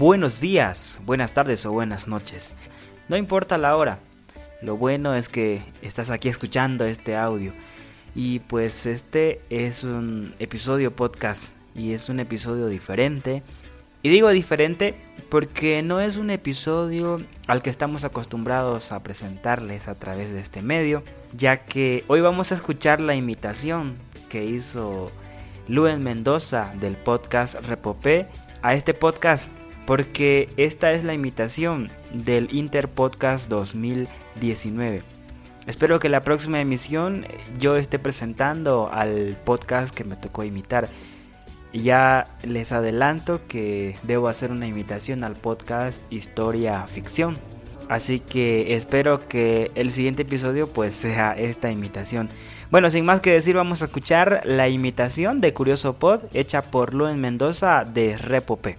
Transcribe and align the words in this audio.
buenos 0.00 0.40
días, 0.40 0.96
buenas 1.04 1.34
tardes 1.34 1.66
o 1.66 1.72
buenas 1.72 2.08
noches. 2.08 2.54
No 3.10 3.18
importa 3.18 3.58
la 3.58 3.76
hora, 3.76 3.98
lo 4.62 4.78
bueno 4.78 5.14
es 5.14 5.28
que 5.28 5.60
estás 5.82 6.08
aquí 6.08 6.30
escuchando 6.30 6.86
este 6.86 7.16
audio. 7.16 7.52
Y 8.14 8.38
pues 8.38 8.86
este 8.86 9.42
es 9.50 9.84
un 9.84 10.34
episodio 10.38 10.96
podcast 10.96 11.52
y 11.74 11.92
es 11.92 12.08
un 12.08 12.18
episodio 12.18 12.68
diferente. 12.68 13.42
Y 14.02 14.08
digo 14.08 14.30
diferente 14.30 14.94
porque 15.28 15.82
no 15.82 16.00
es 16.00 16.16
un 16.16 16.30
episodio 16.30 17.20
al 17.46 17.60
que 17.60 17.68
estamos 17.68 18.04
acostumbrados 18.04 18.92
a 18.92 19.02
presentarles 19.02 19.86
a 19.86 19.96
través 19.96 20.32
de 20.32 20.40
este 20.40 20.62
medio, 20.62 21.04
ya 21.34 21.66
que 21.66 22.04
hoy 22.08 22.22
vamos 22.22 22.52
a 22.52 22.54
escuchar 22.54 23.02
la 23.02 23.16
imitación 23.16 23.98
que 24.30 24.46
hizo 24.46 25.12
Luen 25.68 26.02
Mendoza 26.02 26.72
del 26.80 26.96
podcast 26.96 27.56
Repopé 27.66 28.28
a 28.62 28.72
este 28.72 28.94
podcast 28.94 29.52
porque 29.90 30.48
esta 30.56 30.92
es 30.92 31.02
la 31.02 31.14
imitación 31.14 31.90
del 32.12 32.46
Interpodcast 32.54 33.50
2019. 33.50 35.02
Espero 35.66 35.98
que 35.98 36.08
la 36.08 36.22
próxima 36.22 36.60
emisión 36.60 37.26
yo 37.58 37.74
esté 37.74 37.98
presentando 37.98 38.88
al 38.92 39.36
podcast 39.44 39.92
que 39.92 40.04
me 40.04 40.14
tocó 40.14 40.44
imitar. 40.44 40.88
Ya 41.72 42.24
les 42.44 42.70
adelanto 42.70 43.40
que 43.48 43.96
debo 44.04 44.28
hacer 44.28 44.52
una 44.52 44.68
imitación 44.68 45.24
al 45.24 45.34
podcast 45.34 46.04
Historia 46.08 46.86
Ficción. 46.86 47.36
Así 47.88 48.20
que 48.20 48.76
espero 48.76 49.18
que 49.26 49.72
el 49.74 49.90
siguiente 49.90 50.22
episodio 50.22 50.68
pues 50.68 50.94
sea 50.94 51.32
esta 51.32 51.72
imitación. 51.72 52.28
Bueno, 52.70 52.92
sin 52.92 53.04
más 53.04 53.20
que 53.20 53.32
decir, 53.32 53.56
vamos 53.56 53.82
a 53.82 53.86
escuchar 53.86 54.42
la 54.44 54.68
imitación 54.68 55.40
de 55.40 55.52
Curioso 55.52 55.94
Pod 55.94 56.20
hecha 56.32 56.62
por 56.62 56.94
Luen 56.94 57.20
Mendoza 57.20 57.84
de 57.84 58.16
Repope. 58.16 58.78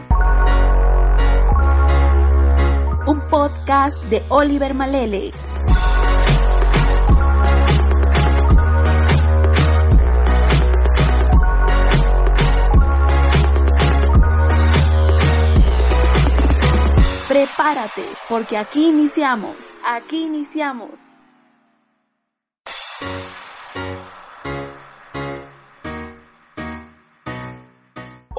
Un 3.11 3.19
podcast 3.29 4.01
de 4.03 4.23
Oliver 4.29 4.73
Malele. 4.73 5.31
Prepárate, 17.27 18.05
porque 18.29 18.57
aquí 18.57 18.87
iniciamos. 18.87 19.75
Aquí 19.83 20.23
iniciamos. 20.23 21.10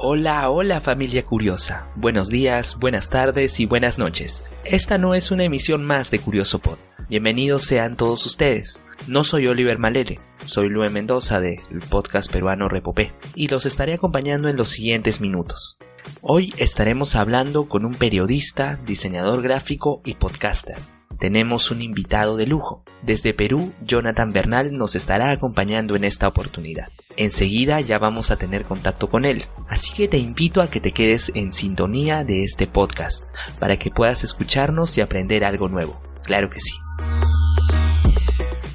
Hola, 0.05 0.49
hola 0.49 0.81
familia 0.81 1.23
curiosa. 1.23 1.87
Buenos 1.95 2.27
días, 2.27 2.77
buenas 2.77 3.09
tardes 3.09 3.61
y 3.61 3.65
buenas 3.65 3.97
noches. 3.97 4.43
Esta 4.65 4.97
no 4.97 5.15
es 5.15 5.31
una 5.31 5.45
emisión 5.45 5.85
más 5.85 6.11
de 6.11 6.19
Curioso 6.19 6.59
Pod. 6.59 6.77
Bienvenidos 7.07 7.63
sean 7.63 7.95
todos 7.95 8.25
ustedes. 8.25 8.85
No 9.07 9.23
soy 9.23 9.47
Oliver 9.47 9.79
Malele, 9.79 10.15
soy 10.45 10.67
Lue 10.67 10.89
Mendoza 10.89 11.39
del 11.39 11.55
podcast 11.89 12.29
peruano 12.29 12.67
Repopé 12.67 13.13
y 13.33 13.47
los 13.47 13.65
estaré 13.65 13.93
acompañando 13.93 14.49
en 14.49 14.57
los 14.57 14.71
siguientes 14.71 15.21
minutos. 15.21 15.77
Hoy 16.21 16.53
estaremos 16.57 17.15
hablando 17.15 17.69
con 17.69 17.85
un 17.85 17.93
periodista, 17.93 18.81
diseñador 18.85 19.41
gráfico 19.41 20.01
y 20.03 20.15
podcaster. 20.15 20.75
Tenemos 21.23 21.71
un 21.71 21.81
invitado 21.81 22.35
de 22.35 22.45
lujo. 22.45 22.83
Desde 23.01 23.33
Perú, 23.33 23.71
Jonathan 23.85 24.33
Bernal 24.33 24.73
nos 24.73 24.93
estará 24.93 25.31
acompañando 25.31 25.95
en 25.95 26.03
esta 26.03 26.27
oportunidad. 26.27 26.89
Enseguida 27.15 27.79
ya 27.79 27.97
vamos 27.97 28.29
a 28.29 28.35
tener 28.35 28.65
contacto 28.65 29.09
con 29.09 29.23
él, 29.23 29.45
así 29.69 29.93
que 29.93 30.09
te 30.09 30.17
invito 30.17 30.61
a 30.61 30.69
que 30.69 30.81
te 30.81 30.91
quedes 30.91 31.31
en 31.33 31.53
sintonía 31.53 32.25
de 32.25 32.43
este 32.43 32.67
podcast 32.67 33.23
para 33.57 33.77
que 33.77 33.89
puedas 33.89 34.25
escucharnos 34.25 34.97
y 34.97 35.01
aprender 35.01 35.45
algo 35.45 35.69
nuevo. 35.69 35.97
Claro 36.25 36.49
que 36.49 36.59
sí. 36.59 36.73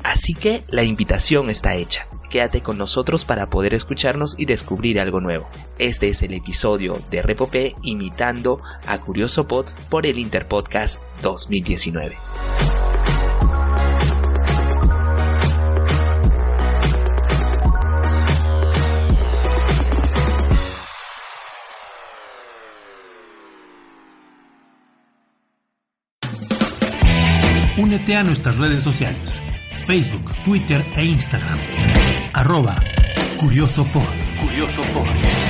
Así 0.03 0.33
que 0.33 0.63
la 0.71 0.85
invitación 0.85 1.51
está 1.51 1.75
hecha. 1.75 2.08
Quédate 2.31 2.63
con 2.63 2.79
nosotros 2.79 3.25
para 3.25 3.47
poder 3.47 3.75
escucharnos 3.75 4.35
y 4.39 4.47
descubrir 4.47 5.01
algo 5.01 5.21
nuevo. 5.21 5.49
Este 5.79 6.09
es 6.09 6.23
el 6.23 6.35
episodio 6.35 6.99
de 7.11 7.23
Repopé 7.23 7.75
imitando 7.83 8.59
a 8.87 9.01
Curioso 9.01 9.47
Pod 9.47 9.71
por 9.91 10.07
el 10.07 10.19
Interpodcast 10.19 11.03
2019. 11.23 12.17
Únete 27.79 28.17
a 28.17 28.25
nuestras 28.25 28.59
redes 28.59 28.83
sociales, 28.83 29.41
Facebook, 29.87 30.35
Twitter 30.45 30.85
e 30.97 31.05
Instagram. 31.05 31.59
Arroba 32.39 32.81
Curioso 33.37 33.85
Pod. 33.87 34.05
Curioso. 34.41 35.48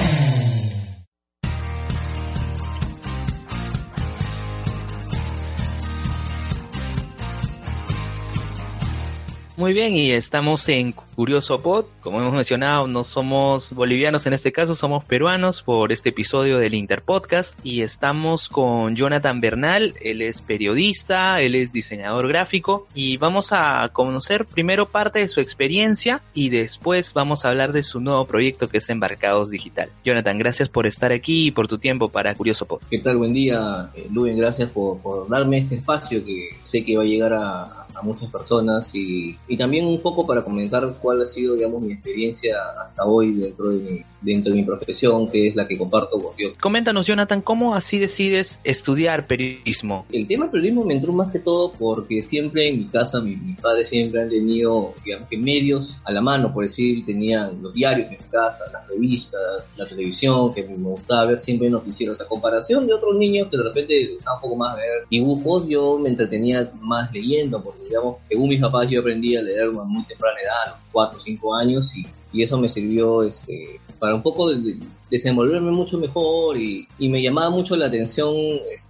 Muy 9.58 9.72
bien, 9.72 9.96
y 9.96 10.12
estamos 10.12 10.68
en 10.68 10.92
Curioso 10.92 11.60
Pod. 11.60 11.86
Como 12.00 12.20
hemos 12.20 12.32
mencionado, 12.32 12.86
no 12.86 13.02
somos 13.02 13.72
bolivianos 13.72 14.24
en 14.24 14.34
este 14.34 14.52
caso, 14.52 14.76
somos 14.76 15.04
peruanos 15.04 15.64
por 15.64 15.90
este 15.90 16.10
episodio 16.10 16.58
del 16.58 16.74
Interpodcast. 16.74 17.58
Y 17.64 17.82
estamos 17.82 18.48
con 18.48 18.94
Jonathan 18.94 19.40
Bernal, 19.40 19.94
él 20.00 20.22
es 20.22 20.42
periodista, 20.42 21.42
él 21.42 21.56
es 21.56 21.72
diseñador 21.72 22.28
gráfico. 22.28 22.86
Y 22.94 23.16
vamos 23.16 23.48
a 23.50 23.90
conocer 23.92 24.44
primero 24.46 24.90
parte 24.90 25.18
de 25.18 25.26
su 25.26 25.40
experiencia 25.40 26.22
y 26.34 26.50
después 26.50 27.12
vamos 27.12 27.44
a 27.44 27.48
hablar 27.48 27.72
de 27.72 27.82
su 27.82 27.98
nuevo 27.98 28.26
proyecto 28.26 28.68
que 28.68 28.78
es 28.78 28.88
Embarcados 28.90 29.50
Digital. 29.50 29.90
Jonathan, 30.04 30.38
gracias 30.38 30.68
por 30.68 30.86
estar 30.86 31.10
aquí 31.10 31.48
y 31.48 31.50
por 31.50 31.66
tu 31.66 31.78
tiempo 31.78 32.10
para 32.10 32.32
Curioso 32.36 32.64
Pod. 32.64 32.82
¿Qué 32.88 33.00
tal? 33.00 33.16
Buen 33.16 33.32
día, 33.32 33.90
eh, 33.96 34.06
Luen. 34.08 34.38
Gracias 34.38 34.70
por 34.70 35.28
darme 35.28 35.58
este 35.58 35.74
espacio 35.74 36.24
que 36.24 36.50
sé 36.64 36.84
que 36.84 36.96
va 36.96 37.02
a 37.02 37.06
llegar 37.06 37.32
a, 37.32 37.77
a 37.98 38.02
muchas 38.02 38.30
personas 38.30 38.94
y, 38.94 39.36
y, 39.48 39.56
también 39.56 39.86
un 39.86 40.00
poco 40.00 40.26
para 40.26 40.42
comentar 40.42 40.96
cuál 41.00 41.22
ha 41.22 41.26
sido, 41.26 41.54
digamos, 41.54 41.82
mi 41.82 41.92
experiencia 41.92 42.56
hasta 42.82 43.04
hoy 43.04 43.32
dentro 43.32 43.70
de 43.70 43.78
mi, 43.78 44.00
dentro 44.20 44.52
de 44.52 44.60
mi 44.60 44.64
profesión, 44.64 45.28
que 45.28 45.48
es 45.48 45.56
la 45.56 45.66
que 45.66 45.76
comparto 45.76 46.18
con 46.18 46.36
Dios. 46.36 46.54
Coméntanos, 46.60 47.06
Jonathan, 47.06 47.40
¿cómo 47.40 47.74
así 47.74 47.98
decides 47.98 48.60
estudiar 48.64 49.26
periodismo? 49.26 50.06
El 50.12 50.26
tema 50.26 50.44
del 50.44 50.52
periodismo 50.52 50.84
me 50.84 50.94
entró 50.94 51.12
más 51.12 51.32
que 51.32 51.40
todo 51.40 51.72
porque 51.72 52.22
siempre 52.22 52.68
en 52.68 52.78
mi 52.78 52.86
casa, 52.86 53.20
mi, 53.20 53.36
mis 53.36 53.60
padres 53.60 53.88
siempre 53.88 54.22
han 54.22 54.28
tenido, 54.28 54.94
digamos, 55.04 55.28
que 55.28 55.38
medios 55.38 55.96
a 56.04 56.12
la 56.12 56.20
mano, 56.20 56.52
por 56.52 56.64
decir, 56.64 57.04
tenían 57.04 57.62
los 57.62 57.74
diarios 57.74 58.10
en 58.10 58.18
mi 58.18 58.30
casa, 58.30 58.64
las 58.72 58.86
revistas, 58.88 59.74
la 59.76 59.86
televisión, 59.86 60.54
que 60.54 60.64
me 60.64 60.76
gustaba 60.76 61.26
ver 61.26 61.40
siempre 61.40 61.68
noticieros. 61.70 62.20
A 62.20 62.26
comparación 62.26 62.86
de 62.86 62.94
otros 62.94 63.16
niños 63.16 63.48
que 63.50 63.56
de 63.56 63.62
repente 63.62 64.14
estaban 64.14 64.36
un 64.36 64.42
poco 64.42 64.56
más 64.56 64.74
a 64.74 64.76
ver 64.76 65.06
dibujos, 65.10 65.66
yo 65.68 65.98
me 65.98 66.08
entretenía 66.08 66.70
más 66.80 67.12
leyendo, 67.12 67.62
porque 67.62 67.87
digamos, 67.88 68.16
según 68.24 68.48
mis 68.48 68.60
papás 68.60 68.88
yo 68.88 69.00
aprendí 69.00 69.36
a 69.36 69.42
leer 69.42 69.68
a 69.68 69.84
muy 69.84 70.04
temprana 70.04 70.38
edad, 70.40 70.62
a 70.66 70.70
los 70.70 70.78
4 70.92 71.16
o 71.16 71.20
5 71.20 71.54
años, 71.56 71.96
y, 71.96 72.06
y, 72.32 72.42
eso 72.42 72.58
me 72.58 72.68
sirvió 72.68 73.22
este, 73.22 73.80
para 73.98 74.14
un 74.14 74.22
poco 74.22 74.50
de, 74.50 74.60
de 74.60 74.78
desenvolverme 75.10 75.70
mucho 75.70 75.98
mejor 75.98 76.56
y, 76.58 76.86
y, 76.98 77.08
me 77.08 77.22
llamaba 77.22 77.50
mucho 77.50 77.76
la 77.76 77.86
atención, 77.86 78.34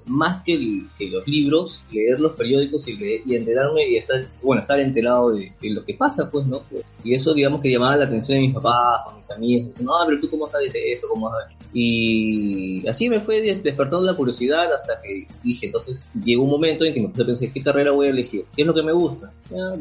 más 0.07 0.43
que, 0.43 0.55
el, 0.55 0.89
que, 0.99 1.09
los 1.09 1.27
libros, 1.27 1.81
leer 1.93 2.19
los 2.19 2.33
periódicos 2.33 2.89
y, 2.89 2.97
leer, 2.97 3.21
y 3.25 3.37
enterarme 3.37 3.89
y 3.89 3.97
estar, 3.97 4.25
bueno, 4.43 4.63
estar 4.63 4.81
enterado 4.81 5.31
de, 5.31 5.53
lo 5.63 5.85
que 5.85 5.95
pasa, 5.95 6.31
pues, 6.31 6.47
¿no? 6.47 6.63
Y 7.05 7.15
eso, 7.15 7.35
digamos, 7.35 7.61
que 7.61 7.71
llamaba 7.71 7.97
la 7.97 8.05
atención 8.07 8.39
de 8.39 8.47
mis 8.47 8.55
papás, 8.55 9.05
con 9.05 9.19
mis 9.19 9.31
amigos, 9.31 9.69
diciendo, 9.69 9.93
ah, 9.97 10.05
pero 10.07 10.21
tú 10.21 10.31
cómo 10.31 10.49
sabes 10.49 10.73
esto, 10.75 11.07
cómo 11.09 11.31
sabes. 11.31 11.57
Y 11.73 12.87
así 12.89 13.09
me 13.09 13.21
fue 13.21 13.41
despertando 13.41 14.01
la 14.01 14.17
curiosidad 14.17 14.73
hasta 14.73 15.01
que 15.03 15.27
dije, 15.43 15.67
entonces 15.67 16.07
llegó 16.25 16.45
un 16.45 16.51
momento 16.51 16.85
en 16.85 16.95
que 16.95 17.01
me 17.01 17.09
puse 17.09 17.23
a 17.23 17.27
pensar, 17.27 17.53
¿qué 17.53 17.63
carrera 17.63 17.93
voy 17.93 18.07
a 18.07 18.11
elegir? 18.11 18.45
¿Qué 18.57 18.63
es 18.63 18.67
lo 18.67 18.75
que 18.75 18.83
me 18.83 18.93
gusta? 18.93 19.31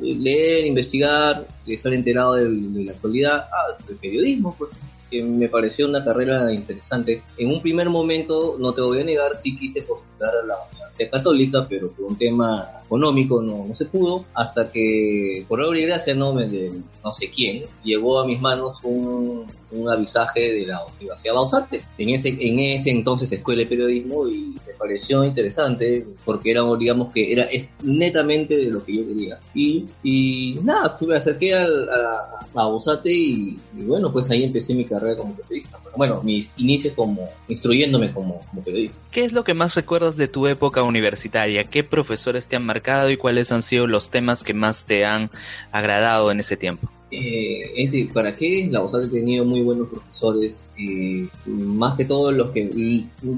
Leer, 0.01 0.65
investigar, 0.65 1.47
estar 1.65 1.93
enterado 1.93 2.35
de, 2.35 2.49
de 2.49 2.85
la 2.85 2.91
actualidad, 2.91 3.45
ah, 3.51 3.77
el 3.87 3.95
periodismo, 3.95 4.53
pues. 4.57 4.71
Que 5.09 5.24
me 5.24 5.48
pareció 5.50 5.88
una 5.88 6.04
carrera 6.04 6.54
interesante. 6.54 7.24
En 7.38 7.50
un 7.50 7.62
primer 7.62 7.89
momento, 7.89 8.57
no 8.59 8.74
te 8.74 8.81
voy 8.81 9.01
a 9.01 9.04
negar, 9.04 9.36
sí 9.38 9.57
quise 9.57 9.81
postular 9.83 10.31
a 10.44 10.45
la 10.45 10.56
Universidad 10.71 11.12
Católica, 11.12 11.65
pero 11.69 11.92
por 11.92 12.06
un 12.12 12.18
tema 12.18 12.71
económico 12.86 13.42
no, 13.42 13.65
no 13.68 13.75
se 13.75 13.86
pudo, 13.86 14.25
hasta 14.33 14.71
que, 14.71 15.45
por 15.48 15.62
obra 15.62 15.80
y 15.80 15.86
gracia, 15.86 16.13
no, 16.15 16.33
de 16.33 16.71
no 17.04 17.13
sé 17.13 17.30
quién, 17.30 17.63
llegó 17.83 18.19
a 18.19 18.25
mis 18.25 18.39
manos 18.39 18.77
un, 18.83 19.45
un 19.71 19.89
avisaje 19.89 20.39
de 20.54 20.65
la 20.68 20.86
Universidad 20.98 21.33
Bausarte, 21.36 21.81
en 21.98 22.09
ese, 22.09 22.30
en 22.30 22.59
ese 22.59 22.89
entonces 22.92 23.31
Escuela 23.31 23.62
de 23.63 23.68
Periodismo, 23.69 24.27
y 24.27 24.56
me 24.65 24.74
pareció 24.77 25.24
interesante, 25.24 26.06
porque 26.25 26.51
era, 26.51 26.62
digamos 26.77 27.12
que 27.13 27.31
era 27.31 27.44
es 27.45 27.69
netamente 27.83 28.56
de 28.57 28.71
lo 28.71 28.83
que 28.83 28.95
yo 28.98 29.07
quería. 29.07 29.39
Y, 29.54 29.86
y 30.04 30.56
nada, 30.63 30.92
fui, 30.92 31.07
me 31.07 31.18
acerqué 31.18 31.54
al- 31.54 31.89
a, 31.89 32.39
a 32.39 32.48
Bausate 32.54 33.12
y, 33.12 33.57
y 33.77 33.83
bueno, 33.83 34.12
pues 34.12 34.30
ahí 34.31 34.44
empecé 34.44 34.74
mi 34.74 34.86
carrera 34.86 34.96
como 35.17 35.35
periodista. 35.35 35.79
Bueno, 35.95 36.21
mis 36.23 36.53
inicios 36.57 36.94
como, 36.95 37.29
instruyéndome 37.47 38.11
como, 38.11 38.39
como 38.49 38.61
periodista. 38.63 39.01
¿Qué 39.11 39.25
es 39.25 39.33
lo 39.33 39.44
que 39.44 39.53
más 39.53 39.75
recuerdas 39.75 40.17
de 40.17 40.27
tu 40.27 40.47
época 40.47 40.83
universitaria? 40.83 41.63
¿Qué 41.63 41.83
profesores 41.83 42.47
te 42.47 42.55
han 42.55 42.65
marcado 42.65 43.09
y 43.09 43.17
cuáles 43.17 43.51
han 43.51 43.61
sido 43.61 43.88
los 43.88 44.09
temas 44.09 44.44
que 44.44 44.53
más 44.53 44.85
te 44.85 45.05
han 45.05 45.29
agradado 45.71 46.31
en 46.31 46.39
ese 46.39 46.57
tiempo? 46.57 46.89
Eh, 47.09 47.71
es 47.77 47.91
decir, 47.94 48.11
¿para 48.11 48.35
qué? 48.35 48.67
La 48.69 48.83
USAT 48.83 49.05
ha 49.05 49.09
tenido 49.09 49.45
muy 49.45 49.61
buenos 49.61 49.88
profesores, 49.88 50.67
eh, 50.77 51.25
más 51.45 51.95
que 51.95 52.03
todo 52.03 52.33
los 52.33 52.51
que... 52.51 52.69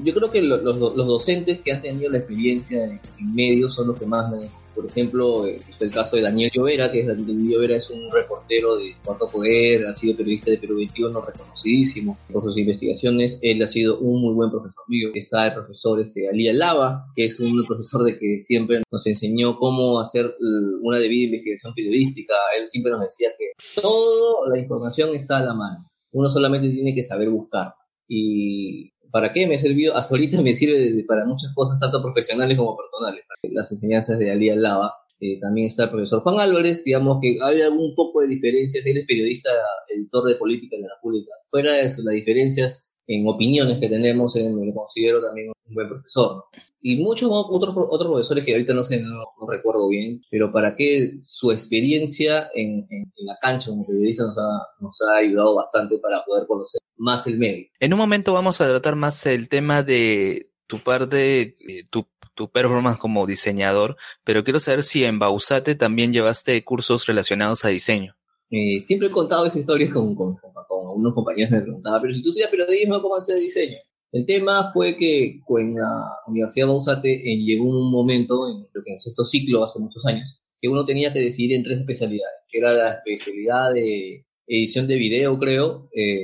Yo 0.02 0.12
creo 0.14 0.28
que 0.28 0.42
lo- 0.42 0.56
los, 0.56 0.76
los 0.76 1.06
docentes 1.06 1.60
que 1.60 1.72
han 1.72 1.80
tenido 1.80 2.10
la 2.10 2.18
experiencia 2.18 2.84
en, 2.84 3.00
en 3.20 3.34
medios 3.34 3.74
son 3.76 3.86
los 3.88 4.00
que 4.00 4.06
más 4.06 4.28
me... 4.32 4.48
Por 4.80 4.90
ejemplo, 4.90 5.46
está 5.46 5.84
el 5.84 5.90
caso 5.90 6.16
de 6.16 6.22
Daniel 6.22 6.50
Llovera, 6.54 6.90
que 6.90 7.00
es 7.00 7.06
Daniel 7.06 7.50
Llovera 7.50 7.76
es 7.76 7.90
un 7.90 8.10
reportero 8.10 8.76
de 8.76 8.96
Cuarto 9.04 9.28
Poder, 9.28 9.86
ha 9.86 9.92
sido 9.92 10.16
periodista 10.16 10.50
de 10.50 10.56
Perú 10.56 10.76
21, 10.76 11.20
reconocidísimo 11.20 12.16
por 12.32 12.42
sus 12.44 12.56
investigaciones. 12.56 13.38
Él 13.42 13.62
ha 13.62 13.68
sido 13.68 13.98
un 13.98 14.22
muy 14.22 14.32
buen 14.32 14.50
profesor 14.50 14.84
mío. 14.88 15.10
Está 15.12 15.48
el 15.48 15.54
profesor 15.54 16.00
este, 16.00 16.30
Alía 16.30 16.54
Lava, 16.54 17.04
que 17.14 17.26
es 17.26 17.38
un 17.40 17.62
profesor 17.66 18.04
de 18.04 18.18
que 18.18 18.38
siempre 18.38 18.80
nos 18.90 19.06
enseñó 19.06 19.58
cómo 19.58 20.00
hacer 20.00 20.24
eh, 20.24 20.78
una 20.80 20.96
debida 20.96 21.26
investigación 21.26 21.74
periodística. 21.74 22.32
Él 22.58 22.70
siempre 22.70 22.92
nos 22.92 23.02
decía 23.02 23.28
que 23.38 23.52
toda 23.78 24.48
la 24.48 24.58
información 24.58 25.14
está 25.14 25.38
a 25.38 25.44
la 25.44 25.52
mano. 25.52 25.90
Uno 26.12 26.30
solamente 26.30 26.70
tiene 26.70 26.94
que 26.94 27.02
saber 27.02 27.28
buscar. 27.28 27.74
Y 28.08 28.90
¿para 29.10 29.32
qué 29.32 29.46
me 29.46 29.56
ha 29.56 29.58
servido? 29.58 29.96
Hasta 29.96 30.14
ahorita 30.14 30.40
me 30.42 30.54
sirve 30.54 30.78
de- 30.78 31.04
para 31.04 31.24
muchas 31.24 31.52
cosas, 31.54 31.78
tanto 31.80 32.02
profesionales 32.02 32.56
como 32.58 32.76
personales. 32.76 33.24
Las 33.42 33.70
enseñanzas 33.72 34.18
de 34.18 34.30
Alía 34.30 34.56
Lava. 34.56 34.94
Eh, 35.22 35.38
también 35.38 35.66
está 35.66 35.84
el 35.84 35.90
profesor 35.90 36.22
Juan 36.22 36.40
Álvarez, 36.40 36.82
digamos 36.82 37.18
que 37.20 37.36
hay 37.42 37.60
algún 37.60 37.94
poco 37.94 38.22
de 38.22 38.28
diferencias. 38.28 38.84
Él 38.86 38.96
es 38.98 39.06
periodista, 39.06 39.50
editor 39.94 40.24
de 40.24 40.36
política 40.36 40.76
de 40.76 40.82
la 40.82 40.94
República. 40.96 41.30
Fuera 41.48 41.74
de 41.74 41.82
eso, 41.82 42.00
las 42.02 42.14
diferencias 42.14 43.02
en 43.06 43.28
opiniones 43.28 43.78
que 43.80 43.88
tenemos, 43.90 44.34
eh, 44.36 44.48
me 44.48 44.64
lo 44.64 44.72
considero 44.74 45.20
también 45.22 45.48
un 45.68 45.74
buen 45.74 45.88
profesor. 45.90 46.36
¿no? 46.36 46.44
Y 46.82 47.02
muchos 47.02 47.28
otros, 47.30 47.74
otros 47.90 48.10
profesores 48.10 48.46
que 48.46 48.52
ahorita 48.52 48.72
no 48.72 48.82
sé, 48.82 48.98
no, 49.00 49.08
no 49.38 49.46
recuerdo 49.50 49.86
bien, 49.90 50.22
pero 50.30 50.50
para 50.50 50.74
que 50.74 51.18
su 51.20 51.50
experiencia 51.52 52.48
en, 52.54 52.86
en- 52.88 53.12
en 53.14 53.26
la 53.26 53.36
cancha 53.42 53.68
como 53.68 53.86
periodista 53.86 54.22
nos 54.24 54.38
ha, 54.38 54.66
nos 54.80 54.98
ha 55.02 55.16
ayudado 55.18 55.54
bastante 55.56 55.98
para 55.98 56.22
poder 56.24 56.46
conocer 56.46 56.80
más 57.00 57.26
el 57.26 57.38
medio. 57.38 57.66
En 57.80 57.92
un 57.92 57.98
momento 57.98 58.32
vamos 58.32 58.60
a 58.60 58.66
tratar 58.68 58.94
más 58.96 59.24
el 59.26 59.48
tema 59.48 59.82
de 59.82 60.50
tu 60.66 60.82
parte, 60.82 61.56
eh, 61.58 61.84
tu, 61.90 62.06
tu 62.34 62.50
performance 62.50 62.98
como 62.98 63.26
diseñador, 63.26 63.96
pero 64.24 64.44
quiero 64.44 64.60
saber 64.60 64.82
si 64.84 65.04
en 65.04 65.18
Bausate 65.18 65.74
también 65.74 66.12
llevaste 66.12 66.62
cursos 66.64 67.06
relacionados 67.06 67.64
a 67.64 67.68
diseño. 67.68 68.14
Eh, 68.50 68.80
siempre 68.80 69.08
he 69.08 69.10
contado 69.12 69.46
esa 69.46 69.58
historia 69.60 69.90
con, 69.92 70.14
con, 70.14 70.36
con- 70.36 70.52
con 70.68 70.98
unos 71.00 71.14
compañeros 71.14 71.50
me 71.52 71.60
preguntaban, 71.62 72.00
pero 72.02 72.14
si 72.14 72.22
tú 72.22 72.28
estudias 72.30 72.50
periodismo, 72.50 73.00
¿cómo 73.02 73.16
hacer 73.16 73.38
diseño? 73.40 73.76
El 74.12 74.26
tema 74.26 74.72
fue 74.72 74.96
que 74.96 75.40
con 75.46 75.72
la 75.74 76.02
Universidad 76.26 76.66
de 76.66 76.70
Bausate 76.72 77.12
eh, 77.14 77.36
llegó 77.38 77.64
un 77.64 77.90
momento, 77.92 78.48
en, 78.48 78.64
creo 78.72 78.84
que 78.84 78.90
en 78.90 78.94
el 78.94 78.98
sexto 78.98 79.24
ciclo, 79.24 79.62
hace 79.64 79.78
muchos 79.78 80.04
años, 80.06 80.42
que 80.60 80.68
uno 80.68 80.84
tenía 80.84 81.12
que 81.12 81.20
decidir 81.20 81.54
en 81.54 81.62
tres 81.64 81.78
especialidades, 81.78 82.34
que 82.48 82.58
era 82.58 82.72
la 82.72 82.94
especialidad 82.94 83.72
de 83.72 84.26
edición 84.56 84.86
de 84.88 84.96
video, 84.96 85.38
creo, 85.38 85.88
eh, 85.94 86.18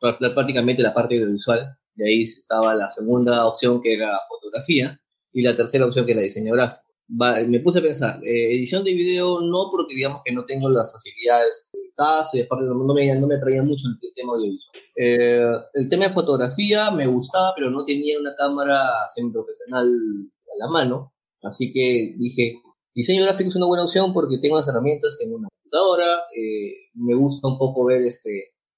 prá- 0.00 0.18
prácticamente 0.34 0.82
la 0.82 0.94
parte 0.94 1.16
audiovisual, 1.16 1.76
de 1.94 2.08
ahí 2.08 2.22
estaba 2.22 2.74
la 2.74 2.90
segunda 2.90 3.46
opción 3.46 3.80
que 3.82 3.94
era 3.94 4.18
fotografía, 4.28 5.00
y 5.32 5.42
la 5.42 5.54
tercera 5.56 5.86
opción 5.86 6.04
que 6.06 6.12
era 6.12 6.22
diseño 6.22 6.52
gráfico. 6.54 6.82
Va- 7.20 7.40
me 7.46 7.60
puse 7.60 7.78
a 7.78 7.82
pensar, 7.82 8.20
eh, 8.24 8.54
edición 8.54 8.84
de 8.84 8.92
video 8.92 9.40
no 9.40 9.68
porque 9.70 9.94
digamos 9.94 10.22
que 10.24 10.32
no 10.32 10.44
tengo 10.44 10.68
las 10.68 10.92
facilidades 10.92 11.70
del 11.72 11.92
caso 11.96 12.36
y 12.36 12.42
aparte 12.42 12.66
no 12.66 12.94
me, 12.94 13.14
no 13.18 13.26
me 13.26 13.34
atraía 13.36 13.62
mucho 13.62 13.88
el 13.88 14.14
tema 14.14 14.34
audiovisual. 14.34 14.82
Eh, 14.96 15.52
el 15.74 15.88
tema 15.88 16.04
de 16.06 16.10
fotografía 16.12 16.90
me 16.92 17.06
gustaba, 17.06 17.52
pero 17.56 17.70
no 17.70 17.84
tenía 17.84 18.18
una 18.18 18.34
cámara 18.36 18.90
semiprofesional 19.14 19.86
a 19.88 20.64
la 20.66 20.70
mano, 20.70 21.12
así 21.42 21.72
que 21.72 22.14
dije, 22.18 22.54
diseño 22.94 23.22
gráfico 23.24 23.50
es 23.50 23.56
una 23.56 23.66
buena 23.66 23.84
opción 23.84 24.12
porque 24.12 24.38
tengo 24.38 24.56
las 24.56 24.68
herramientas, 24.68 25.16
tengo 25.18 25.36
una 25.36 25.48
computadora, 25.70 26.24
eh, 26.36 26.90
me 26.94 27.14
gusta 27.14 27.48
un 27.48 27.58
poco 27.58 27.84
ver 27.84 28.02
este 28.02 28.30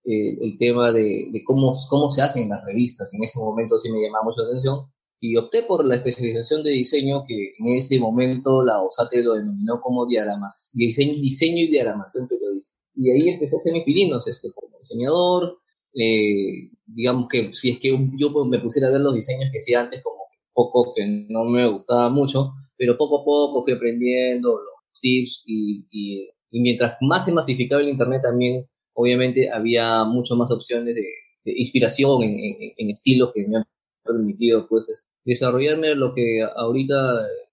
eh, 0.04 0.36
el 0.40 0.58
tema 0.58 0.92
de, 0.92 1.28
de 1.32 1.44
cómo, 1.44 1.72
cómo 1.88 2.10
se 2.10 2.22
hacen 2.22 2.48
las 2.48 2.64
revistas, 2.64 3.14
en 3.14 3.22
ese 3.22 3.38
momento 3.38 3.78
sí 3.78 3.90
me 3.90 4.02
llamaba 4.02 4.24
mucho 4.24 4.42
la 4.42 4.48
atención, 4.48 4.86
y 5.20 5.36
opté 5.36 5.62
por 5.62 5.86
la 5.86 5.94
especialización 5.94 6.64
de 6.64 6.70
diseño 6.70 7.24
que 7.26 7.52
en 7.58 7.76
ese 7.76 8.00
momento 8.00 8.64
la 8.64 8.82
OSATE 8.82 9.22
lo 9.22 9.34
denominó 9.34 9.80
como 9.80 10.06
diagramas, 10.06 10.70
diseño, 10.74 11.14
diseño 11.14 11.58
y 11.58 11.68
diagramación 11.68 12.26
periodística. 12.26 12.82
Y 12.96 13.10
ahí 13.10 13.28
empecé 13.28 13.54
a 13.54 13.58
hacer 13.60 13.72
mis 13.72 13.84
pininos, 13.84 14.26
este, 14.26 14.48
como 14.52 14.76
diseñador, 14.76 15.58
eh, 15.94 16.70
digamos 16.86 17.28
que 17.28 17.52
si 17.52 17.70
es 17.70 17.78
que 17.78 17.96
yo 18.18 18.30
me 18.44 18.58
pusiera 18.58 18.88
a 18.88 18.90
ver 18.90 19.00
los 19.00 19.14
diseños 19.14 19.50
que 19.52 19.58
hacía 19.58 19.82
antes, 19.82 20.02
como 20.02 20.22
poco 20.52 20.92
que 20.94 21.06
no 21.28 21.44
me 21.44 21.68
gustaba 21.68 22.08
mucho, 22.08 22.52
pero 22.76 22.98
poco 22.98 23.20
a 23.20 23.24
poco 23.24 23.62
fui 23.62 23.74
aprendiendo 23.74 24.50
los 24.50 25.00
tips 25.00 25.42
y, 25.46 25.86
y, 25.90 26.28
y 26.52 26.60
mientras 26.60 26.96
más 27.00 27.24
se 27.24 27.32
masificaba 27.32 27.80
el 27.80 27.88
internet 27.88 28.22
también, 28.22 28.66
obviamente 28.92 29.50
había 29.50 30.04
mucho 30.04 30.36
más 30.36 30.52
opciones 30.52 30.94
de, 30.94 31.02
inspiración 31.44 32.22
en, 32.22 32.38
en, 32.76 32.90
estilos 32.90 33.32
que 33.34 33.44
me 33.48 33.56
han 33.56 33.64
permitido 34.04 34.68
pues 34.68 34.88
es- 34.88 35.08
desarrollarme 35.24 35.96
lo 35.96 36.14
que 36.14 36.40
ahorita 36.54 36.94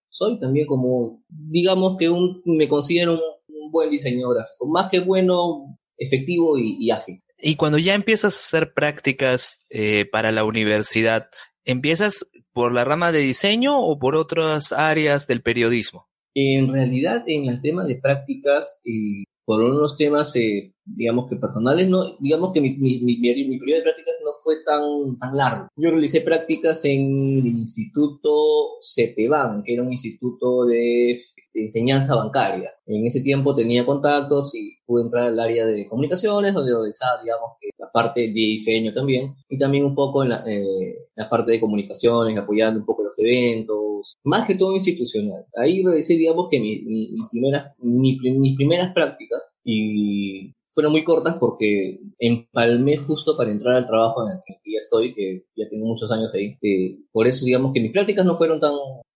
soy 0.09 0.39
también 0.39 0.67
como 0.67 1.23
digamos 1.27 1.97
que 1.97 2.07
un 2.07 2.43
me 2.45 2.67
considero 2.67 3.13
un, 3.13 3.71
buen 3.71 3.89
diseñador 3.89 4.37
más 4.67 4.89
que 4.89 4.99
bueno 4.99 5.77
efectivo 5.97 6.57
y, 6.57 6.77
y 6.79 6.91
ágil 6.91 7.21
Y 7.39 7.55
cuando 7.55 7.77
ya 7.77 7.93
empiezas 7.95 8.35
a 8.35 8.39
hacer 8.39 8.73
prácticas 8.73 9.59
eh, 9.69 10.05
para 10.11 10.31
la 10.31 10.43
universidad, 10.43 11.29
¿empiezas 11.63 12.27
por 12.51 12.71
la 12.73 12.83
rama 12.83 13.11
de 13.11 13.19
diseño 13.19 13.79
o 13.79 13.97
por 13.97 14.15
otras 14.15 14.71
áreas 14.71 15.27
del 15.27 15.41
periodismo? 15.41 16.08
En 16.33 16.71
realidad 16.71 17.23
en 17.27 17.45
el 17.45 17.61
tema 17.61 17.83
de 17.85 17.95
prácticas 17.95 18.81
eh, 18.85 19.23
por 19.49 19.63
unos 19.63 19.97
temas 19.97 20.35
eh, 20.35 20.73
digamos 20.85 21.27
que 21.27 21.35
personales 21.35 21.89
no 21.89 22.17
digamos 22.19 22.53
que 22.53 22.61
mi, 22.61 22.77
mi, 22.77 22.99
mi, 22.99 23.17
mi, 23.17 23.57
periodo 23.57 23.79
de 23.79 23.83
prácticas 23.83 24.21
no 24.23 24.31
fue 24.43 24.57
tan 24.63 25.17
tan 25.17 25.35
largo. 25.35 25.67
Yo 25.75 25.89
realicé 25.89 26.21
prácticas 26.21 26.85
en 26.85 27.39
el 27.39 27.47
instituto 27.47 28.77
CEPEBAN 28.79 29.63
que 29.63 29.73
era 29.73 29.81
un 29.81 29.91
instituto 29.91 30.65
de, 30.65 31.19
de 31.53 31.63
enseñanza 31.63 32.13
bancaria. 32.13 32.69
En 32.85 33.07
ese 33.07 33.21
tiempo 33.21 33.55
tenía 33.55 33.87
contactos 33.87 34.53
y 34.53 34.77
pude 34.85 35.05
entrar 35.05 35.29
al 35.29 35.39
área 35.39 35.65
de 35.65 35.87
comunicaciones 35.87 36.53
donde 36.53 36.71
realizaba 36.71 37.21
digamos 37.23 37.53
que 37.59 37.69
la 37.77 37.91
parte 37.91 38.21
de 38.21 38.27
diseño 38.27 38.93
también 38.93 39.33
y 39.49 39.57
también 39.57 39.83
un 39.83 39.95
poco 39.95 40.21
en 40.21 40.29
la, 40.29 40.43
eh, 40.45 40.93
la 41.15 41.27
parte 41.27 41.53
de 41.53 41.59
comunicaciones 41.59 42.37
apoyando 42.37 42.79
un 42.79 42.85
poco 42.85 43.01
los 43.01 43.13
eventos 43.17 43.77
más 44.23 44.47
que 44.47 44.55
todo 44.55 44.75
institucional 44.75 45.45
ahí 45.55 45.83
realicé 45.83 46.15
digamos 46.15 46.47
que 46.49 46.59
mi, 46.59 46.85
mi, 46.85 47.11
mis 47.11 47.29
primeras 47.29 47.73
mi, 47.79 48.19
mis 48.19 48.55
primeras 48.55 48.93
prácticas 48.93 49.59
y 49.63 50.53
fueron 50.73 50.91
muy 50.91 51.03
cortas 51.03 51.37
porque 51.39 51.99
empalmé 52.19 52.97
justo 52.97 53.35
para 53.35 53.51
entrar 53.51 53.75
al 53.75 53.87
trabajo 53.87 54.25
en 54.25 54.37
el 54.37 54.41
que 54.45 54.71
ya 54.71 54.79
estoy, 54.79 55.13
que 55.13 55.45
ya 55.55 55.67
tengo 55.69 55.85
muchos 55.87 56.11
años 56.11 56.33
ahí. 56.33 56.57
Eh, 56.61 56.99
por 57.11 57.27
eso, 57.27 57.45
digamos 57.45 57.73
que 57.73 57.81
mis 57.81 57.91
prácticas 57.91 58.25
no 58.25 58.37
fueron 58.37 58.59
tan 58.59 58.71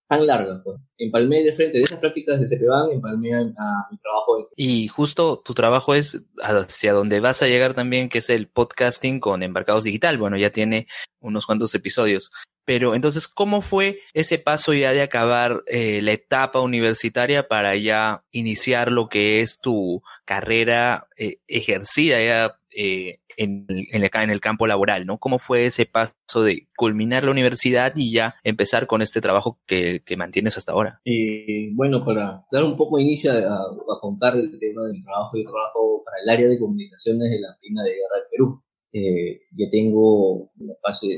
tan 0.07 0.27
largas. 0.27 0.61
Pues. 0.63 0.77
Empalmé 0.97 1.43
de 1.43 1.53
frente 1.53 1.77
de 1.77 1.83
esas 1.85 1.99
prácticas 1.99 2.39
de 2.39 2.47
CPBAN, 2.47 2.91
empalmé 2.91 3.33
a, 3.33 3.39
a 3.39 3.87
mi 3.91 3.97
trabajo. 3.97 4.49
Y 4.55 4.87
justo 4.87 5.41
tu 5.43 5.53
trabajo 5.53 5.95
es 5.95 6.19
hacia 6.41 6.93
donde 6.93 7.19
vas 7.19 7.41
a 7.41 7.47
llegar 7.47 7.73
también, 7.73 8.09
que 8.09 8.19
es 8.19 8.29
el 8.29 8.47
podcasting 8.47 9.19
con 9.19 9.43
Embarcados 9.43 9.83
Digital. 9.83 10.17
Bueno, 10.17 10.37
ya 10.37 10.51
tiene 10.51 10.87
unos 11.19 11.45
cuantos 11.45 11.73
episodios. 11.75 12.31
Pero 12.65 12.95
entonces, 12.95 13.27
¿cómo 13.27 13.61
fue 13.61 13.99
ese 14.13 14.39
paso 14.39 14.73
ya 14.73 14.93
de 14.93 15.01
acabar 15.01 15.63
eh, 15.67 16.01
la 16.01 16.13
etapa 16.13 16.61
universitaria 16.61 17.47
para 17.47 17.75
ya 17.75 18.23
iniciar 18.31 18.91
lo 18.91 19.09
que 19.09 19.41
es 19.41 19.59
tu 19.59 20.01
carrera 20.23 21.07
eh, 21.17 21.39
ejercida 21.47 22.23
ya 22.23 22.57
eh, 22.75 23.19
en, 23.37 23.65
en, 23.69 24.03
en, 24.03 24.29
el 24.29 24.41
campo 24.41 24.67
laboral, 24.67 25.05
¿no? 25.05 25.17
¿Cómo 25.17 25.39
fue 25.39 25.65
ese 25.65 25.85
paso 25.85 26.43
de 26.43 26.67
culminar 26.75 27.23
la 27.23 27.31
universidad 27.31 27.93
y 27.95 28.11
ya 28.11 28.35
empezar 28.43 28.87
con 28.87 29.01
este 29.01 29.21
trabajo 29.21 29.59
que, 29.67 30.01
que 30.05 30.17
mantienes 30.17 30.57
hasta 30.57 30.71
ahora? 30.71 31.01
Y 31.03 31.73
bueno, 31.75 32.03
para 32.05 32.45
dar 32.51 32.63
un 32.63 32.77
poco 32.77 32.97
de 32.97 33.03
inicio 33.03 33.31
a, 33.31 33.35
a, 33.35 33.99
contar 34.01 34.35
el 34.35 34.59
tema 34.59 34.83
del 34.83 35.03
trabajo 35.03 35.37
y 35.37 35.43
trabajo 35.43 36.03
para 36.05 36.17
el 36.23 36.29
área 36.29 36.47
de 36.47 36.59
comunicaciones 36.59 37.29
de 37.29 37.39
la 37.39 37.49
Marina 37.55 37.83
de 37.83 37.89
Guerra 37.89 38.15
del 38.17 38.29
Perú. 38.31 38.63
Eh, 38.95 39.41
ya 39.57 39.71
tengo 39.71 40.51
hace 40.83 41.17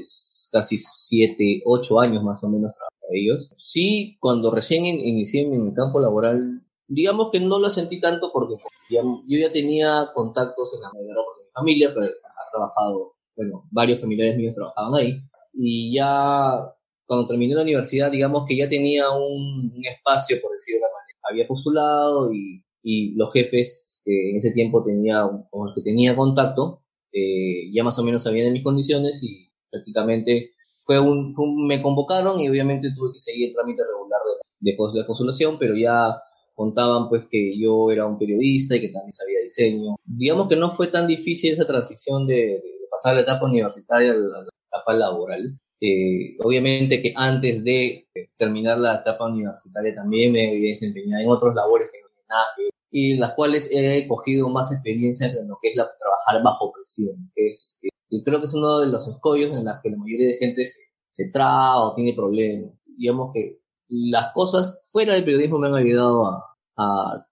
casi 0.51 0.77
7, 0.77 1.63
8 1.65 1.99
años 1.99 2.23
más 2.23 2.41
o 2.41 2.47
menos 2.47 2.71
trabajando 2.73 2.95
ellos. 3.11 3.51
Sí, 3.57 4.17
cuando 4.19 4.51
recién 4.51 4.85
inicié 4.85 5.41
en 5.41 5.63
mi 5.63 5.73
campo 5.73 5.99
laboral, 5.99 6.61
digamos 6.87 7.29
que 7.31 7.39
no 7.39 7.59
lo 7.59 7.69
sentí 7.69 7.99
tanto 7.99 8.31
porque 8.31 8.55
yo 8.89 9.17
ya 9.27 9.51
tenía 9.51 10.11
contactos 10.13 10.73
en 10.73 10.81
la 10.81 10.89
de 10.93 11.05
mi 11.05 11.44
familia, 11.55 11.91
pero 11.93 12.05
ha 12.05 12.51
trabajado, 12.51 13.13
bueno, 13.35 13.63
varios 13.71 14.01
familiares 14.01 14.37
míos 14.37 14.53
trabajaban 14.55 14.95
ahí. 14.95 15.19
Y 15.53 15.95
ya 15.95 16.75
cuando 17.05 17.27
terminé 17.27 17.55
la 17.55 17.63
universidad, 17.63 18.11
digamos 18.11 18.45
que 18.47 18.57
ya 18.57 18.69
tenía 18.69 19.09
un, 19.11 19.71
espacio, 19.85 20.41
por 20.41 20.51
decirlo 20.51 20.85
de 20.85 20.93
manera. 20.93 21.19
Había 21.29 21.47
postulado 21.47 22.33
y, 22.33 22.63
y 22.83 23.15
los 23.15 23.31
jefes 23.33 24.01
que 24.05 24.31
en 24.31 24.37
ese 24.37 24.51
tiempo 24.51 24.83
tenía, 24.83 25.23
con 25.49 25.67
los 25.67 25.75
que 25.75 25.81
tenía 25.81 26.15
contacto, 26.15 26.83
eh, 27.11 27.71
ya 27.73 27.83
más 27.83 27.97
o 27.97 28.03
menos 28.03 28.23
sabían 28.23 28.47
de 28.47 28.51
mis 28.51 28.63
condiciones 28.63 29.23
y 29.23 29.49
prácticamente 29.71 30.51
fue 30.83 30.99
un, 30.99 31.31
me 31.67 31.81
convocaron 31.81 32.39
y 32.39 32.49
obviamente 32.49 32.89
tuve 32.95 33.13
que 33.13 33.19
seguir 33.19 33.49
el 33.49 33.55
trámite 33.55 33.83
regular 33.83 34.19
de, 34.59 34.71
de, 34.71 34.99
de 34.99 35.05
postulación, 35.05 35.57
pero 35.57 35.75
ya 35.75 36.13
contaban 36.55 37.09
pues 37.09 37.25
que 37.29 37.59
yo 37.59 37.91
era 37.91 38.07
un 38.07 38.17
periodista 38.17 38.75
y 38.75 38.81
que 38.81 38.89
también 38.89 39.11
sabía 39.11 39.41
diseño. 39.43 39.95
Digamos 40.05 40.47
que 40.47 40.55
no 40.55 40.71
fue 40.71 40.87
tan 40.87 41.05
difícil 41.05 41.53
esa 41.53 41.67
transición 41.67 42.25
de, 42.25 42.63
pasar 42.89 43.15
la 43.15 43.21
etapa 43.21 43.45
universitaria 43.45 44.11
a 44.11 44.15
la, 44.15 44.49
etapa 44.71 44.93
laboral. 44.93 45.59
Eh, 45.81 46.37
obviamente 46.43 47.01
que 47.01 47.13
antes 47.15 47.63
de 47.63 48.07
terminar 48.37 48.79
la 48.79 48.95
etapa 49.01 49.25
universitaria 49.25 49.93
también 49.93 50.31
me 50.31 50.49
había 50.49 50.69
desempeñado 50.69 51.21
en 51.21 51.29
otras 51.29 51.53
labores 51.53 51.89
que 51.91 51.99
no 52.01 52.07
nada 52.29 52.45
y 52.91 53.17
las 53.17 53.33
cuales 53.33 53.69
he 53.73 54.07
cogido 54.07 54.47
más 54.47 54.71
experiencia 54.71 55.27
en 55.27 55.49
lo 55.49 55.57
que 55.61 55.69
es 55.69 55.75
trabajar 55.75 56.41
bajo 56.41 56.71
presión. 56.71 57.29
Es, 57.35 57.81
y 58.09 58.23
creo 58.23 58.39
que 58.39 58.45
es 58.45 58.53
uno 58.53 58.79
de 58.79 58.87
los 58.87 59.05
escollos 59.05 59.51
en 59.51 59.65
los 59.65 59.81
que 59.83 59.89
la 59.89 59.97
mayoría 59.97 60.27
de 60.27 60.37
gente 60.37 60.65
se, 60.65 60.79
se 61.11 61.29
traba 61.29 61.87
o 61.87 61.93
tiene 61.93 62.13
problemas. 62.13 62.71
Digamos 62.97 63.31
que 63.33 63.59
las 63.87 64.31
cosas 64.33 64.81
fuera 64.91 65.13
del 65.13 65.23
periodismo 65.23 65.59
me 65.59 65.67
han 65.67 65.75
ayudado 65.75 66.25
a, 66.25 66.55
a, 66.77 67.25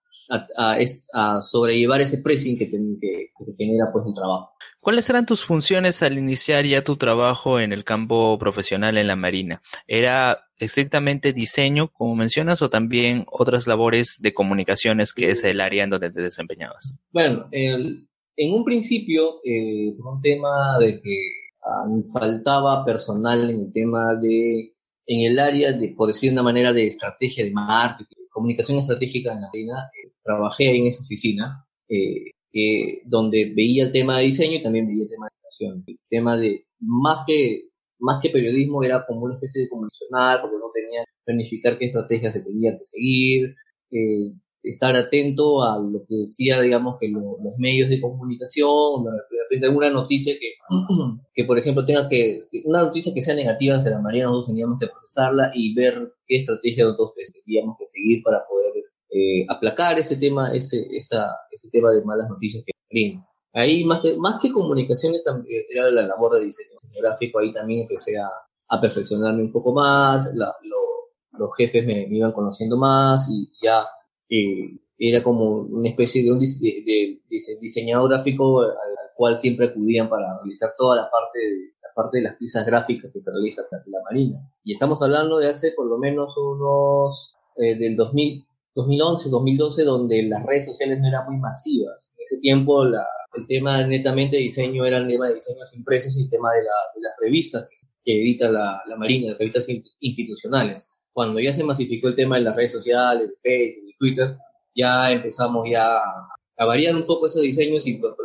a, 0.57 0.77
a, 1.13 1.41
sobrellevar 1.41 2.01
ese 2.01 2.19
pressing 2.19 2.57
que, 2.57 2.69
que, 2.69 2.77
que 2.99 3.53
genera 3.57 3.91
pues 3.91 4.05
el 4.05 4.13
trabajo. 4.13 4.53
¿Cuáles 4.79 5.09
eran 5.09 5.25
tus 5.25 5.45
funciones 5.45 6.03
al 6.03 6.17
iniciar 6.17 6.65
ya 6.65 6.83
tu 6.83 6.97
trabajo 6.97 7.57
en 7.57 7.71
el 7.71 7.85
campo 7.85 8.37
profesional 8.37 8.97
en 8.97 9.07
la 9.07 9.15
Marina? 9.15 9.61
¿Era 9.87 10.43
estrictamente 10.57 11.31
diseño, 11.31 11.87
como 11.87 12.15
mencionas, 12.15 12.61
o 12.61 12.69
también 12.69 13.25
otras 13.31 13.65
labores 13.65 14.17
de 14.19 14.33
comunicaciones, 14.33 15.13
que 15.13 15.29
es 15.29 15.43
el 15.45 15.61
área 15.61 15.85
en 15.85 15.89
donde 15.89 16.11
te 16.11 16.21
desempeñabas? 16.21 16.95
Bueno, 17.13 17.47
en 17.51 18.53
un 18.53 18.65
principio, 18.65 19.39
eh, 19.45 19.95
un 20.03 20.19
tema 20.21 20.77
de 20.79 21.01
que 21.01 21.17
ah, 21.63 21.87
faltaba 22.11 22.83
personal 22.83 23.49
en 23.49 23.59
el 23.61 23.71
tema 23.71 24.15
de, 24.15 24.73
en 25.05 25.31
el 25.31 25.39
área 25.39 25.71
de, 25.73 25.89
por 25.89 26.07
decir 26.07 26.29
de 26.29 26.33
una 26.33 26.43
manera, 26.43 26.73
de 26.73 26.87
estrategia 26.87 27.43
de 27.43 27.51
marketing, 27.51 28.15
comunicación 28.31 28.79
estratégica 28.79 29.33
en 29.33 29.41
la 29.41 29.47
Marina, 29.47 29.89
eh, 29.93 30.11
trabajé 30.23 30.75
en 30.75 30.87
esa 30.87 31.03
oficina. 31.03 31.65
Eh, 31.89 32.31
donde 33.05 33.51
veía 33.55 33.85
el 33.85 33.91
tema 33.91 34.19
de 34.19 34.25
diseño 34.25 34.57
y 34.57 34.61
también 34.61 34.85
veía 34.85 35.03
el 35.03 35.09
tema 35.09 35.25
de 35.25 35.35
educación. 35.35 35.83
El 35.87 35.99
tema 36.09 36.37
de, 36.37 36.65
más 36.79 37.25
que, 37.25 37.69
más 37.99 38.21
que 38.21 38.29
periodismo, 38.29 38.83
era 38.83 39.05
como 39.07 39.25
una 39.25 39.35
especie 39.35 39.63
de 39.63 39.69
comunicacional, 39.69 40.41
porque 40.41 40.57
no 40.57 40.71
tenía 40.73 41.01
que 41.01 41.11
planificar 41.25 41.77
qué 41.79 41.85
estrategias 41.85 42.33
se 42.33 42.43
tenían 42.43 42.77
que 42.77 42.85
seguir, 42.85 43.55
eh, 43.91 44.33
estar 44.63 44.95
atento 44.95 45.61
a 45.63 45.77
lo 45.77 46.05
que 46.07 46.15
decía, 46.15 46.61
digamos, 46.61 46.97
que 46.99 47.09
los 47.09 47.57
medios 47.57 47.89
de 47.89 47.99
comunicación, 47.99 49.03
de 49.03 49.43
repente 49.43 49.67
alguna 49.67 49.89
noticia 49.89 50.33
que, 50.39 50.53
que, 51.33 51.43
por 51.43 51.59
ejemplo, 51.59 51.85
tenga 51.85 52.07
que, 52.07 52.47
una 52.65 52.83
noticia 52.83 53.13
que 53.13 53.21
sea 53.21 53.35
negativa 53.35 53.75
hacia 53.75 53.91
la 53.91 54.01
Marina, 54.01 54.25
nosotros 54.25 54.47
teníamos 54.47 54.79
que 54.79 54.87
procesarla 54.87 55.51
y 55.53 55.75
ver 55.75 56.13
qué 56.25 56.37
estrategia 56.37 56.85
nosotros 56.85 57.13
teníamos 57.45 57.77
que 57.77 57.85
seguir 57.85 58.23
para 58.23 58.45
poder 58.47 58.73
eh, 59.11 59.45
aplacar 59.49 59.99
ese 59.99 60.15
tema, 60.15 60.53
ese, 60.53 60.87
esta, 60.95 61.31
ese 61.51 61.69
tema 61.69 61.91
de 61.91 62.03
malas 62.03 62.29
noticias 62.29 62.63
que 62.65 62.73
hay. 62.91 63.19
Ahí, 63.55 63.83
más 63.83 64.01
que, 64.01 64.17
más 64.17 64.41
que 64.41 64.51
comunicaciones, 64.51 65.23
eh, 65.27 65.65
era 65.69 65.91
la 65.91 66.03
labor 66.03 66.35
de 66.35 66.45
diseño, 66.45 66.69
gráfico, 66.99 67.39
ahí 67.39 67.51
también 67.51 67.81
empecé 67.81 68.17
a, 68.17 68.29
a 68.69 68.81
perfeccionarme 68.81 69.43
un 69.43 69.51
poco 69.51 69.73
más, 69.73 70.33
los 71.33 71.49
jefes 71.57 71.85
me, 71.85 72.07
iban 72.09 72.31
conociendo 72.31 72.77
más 72.77 73.27
y 73.29 73.51
ya 73.61 73.85
eh, 74.33 74.79
era 74.97 75.21
como 75.21 75.61
una 75.61 75.89
especie 75.89 76.23
de, 76.23 76.31
un 76.31 76.39
de, 76.39 77.21
diseñador 77.59 78.09
gráfico 78.09 78.61
al, 78.61 78.71
cual 79.15 79.37
siempre 79.37 79.67
acudían 79.67 80.09
para 80.09 80.39
realizar 80.39 80.71
toda 80.77 80.95
la 80.95 81.09
parte 81.09 81.39
de, 81.39 81.73
la 81.83 81.89
parte 81.95 82.17
de 82.17 82.23
las 82.23 82.35
piezas 82.37 82.65
gráficas 82.65 83.11
que 83.13 83.21
se 83.21 83.31
realizan 83.31 83.65
en 83.71 83.91
la 83.91 84.01
Marina. 84.03 84.51
Y 84.63 84.73
estamos 84.73 85.01
hablando 85.01 85.37
de 85.37 85.49
hace 85.49 85.71
por 85.71 85.85
lo 85.85 85.97
menos 85.99 86.35
unos 86.35 87.35
eh, 87.57 87.75
del 87.77 87.95
2000, 87.95 88.45
2011, 88.75 89.29
2012, 89.29 89.83
donde 89.83 90.23
las 90.23 90.43
redes 90.45 90.65
sociales 90.65 90.99
no 90.99 91.07
eran 91.07 91.25
muy 91.27 91.37
masivas. 91.37 92.11
En 92.17 92.25
ese 92.25 92.41
tiempo 92.41 92.85
la, 92.85 93.05
el 93.35 93.45
tema 93.45 93.85
netamente 93.85 94.37
de 94.37 94.43
diseño 94.43 94.85
era 94.85 94.97
el 94.97 95.07
tema 95.07 95.27
de 95.27 95.35
diseños 95.35 95.73
impresos 95.75 96.17
y 96.17 96.23
el 96.23 96.29
tema 96.29 96.53
de, 96.53 96.63
la, 96.63 96.71
de 96.95 97.01
las 97.01 97.13
revistas 97.21 97.67
que, 98.03 98.21
edita 98.21 98.49
la, 98.49 98.81
la 98.87 98.95
Marina, 98.97 99.29
las 99.29 99.37
revistas 99.37 99.67
institucionales. 99.99 100.89
Cuando 101.13 101.39
ya 101.39 101.53
se 101.53 101.63
masificó 101.63 102.07
el 102.07 102.15
tema 102.15 102.37
de 102.37 102.43
las 102.43 102.55
redes 102.55 102.71
sociales, 102.71 103.29
de 103.29 103.35
Facebook, 103.41 103.92
Twitter, 104.03 104.37
ya 104.75 105.11
empezamos 105.11 105.65
ya 105.69 105.97
a 106.57 106.65
variar 106.65 106.93
un 106.93 107.05
poco 107.05 107.27
esos 107.27 107.41
diseños 107.41 107.87
y 107.87 107.95
poder 107.95 108.17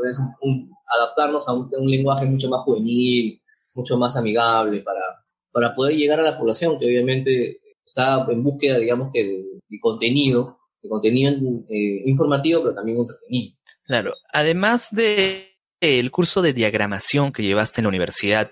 adaptarnos 0.86 1.48
a 1.48 1.52
un, 1.52 1.88
lenguaje 1.88 2.26
mucho 2.26 2.48
más 2.48 2.62
juvenil, 2.62 3.40
mucho 3.74 3.96
más 3.96 4.16
amigable 4.16 4.80
para, 4.80 5.00
para 5.52 5.74
poder 5.74 5.94
llegar 5.94 6.18
a 6.18 6.24
la 6.24 6.36
población 6.36 6.78
que 6.78 6.86
obviamente 6.86 7.60
está 7.84 8.26
en 8.28 8.42
búsqueda, 8.42 8.78
digamos 8.78 9.10
que 9.12 9.24
de, 9.24 9.80
contenido, 9.80 10.58
de 10.82 10.88
contenido 10.88 11.30
eh, 11.30 12.02
informativo, 12.06 12.62
pero 12.62 12.74
también 12.74 12.98
entretenido. 12.98 13.56
Claro, 13.84 14.14
además 14.32 14.88
de 14.90 15.52
el 15.80 16.10
curso 16.10 16.42
de 16.42 16.52
diagramación 16.52 17.32
que 17.32 17.44
llevaste 17.44 17.80
en 17.80 17.84
la 17.84 17.90
universidad, 17.90 18.50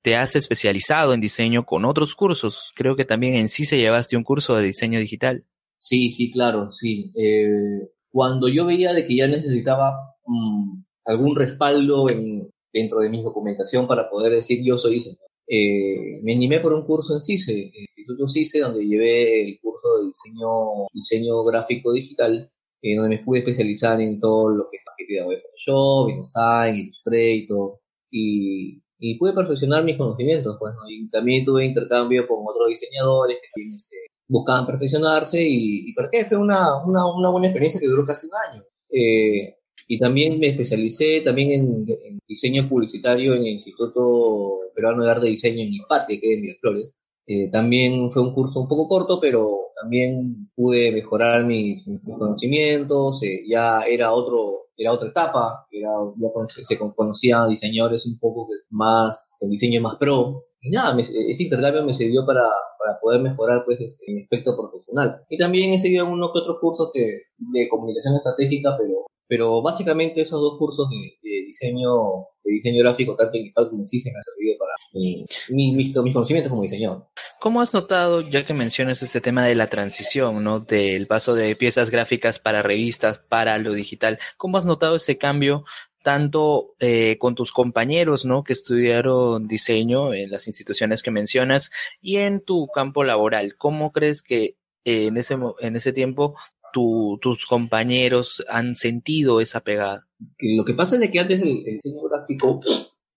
te 0.00 0.16
has 0.16 0.34
especializado 0.34 1.12
en 1.12 1.20
diseño 1.20 1.64
con 1.64 1.84
otros 1.84 2.14
cursos. 2.14 2.72
Creo 2.74 2.96
que 2.96 3.04
también 3.04 3.34
en 3.34 3.48
sí 3.48 3.66
se 3.66 3.76
llevaste 3.76 4.16
un 4.16 4.24
curso 4.24 4.56
de 4.56 4.64
diseño 4.64 4.98
digital. 4.98 5.44
Sí, 5.82 6.10
sí, 6.12 6.30
claro, 6.30 6.70
sí. 6.72 7.10
Eh, 7.16 7.88
cuando 8.12 8.46
yo 8.48 8.64
veía 8.66 8.92
de 8.92 9.04
que 9.04 9.16
ya 9.16 9.26
necesitaba 9.26 10.14
mm, 10.26 10.82
algún 11.06 11.34
respaldo 11.36 12.08
en, 12.08 12.50
dentro 12.72 13.00
de 13.00 13.08
mi 13.08 13.20
documentación 13.22 13.88
para 13.88 14.08
poder 14.08 14.32
decir 14.32 14.60
yo 14.64 14.78
soy 14.78 14.94
diseñador, 14.94 15.28
eh, 15.48 16.20
me 16.22 16.34
animé 16.34 16.60
por 16.60 16.72
un 16.72 16.86
curso 16.86 17.14
en 17.14 17.20
CICE, 17.20 17.72
Instituto 17.74 18.28
CICE, 18.28 18.60
donde 18.60 18.86
llevé 18.86 19.42
el 19.42 19.58
curso 19.60 19.98
de 19.98 20.06
diseño, 20.06 20.86
diseño 20.94 21.42
gráfico 21.44 21.92
digital, 21.92 22.48
eh, 22.80 22.96
donde 22.96 23.16
me 23.16 23.24
pude 23.24 23.40
especializar 23.40 24.00
en 24.00 24.20
todo 24.20 24.50
lo 24.50 24.68
que 24.70 24.76
es 24.76 24.84
la 24.86 25.28
de 25.28 25.36
Photoshop, 25.42 26.10
InDesign, 26.10 26.76
Illustrator, 26.76 27.80
y, 28.10 28.80
y 29.00 29.18
pude 29.18 29.32
perfeccionar 29.32 29.82
mis 29.84 29.98
conocimientos, 29.98 30.56
pues, 30.60 30.74
y 30.88 31.10
también 31.10 31.44
tuve 31.44 31.66
intercambio 31.66 32.26
con 32.28 32.38
otros 32.46 32.68
diseñadores 32.68 33.38
que 33.42 33.48
tienen 33.54 33.74
este, 33.74 33.96
buscaban 34.32 34.66
perfeccionarse 34.66 35.42
y, 35.42 35.90
y 35.90 35.94
qué 36.10 36.24
fue 36.24 36.38
una, 36.38 36.82
una, 36.84 37.28
buena 37.30 37.48
experiencia 37.48 37.80
que 37.80 37.86
duró 37.86 38.04
casi 38.04 38.26
un 38.26 38.32
año. 38.50 38.64
Eh, 38.90 39.56
y 39.88 39.98
también 39.98 40.38
me 40.40 40.48
especialicé 40.48 41.20
también 41.20 41.52
en, 41.52 42.18
diseño 42.26 42.68
publicitario 42.68 43.34
en 43.34 43.42
el 43.42 43.54
Instituto 43.54 44.60
Peruano 44.74 45.04
de 45.04 45.10
Arte 45.10 45.26
y 45.26 45.30
Diseño 45.32 45.62
en 45.62 45.74
IPATE, 45.74 46.18
que 46.18 46.34
es 46.34 46.40
Miraflores. 46.40 46.94
Eh, 47.26 47.50
también 47.50 48.10
fue 48.10 48.22
un 48.22 48.32
curso 48.34 48.60
un 48.60 48.68
poco 48.68 48.88
corto, 48.88 49.20
pero 49.20 49.72
también 49.80 50.50
pude 50.56 50.90
mejorar 50.92 51.44
mis, 51.44 51.84
conocimientos, 52.04 53.22
eh, 53.22 53.44
ya 53.46 53.82
era 53.82 54.12
otro, 54.12 54.68
era 54.76 54.92
otra 54.92 55.10
etapa, 55.10 55.66
era, 55.70 55.90
ya 56.16 56.28
se 56.64 56.78
conocían 56.78 57.50
diseñadores 57.50 58.06
un 58.06 58.18
poco 58.18 58.46
más, 58.70 59.36
el 59.40 59.50
diseño 59.50 59.80
más 59.82 59.96
pro, 59.98 60.44
y 60.62 60.70
nada, 60.70 60.98
ese 61.00 61.42
intercambio 61.42 61.84
me 61.84 61.92
sirvió 61.92 62.24
para, 62.24 62.48
para 62.78 62.98
poder 63.00 63.20
mejorar 63.20 63.64
pues 63.64 63.80
este, 63.80 64.12
mi 64.12 64.22
aspecto 64.22 64.56
profesional. 64.56 65.20
Y 65.28 65.36
también 65.36 65.72
he 65.72 65.78
seguido 65.78 66.06
unos 66.06 66.30
que 66.32 66.38
otros 66.38 66.58
cursos 66.60 66.90
que, 66.94 67.22
de 67.36 67.68
comunicación 67.68 68.14
estratégica, 68.14 68.76
pero, 68.78 69.06
pero 69.26 69.60
básicamente 69.60 70.20
esos 70.20 70.40
dos 70.40 70.58
cursos 70.58 70.88
de, 70.88 71.30
diseño 71.46 72.28
de 72.44 72.52
diseño 72.52 72.82
gráfico, 72.82 73.16
tanto 73.16 73.36
en 73.36 73.52
como 73.52 73.70
en 73.70 73.76
me 73.78 74.16
han 74.16 74.22
servido 74.22 74.58
para 74.58 74.72
mi, 74.92 75.26
mi, 75.48 75.74
mis 75.74 75.94
conocimientos 75.94 76.50
como 76.50 76.62
diseñador. 76.62 77.06
¿Cómo 77.40 77.60
has 77.60 77.74
notado, 77.74 78.20
ya 78.20 78.46
que 78.46 78.54
mencionas 78.54 79.02
este 79.02 79.20
tema 79.20 79.44
de 79.44 79.56
la 79.56 79.68
transición, 79.68 80.44
¿no? 80.44 80.60
del 80.60 81.08
paso 81.08 81.34
de 81.34 81.56
piezas 81.56 81.90
gráficas 81.90 82.38
para 82.38 82.62
revistas, 82.62 83.18
para 83.18 83.58
lo 83.58 83.72
digital, 83.72 84.20
cómo 84.36 84.58
has 84.58 84.64
notado 84.64 84.94
ese 84.94 85.18
cambio 85.18 85.64
tanto 86.02 86.74
eh, 86.78 87.16
con 87.18 87.34
tus 87.34 87.52
compañeros, 87.52 88.24
¿no? 88.24 88.44
Que 88.44 88.52
estudiaron 88.52 89.48
diseño 89.48 90.12
en 90.12 90.30
las 90.30 90.48
instituciones 90.48 91.02
que 91.02 91.10
mencionas 91.10 91.70
y 92.00 92.16
en 92.16 92.40
tu 92.40 92.66
campo 92.68 93.04
laboral. 93.04 93.56
¿Cómo 93.56 93.92
crees 93.92 94.22
que 94.22 94.56
eh, 94.84 95.06
en 95.06 95.16
ese 95.16 95.36
en 95.60 95.76
ese 95.76 95.92
tiempo 95.92 96.34
tu, 96.72 97.18
tus 97.22 97.46
compañeros 97.46 98.44
han 98.48 98.74
sentido 98.74 99.40
esa 99.40 99.60
pegada? 99.60 100.06
Lo 100.38 100.64
que 100.64 100.74
pasa 100.74 101.02
es 101.02 101.10
que 101.10 101.20
antes 101.20 101.42
el, 101.42 101.64
diseño 101.64 102.02
gráfico 102.02 102.60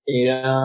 era 0.05 0.59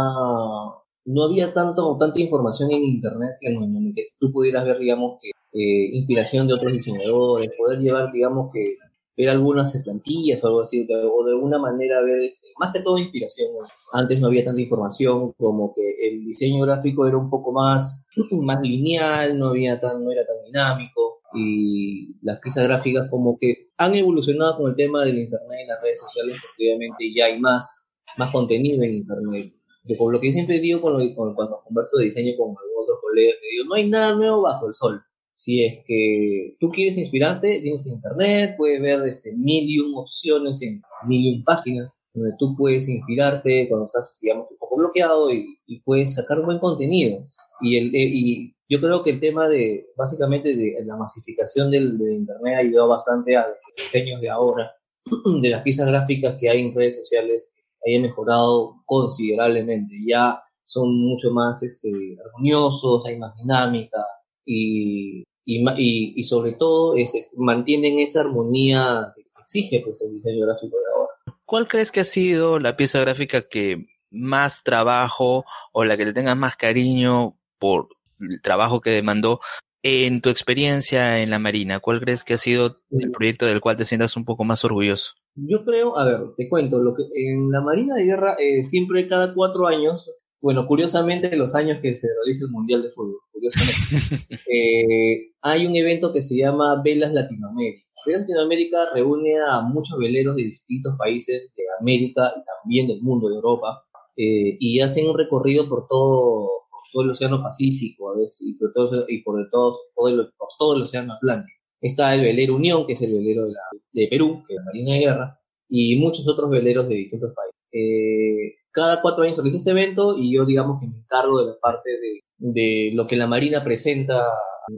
no 1.06 1.24
había 1.24 1.52
tanto 1.54 1.96
tanta 1.98 2.20
información 2.20 2.70
en 2.70 2.84
internet 2.84 3.32
en 3.40 3.94
que 3.94 4.08
tú 4.18 4.30
pudieras 4.32 4.66
ver 4.66 4.78
digamos 4.78 5.18
que 5.20 5.30
eh, 5.30 5.96
inspiración 5.96 6.46
de 6.46 6.54
otros 6.54 6.72
diseñadores 6.72 7.50
poder 7.58 7.80
llevar 7.80 8.12
digamos 8.12 8.52
que 8.52 8.76
ver 9.20 9.30
algunas 9.30 9.76
plantillas 9.82 10.42
o 10.42 10.48
algo 10.48 10.60
así 10.62 10.86
o 10.90 11.24
de 11.24 11.32
alguna 11.32 11.58
manera 11.58 12.02
ver 12.02 12.22
este, 12.22 12.48
más 12.58 12.72
que 12.72 12.80
todo 12.80 12.98
inspiración 12.98 13.48
antes 13.92 14.20
no 14.20 14.28
había 14.28 14.44
tanta 14.44 14.60
información 14.60 15.32
como 15.38 15.72
que 15.74 16.08
el 16.08 16.24
diseño 16.24 16.64
gráfico 16.64 17.06
era 17.06 17.16
un 17.16 17.30
poco 17.30 17.52
más 17.52 18.06
más 18.30 18.60
lineal 18.60 19.38
no 19.38 19.48
había 19.48 19.80
tan 19.80 20.04
no 20.04 20.10
era 20.10 20.24
tan 20.26 20.36
dinámico 20.44 21.20
y 21.34 22.16
las 22.22 22.40
piezas 22.40 22.64
gráficas 22.64 23.08
como 23.08 23.36
que 23.38 23.70
han 23.78 23.94
evolucionado 23.94 24.56
con 24.58 24.70
el 24.70 24.76
tema 24.76 25.04
del 25.04 25.18
internet 25.18 25.60
y 25.64 25.68
las 25.68 25.82
redes 25.82 26.00
sociales 26.00 26.36
porque 26.42 26.74
obviamente 26.74 27.12
ya 27.14 27.26
hay 27.26 27.38
más 27.38 27.88
más 28.16 28.32
contenido 28.32 28.82
en 28.82 28.94
internet 28.94 29.52
que 29.86 29.94
por 29.94 30.12
lo 30.12 30.20
que 30.20 30.32
siempre 30.32 30.60
digo 30.60 30.80
con 30.80 31.14
cuando 31.14 31.62
converso 31.64 31.98
de 31.98 32.04
diseño 32.04 32.36
con 32.36 32.48
algunos 32.48 32.84
otros 32.84 32.98
colegas, 33.00 33.36
digo, 33.50 33.64
no 33.64 33.74
hay 33.74 33.88
nada 33.88 34.14
nuevo 34.14 34.42
bajo 34.42 34.68
el 34.68 34.74
sol. 34.74 35.02
Si 35.40 35.64
es 35.64 35.82
que 35.86 36.54
tú 36.60 36.68
quieres 36.68 36.98
inspirarte, 36.98 37.62
tienes 37.62 37.86
internet, 37.86 38.56
puedes 38.58 38.82
ver 38.82 39.08
este, 39.08 39.34
mil 39.34 39.70
y 39.70 39.78
un 39.78 39.94
opciones 39.96 40.60
en 40.60 40.82
mil 41.08 41.24
y 41.24 41.34
un 41.34 41.44
páginas 41.44 41.98
donde 42.12 42.36
tú 42.38 42.54
puedes 42.54 42.90
inspirarte 42.90 43.66
cuando 43.70 43.86
estás, 43.86 44.18
digamos, 44.20 44.48
un 44.50 44.58
poco 44.58 44.76
bloqueado 44.76 45.32
y, 45.32 45.56
puedes 45.82 46.14
sacar 46.14 46.40
un 46.40 46.44
buen 46.44 46.58
contenido. 46.58 47.24
Y, 47.62 47.78
el, 47.78 47.86
eh, 47.94 48.10
y 48.12 48.54
yo 48.68 48.82
creo 48.82 49.02
que 49.02 49.12
el 49.12 49.20
tema 49.20 49.48
de, 49.48 49.86
básicamente, 49.96 50.54
de 50.54 50.76
la 50.84 50.96
masificación 50.96 51.70
del, 51.70 51.98
Internet 51.98 52.56
ha 52.56 52.58
ayudado 52.58 52.88
bastante 52.88 53.34
a 53.34 53.46
diseños 53.78 54.20
de 54.20 54.28
ahora, 54.28 54.72
de 55.40 55.48
las 55.48 55.62
piezas 55.62 55.88
gráficas 55.88 56.36
que 56.38 56.50
hay 56.50 56.60
en 56.60 56.74
redes 56.74 56.98
sociales, 56.98 57.54
haya 57.86 57.98
mejorado 57.98 58.74
considerablemente. 58.84 59.94
Ya 60.06 60.42
son 60.66 61.00
mucho 61.00 61.30
más 61.30 61.62
este, 61.62 61.88
armoniosos, 62.26 63.06
hay 63.06 63.18
más 63.18 63.34
dinámica 63.36 64.04
y, 64.44 65.24
y, 65.44 66.20
y, 66.20 66.24
sobre 66.24 66.52
todo 66.52 66.96
este, 66.96 67.28
mantienen 67.36 67.98
esa 67.98 68.20
armonía 68.20 69.12
que 69.14 69.22
exige 69.42 69.82
pues, 69.84 70.00
el 70.02 70.14
diseño 70.14 70.46
gráfico 70.46 70.76
de 70.76 70.92
ahora. 70.94 71.38
¿Cuál 71.44 71.68
crees 71.68 71.90
que 71.90 72.00
ha 72.00 72.04
sido 72.04 72.58
la 72.58 72.76
pieza 72.76 73.00
gráfica 73.00 73.48
que 73.48 73.86
más 74.10 74.62
trabajo 74.62 75.44
o 75.72 75.84
la 75.84 75.96
que 75.96 76.04
le 76.04 76.12
tengas 76.12 76.36
más 76.36 76.56
cariño 76.56 77.36
por 77.58 77.88
el 78.20 78.40
trabajo 78.42 78.80
que 78.80 78.90
demandó 78.90 79.40
en 79.82 80.20
tu 80.20 80.28
experiencia 80.28 81.20
en 81.20 81.30
la 81.30 81.38
Marina? 81.38 81.80
¿Cuál 81.80 82.00
crees 82.00 82.24
que 82.24 82.34
ha 82.34 82.38
sido 82.38 82.80
el 82.90 83.10
proyecto 83.10 83.46
del 83.46 83.60
cual 83.60 83.76
te 83.76 83.84
sientas 83.84 84.16
un 84.16 84.24
poco 84.24 84.44
más 84.44 84.64
orgulloso? 84.64 85.14
Yo 85.34 85.64
creo, 85.64 85.96
a 85.96 86.04
ver, 86.04 86.20
te 86.36 86.48
cuento, 86.48 86.78
lo 86.78 86.94
que 86.94 87.04
en 87.14 87.50
la 87.50 87.60
Marina 87.60 87.94
de 87.94 88.04
Guerra 88.04 88.36
eh, 88.38 88.64
siempre 88.64 89.06
cada 89.06 89.32
cuatro 89.32 89.66
años, 89.66 90.19
bueno, 90.40 90.66
curiosamente 90.66 91.36
los 91.36 91.54
años 91.54 91.78
que 91.82 91.94
se 91.94 92.08
realiza 92.14 92.46
el 92.46 92.52
Mundial 92.52 92.82
de 92.82 92.90
Fútbol, 92.92 93.18
curiosamente, 93.32 94.40
eh, 94.52 95.32
hay 95.42 95.66
un 95.66 95.76
evento 95.76 96.12
que 96.12 96.20
se 96.20 96.36
llama 96.36 96.80
Velas 96.82 97.12
Latinoamérica. 97.12 97.82
Velas 98.06 98.22
Latinoamérica 98.22 98.78
reúne 98.94 99.34
a 99.38 99.60
muchos 99.60 99.98
veleros 99.98 100.36
de 100.36 100.44
distintos 100.44 100.96
países 100.96 101.52
de 101.56 101.62
América 101.80 102.32
y 102.36 102.44
también 102.44 102.88
del 102.88 103.02
mundo, 103.02 103.28
de 103.28 103.36
Europa, 103.36 103.84
eh, 104.16 104.56
y 104.58 104.80
hacen 104.80 105.08
un 105.08 105.18
recorrido 105.18 105.68
por 105.68 105.86
todo, 105.88 106.48
todo 106.92 107.02
el 107.02 107.10
Océano 107.10 107.42
Pacífico, 107.42 108.10
a 108.10 108.14
veces, 108.14 108.42
y 108.46 108.54
por 108.54 108.72
todo, 108.72 109.04
y 109.08 109.22
por, 109.22 109.48
todo, 109.50 109.76
por 109.94 110.48
todo 110.58 110.76
el 110.76 110.82
Océano 110.82 111.14
Atlántico. 111.14 111.58
Está 111.80 112.14
el 112.14 112.22
velero 112.22 112.56
Unión, 112.56 112.86
que 112.86 112.94
es 112.94 113.02
el 113.02 113.12
velero 113.12 113.44
de, 113.44 113.52
la, 113.52 113.60
de 113.92 114.08
Perú, 114.08 114.42
que 114.46 114.54
es 114.54 114.58
la 114.58 114.64
Marina 114.64 114.94
de 114.94 115.00
Guerra, 115.00 115.40
y 115.68 115.96
muchos 115.96 116.26
otros 116.26 116.50
veleros 116.50 116.88
de 116.88 116.94
distintos 116.94 117.32
países. 117.34 117.60
Eh, 117.72 118.59
cada 118.80 119.02
cuatro 119.02 119.24
años 119.24 119.36
se 119.36 119.42
realiza 119.42 119.58
este 119.58 119.70
evento 119.72 120.16
y 120.16 120.34
yo 120.34 120.46
digamos 120.46 120.80
que 120.80 120.86
me 120.86 120.96
encargo 120.96 121.38
de 121.40 121.52
la 121.52 121.58
parte 121.60 121.90
de, 122.38 122.92
lo 122.94 123.06
que 123.06 123.16
la 123.16 123.26
Marina 123.26 123.62
presenta 123.62 124.24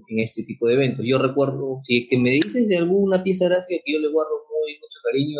en 0.08 0.18
este 0.18 0.42
tipo 0.42 0.66
de 0.66 0.74
eventos. 0.74 1.04
Yo 1.06 1.18
recuerdo, 1.18 1.78
si 1.84 2.08
que 2.08 2.18
me 2.18 2.30
dices 2.30 2.68
de 2.68 2.78
alguna 2.78 3.22
pieza 3.22 3.48
gráfica 3.48 3.80
que 3.84 3.92
yo 3.92 4.00
le 4.00 4.08
guardo 4.08 4.32
muy 4.50 4.72
mucho 4.72 4.98
cariño, 5.04 5.38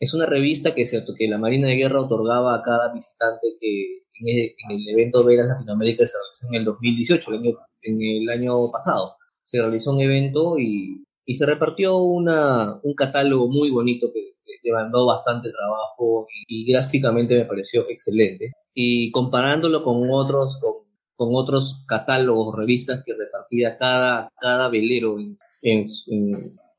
es, 0.00 0.12
una 0.12 0.26
revista 0.26 0.74
que, 0.74 0.86
cierto, 0.86 1.14
que 1.16 1.28
la 1.28 1.38
Marina 1.38 1.68
de 1.68 1.76
Guerra 1.76 2.02
otorgaba 2.02 2.56
a 2.56 2.62
cada 2.62 2.92
visitante 2.92 3.46
que 3.60 4.02
en 4.22 4.54
el, 4.70 4.88
evento 4.88 5.22
Veras 5.22 5.46
Latinoamérica 5.46 6.04
se 6.04 6.16
realizó 6.18 6.48
en 6.48 6.54
el 6.56 6.64
2018, 6.64 7.30
el 7.30 7.38
año, 7.38 7.58
en 7.82 8.02
el 8.02 8.28
año 8.28 8.72
pasado 8.72 9.14
se 9.44 9.60
realizó 9.62 9.92
un 9.92 10.00
evento 10.00 10.58
y, 10.58 11.04
y 11.24 11.34
se 11.36 11.46
repartió 11.46 11.96
una, 11.98 12.80
un 12.82 12.94
catálogo 12.94 13.48
muy 13.48 13.70
bonito 13.70 14.12
que, 14.12 14.37
demandó 14.62 15.06
bastante 15.06 15.50
trabajo 15.50 16.26
y, 16.46 16.70
gráficamente 16.70 17.36
me 17.36 17.44
pareció 17.44 17.88
excelente. 17.88 18.52
Y 18.74 19.10
comparándolo 19.10 19.82
con 19.82 20.08
otros, 20.10 20.58
con, 20.60 20.88
con 21.16 21.34
otros 21.34 21.84
catálogos, 21.86 22.56
revistas 22.56 23.02
que 23.04 23.14
repartía 23.14 23.76
cada, 23.76 24.30
cada 24.40 24.68
velero 24.68 25.16
en, 25.62 25.88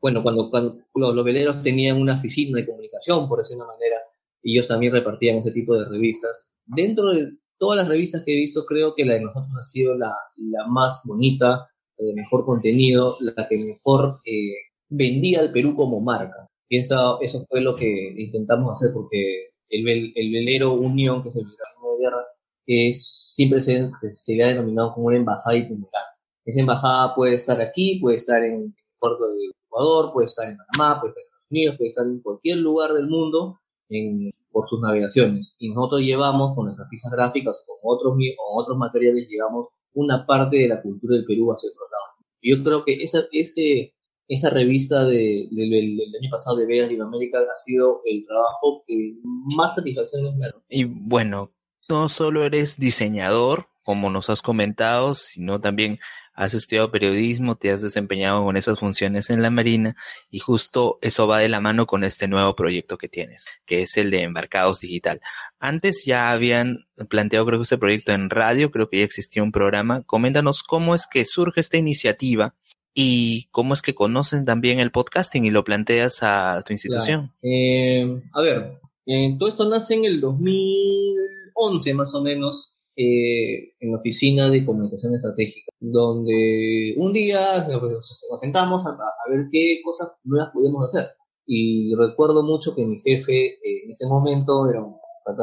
bueno, 0.01 0.23
cuando, 0.23 0.49
cuando 0.49 0.82
los, 0.95 1.25
veleros 1.25 1.62
tenían 1.62 2.01
una 2.01 2.13
oficina 2.13 2.58
de 2.58 2.65
comunicación, 2.65 3.27
por 3.27 3.39
decir 3.39 3.58
una 3.58 3.65
manera, 3.65 3.97
ellos 4.41 4.67
también 4.67 4.93
repartían 4.93 5.38
ese 5.38 5.51
tipo 5.51 5.75
de 5.77 5.89
revistas. 5.89 6.55
Dentro 6.65 7.10
de 7.10 7.34
todas 7.58 7.77
las 7.77 7.88
revistas 7.88 8.23
que 8.23 8.34
he 8.34 8.38
visto, 8.38 8.65
creo 8.65 8.95
que 8.95 9.05
la 9.05 9.15
de 9.15 9.21
nosotros 9.21 9.51
ha 9.58 9.62
sido 9.62 9.95
la, 9.95 10.15
la 10.38 10.67
más 10.67 11.03
bonita, 11.05 11.67
de 11.97 12.13
mejor 12.13 12.45
contenido, 12.45 13.17
la 13.19 13.47
que 13.47 13.58
mejor 13.58 14.21
eh, 14.25 14.53
vendía 14.88 15.41
al 15.41 15.51
Perú 15.51 15.75
como 15.75 15.99
marca. 15.99 16.47
Eso, 16.69 17.19
eso 17.21 17.45
fue 17.49 17.62
lo 17.62 17.75
que 17.75 18.13
intentamos 18.17 18.71
hacer 18.73 18.93
porque 18.93 19.49
el, 19.69 20.13
el 20.15 20.32
velero 20.32 20.73
Unión, 20.73 21.23
que 21.23 21.29
es 21.29 21.36
el 21.36 21.45
velero 21.45 21.97
de 21.97 22.03
guerra, 22.03 22.25
es, 22.65 23.34
siempre 23.36 23.62
se, 23.62 23.89
se, 23.93 24.36
le 24.36 24.43
ha 24.43 24.47
denominado 24.47 24.93
como 24.93 25.08
una 25.08 25.17
embajada 25.17 25.58
itinerante. 25.58 25.97
Esa 26.45 26.60
embajada 26.60 27.15
puede 27.15 27.36
estar 27.36 27.60
aquí, 27.62 27.99
puede 27.99 28.17
estar 28.17 28.43
en 28.43 28.53
el 28.63 28.73
puerto 28.99 29.27
de 29.29 29.39
Ecuador, 29.65 30.12
puede 30.13 30.25
estar 30.25 30.47
en 30.49 30.58
Panamá, 30.58 30.99
puede 30.99 31.10
estar 31.10 31.21
en 31.21 31.25
Estados 31.25 31.51
Unidos, 31.51 31.75
puede 31.77 31.88
estar 31.89 32.05
en 32.05 32.21
cualquier 32.21 32.58
lugar 32.58 32.93
del 32.93 33.08
mundo 33.08 33.60
en, 33.89 34.32
por 34.51 34.67
sus 34.69 34.82
navegaciones. 34.82 35.55
Y 35.60 35.69
nosotros 35.69 36.01
llevamos 36.01 36.55
con 36.55 36.65
nuestras 36.65 36.89
piezas 36.89 37.12
gráficas, 37.12 37.65
con 37.65 37.77
otros, 37.84 38.13
con 38.13 38.63
otros 38.63 38.77
materiales, 38.77 39.27
llevamos 39.27 39.67
una 39.93 40.25
parte 40.25 40.58
de 40.58 40.67
la 40.67 40.82
cultura 40.82 41.15
del 41.15 41.25
Perú 41.25 41.51
hacia 41.51 41.69
otro 41.69 41.86
lado. 41.89 41.99
Yo 42.41 42.63
creo 42.63 42.86
que 42.86 43.03
esa, 43.03 43.23
ese, 43.32 43.93
esa 44.29 44.51
revista 44.51 45.03
de, 45.05 45.47
del 45.49 45.99
año 46.21 46.29
pasado 46.29 46.57
de 46.57 46.67
Vega 46.67 46.83
Latinoamérica 46.83 47.39
ha 47.39 47.55
sido 47.55 48.01
el 48.05 48.25
trabajo 48.27 48.83
que 48.87 49.15
más 49.57 49.73
satisfacción 49.73 50.27
ha 50.27 50.37
dado. 50.37 50.63
Y 50.69 50.83
bueno, 50.83 51.51
no 51.89 52.07
solo 52.09 52.45
eres 52.45 52.77
diseñador, 52.77 53.67
como 53.83 54.11
nos 54.11 54.29
has 54.29 54.43
comentado, 54.43 55.15
sino 55.15 55.59
también 55.59 55.99
has 56.35 56.53
estudiado 56.53 56.91
periodismo, 56.91 57.55
te 57.55 57.71
has 57.71 57.81
desempeñado 57.81 58.45
con 58.45 58.55
esas 58.55 58.79
funciones 58.79 59.31
en 59.31 59.41
la 59.41 59.49
Marina 59.49 59.95
y 60.29 60.39
justo 60.39 60.99
eso 61.01 61.27
va 61.27 61.39
de 61.39 61.49
la 61.49 61.59
mano 61.59 61.87
con 61.87 62.03
este 62.03 62.27
nuevo 62.27 62.55
proyecto 62.55 62.99
que 62.99 63.09
tienes, 63.09 63.47
que 63.65 63.81
es 63.81 63.97
el 63.97 64.11
de 64.11 64.21
Embarcados 64.21 64.79
Digital. 64.79 65.21
Antes 65.59 66.05
ya 66.05 66.29
habían 66.29 66.85
planteado 67.09 67.47
creo 67.47 67.59
que 67.59 67.63
este 67.63 67.79
proyecto 67.79 68.11
en 68.11 68.29
radio, 68.29 68.69
creo 68.69 68.89
que 68.89 68.99
ya 68.99 69.05
existía 69.05 69.41
un 69.41 69.51
programa. 69.51 70.03
Coméntanos 70.03 70.61
cómo 70.61 70.93
es 70.93 71.07
que 71.07 71.25
surge 71.25 71.59
esta 71.59 71.77
iniciativa 71.77 72.53
y 73.01 73.47
cómo 73.51 73.73
es 73.73 73.81
que 73.81 73.95
conocen 73.95 74.43
también 74.43 74.81
el 74.81 74.91
podcasting 74.91 75.45
y 75.45 75.51
lo 75.51 75.63
planteas 75.63 76.19
a 76.21 76.62
tu 76.65 76.73
institución. 76.73 77.31
Eh, 77.41 78.21
a 78.33 78.41
ver, 78.41 78.73
eh, 79.05 79.38
todo 79.39 79.47
esto 79.47 79.69
nace 79.69 79.95
en 79.95 80.03
el 80.03 80.19
2011 80.19 81.93
más 81.93 82.13
o 82.13 82.21
menos 82.21 82.75
eh, 82.97 83.71
en 83.79 83.91
la 83.93 83.99
oficina 83.99 84.49
de 84.49 84.65
comunicación 84.65 85.15
estratégica, 85.15 85.71
donde 85.79 86.93
un 86.97 87.13
día 87.13 87.65
nos, 87.69 88.27
sentamos 88.41 88.85
a, 88.85 88.97
ver 89.29 89.47
qué 89.49 89.79
cosas 89.81 90.09
nuevas 90.25 90.51
podíamos 90.53 90.93
hacer. 90.93 91.12
Y 91.45 91.95
recuerdo 91.95 92.43
mucho 92.43 92.75
que 92.75 92.85
mi 92.85 92.99
jefe 92.99 93.45
eh, 93.45 93.83
en 93.85 93.91
ese 93.91 94.07
momento 94.07 94.69
era 94.69 94.83
un 94.83 94.97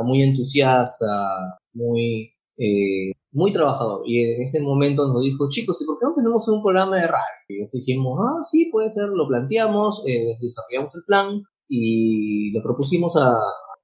muy 0.05 0.23
entusiasta, 0.23 1.07
muy, 1.73 2.35
eh, 2.59 3.13
muy 3.37 3.53
trabajador. 3.53 4.03
Y 4.07 4.25
en 4.25 4.43
ese 4.43 4.61
momento 4.61 5.07
nos 5.09 5.23
dijo, 5.23 5.49
chicos, 5.51 5.81
¿y 5.83 5.85
por 5.85 5.99
qué 5.99 6.07
no 6.07 6.15
tenemos 6.15 6.49
un 6.49 6.63
programa 6.63 6.97
de 6.97 7.07
radio? 7.07 7.37
Y 7.49 7.79
dijimos, 7.79 8.19
ah, 8.23 8.43
sí, 8.43 8.71
puede 8.73 8.91
ser, 8.91 9.11
lo 9.11 9.29
planteamos, 9.29 10.03
desarrollamos 10.41 10.95
el 10.95 11.05
plan 11.07 11.43
y 11.69 12.51
lo 12.53 12.63
propusimos 12.63 13.15
a, 13.17 13.37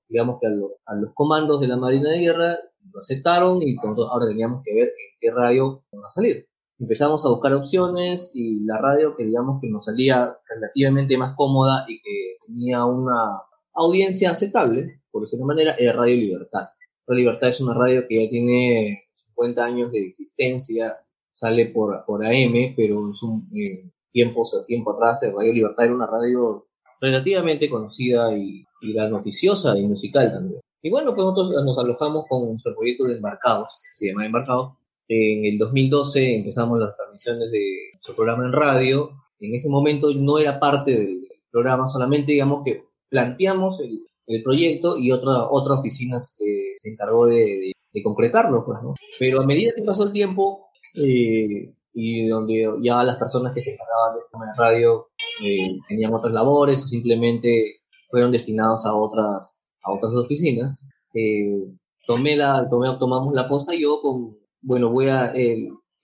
digamos 0.08 0.38
que 0.40 0.46
a, 0.46 0.94
los 0.94 1.12
comandos 1.14 1.60
de 1.60 1.68
la 1.68 1.76
Marina 1.76 2.10
de 2.10 2.20
Guerra 2.20 2.58
lo 2.92 2.98
aceptaron 2.98 3.60
y 3.62 3.76
ahora 3.84 4.26
teníamos 4.26 4.62
que 4.64 4.74
ver 4.74 4.88
en 4.88 5.18
qué 5.20 5.30
radio 5.30 5.84
iba 5.92 6.06
a 6.06 6.10
salir. 6.10 6.46
Empezamos 6.78 7.24
a 7.26 7.28
buscar 7.28 7.52
opciones 7.52 8.34
y 8.34 8.64
la 8.64 8.78
radio 8.80 9.14
que 9.16 9.24
digamos 9.24 9.60
que 9.60 9.68
nos 9.68 9.84
salía 9.84 10.34
relativamente 10.48 11.18
más 11.18 11.36
cómoda 11.36 11.84
y 11.86 12.00
que 12.00 12.46
tenía 12.46 12.86
una 12.86 13.42
audiencia 13.74 14.30
aceptable, 14.30 15.02
por 15.10 15.22
decirlo 15.22 15.44
de 15.44 15.54
manera, 15.54 15.74
era 15.78 15.92
Radio 15.92 16.16
Libertad. 16.16 16.68
Radio 17.06 17.24
Libertad 17.24 17.50
es 17.50 17.60
una 17.60 17.74
radio 17.74 18.04
que 18.08 18.24
ya 18.24 18.30
tiene 18.30 18.98
50 19.42 19.64
años 19.64 19.92
de 19.92 20.06
existencia, 20.06 20.96
sale 21.30 21.66
por, 21.66 22.04
por 22.04 22.24
AM, 22.24 22.74
pero 22.76 23.10
es 23.10 23.22
un 23.22 23.48
eh, 23.54 23.90
tiempo, 24.12 24.44
tiempo 24.66 24.92
atrás 24.92 25.20
Radio 25.22 25.52
Libertad 25.52 25.86
era 25.86 25.94
una 25.94 26.06
radio 26.06 26.66
relativamente 27.00 27.68
conocida 27.68 28.36
y, 28.36 28.64
y 28.80 28.92
la 28.92 29.08
noticiosa 29.08 29.76
y 29.76 29.86
musical 29.86 30.32
también. 30.32 30.60
Y 30.82 30.90
bueno, 30.90 31.14
pues 31.14 31.24
nosotros 31.24 31.64
nos 31.64 31.78
alojamos 31.78 32.26
con 32.28 32.48
nuestro 32.48 32.74
proyecto 32.74 33.04
de 33.04 33.14
Embarcados, 33.14 33.80
se 33.94 34.08
llama 34.08 34.26
Embarcados. 34.26 34.74
En 35.08 35.44
el 35.44 35.58
2012 35.58 36.36
empezamos 36.36 36.78
las 36.78 36.96
transmisiones 36.96 37.50
de 37.50 37.90
nuestro 37.94 38.14
programa 38.14 38.44
en 38.44 38.52
radio. 38.52 39.10
En 39.40 39.54
ese 39.54 39.68
momento 39.68 40.12
no 40.14 40.38
era 40.38 40.58
parte 40.58 40.92
del 40.92 41.28
programa, 41.50 41.86
solamente 41.86 42.32
digamos 42.32 42.64
que 42.64 42.84
planteamos 43.08 43.80
el, 43.80 44.06
el 44.26 44.42
proyecto 44.42 44.96
y 44.96 45.12
otra, 45.12 45.48
otra 45.50 45.74
oficina 45.74 46.18
se, 46.18 46.74
se 46.76 46.90
encargó 46.90 47.26
de, 47.26 47.34
de, 47.34 47.71
de 47.92 48.02
concretarlo, 48.02 48.64
pues. 48.64 48.78
Pero 49.18 49.40
a 49.40 49.46
medida 49.46 49.72
que 49.74 49.82
pasó 49.82 50.04
el 50.04 50.12
tiempo, 50.12 50.70
eh, 50.94 51.74
y 51.94 52.28
donde 52.28 52.66
ya 52.82 53.02
las 53.02 53.16
personas 53.16 53.52
que 53.52 53.60
se 53.60 53.72
encargaban 53.72 54.14
de 54.14 54.46
de 54.46 54.56
radio 54.56 55.08
eh, 55.42 55.78
tenían 55.88 56.14
otras 56.14 56.32
labores 56.32 56.84
o 56.84 56.88
simplemente 56.88 57.82
fueron 58.10 58.32
destinados 58.32 58.86
a 58.86 58.94
otras 58.94 59.68
a 59.82 59.92
otras 59.92 60.12
oficinas 60.14 60.88
eh, 61.12 61.66
tomé 62.06 62.34
la 62.36 62.66
tomé, 62.70 62.96
tomamos 62.98 63.34
la 63.34 63.46
posta 63.46 63.74
yo 63.74 64.00
con 64.00 64.38
bueno 64.62 64.90
voy 64.90 65.08
a 65.08 65.34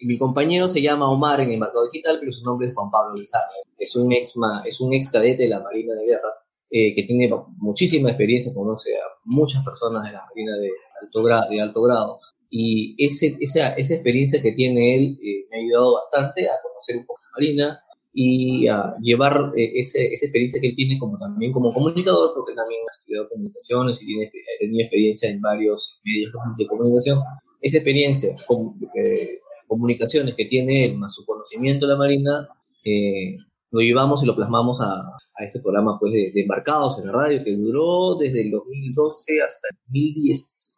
mi 0.01 0.19
compañero 0.19 0.69
se 0.69 0.83
llama 0.83 1.11
Omar 1.11 1.41
en 1.41 1.53
el 1.53 1.59
mercado 1.59 1.87
digital 1.91 2.19
pero 2.21 2.33
su 2.33 2.45
nombre 2.45 2.69
es 2.69 2.75
Juan 2.75 2.91
Pablo 2.91 3.17
Lizarra 3.17 3.49
es 3.79 3.97
un 3.97 4.13
ex 4.13 4.35
es 4.67 4.81
un 4.83 4.93
ex 4.93 5.11
cadete 5.11 5.45
de 5.45 5.49
la 5.49 5.61
Marina 5.61 5.95
de 5.95 6.05
Guerra 6.05 6.35
eh, 6.71 6.95
que 6.95 7.05
tiene 7.05 7.31
muchísima 7.57 8.11
experiencia 8.11 8.53
conoce 8.53 8.95
a 8.95 9.07
muchas 9.25 9.65
personas 9.65 10.05
de 10.05 10.13
la 10.13 10.27
Marina 10.27 10.55
de 10.59 10.69
alto 11.03 11.23
grado 11.23 11.51
de 11.51 11.61
alto 11.61 11.83
grado 11.83 12.21
y 12.51 12.95
ese, 13.05 13.37
esa, 13.41 13.75
esa 13.75 13.95
experiencia 13.95 14.41
que 14.41 14.53
tiene 14.53 14.97
él 14.97 15.19
eh, 15.23 15.47
me 15.51 15.57
ha 15.57 15.61
ayudado 15.61 15.95
bastante 15.95 16.47
a 16.49 16.53
conocer 16.63 16.97
un 16.97 17.07
poco 17.07 17.21
la 17.23 17.31
Marina 17.37 17.81
y 18.21 18.67
a 18.67 18.95
llevar 19.01 19.53
eh, 19.57 19.73
ese, 19.77 20.13
esa 20.13 20.27
experiencia 20.27 20.61
que 20.61 20.69
él 20.69 20.75
tiene 20.75 20.99
como 20.99 21.19
también 21.19 21.53
como 21.53 21.73
comunicador, 21.73 22.33
porque 22.35 22.55
también 22.55 22.81
ha 22.83 22.99
estudiado 22.99 23.29
comunicaciones 23.29 24.03
y 24.03 24.07
tiene, 24.07 24.27
ha 24.27 24.59
tenido 24.59 24.83
experiencia 24.83 25.31
en 25.31 25.41
varios 25.41 26.01
medios 26.05 26.33
de 26.57 26.67
comunicación. 26.67 27.21
Esa 27.61 27.77
experiencia, 27.77 28.37
con, 28.47 28.75
eh, 28.95 29.39
comunicaciones 29.69 30.35
que 30.35 30.47
tiene 30.47 30.87
él, 30.87 30.97
más 30.97 31.15
su 31.15 31.25
conocimiento 31.25 31.87
de 31.87 31.93
la 31.93 31.99
Marina, 31.99 32.49
eh, 32.85 33.37
lo 33.71 33.81
llevamos 33.81 34.23
y 34.23 34.27
lo 34.27 34.35
plasmamos 34.35 34.81
a, 34.81 34.95
a 34.95 35.45
ese 35.45 35.61
programa 35.61 35.99
pues 36.01 36.13
de, 36.13 36.33
de, 36.33 36.41
embarcados 36.41 36.99
en 36.99 37.07
la 37.07 37.13
radio 37.13 37.45
que 37.45 37.55
duró 37.55 38.17
desde 38.17 38.41
el 38.41 38.51
2012 38.51 39.43
hasta 39.43 39.69
el 39.71 39.79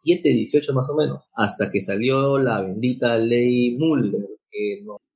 2017, 0.03 0.29
18 0.29 0.73
más 0.73 0.89
o 0.89 0.95
menos, 0.95 1.23
hasta 1.35 1.71
que 1.71 1.81
salió 1.81 2.37
la 2.37 2.61
bendita 2.61 3.17
ley 3.17 3.77
Mulder, 3.77 4.27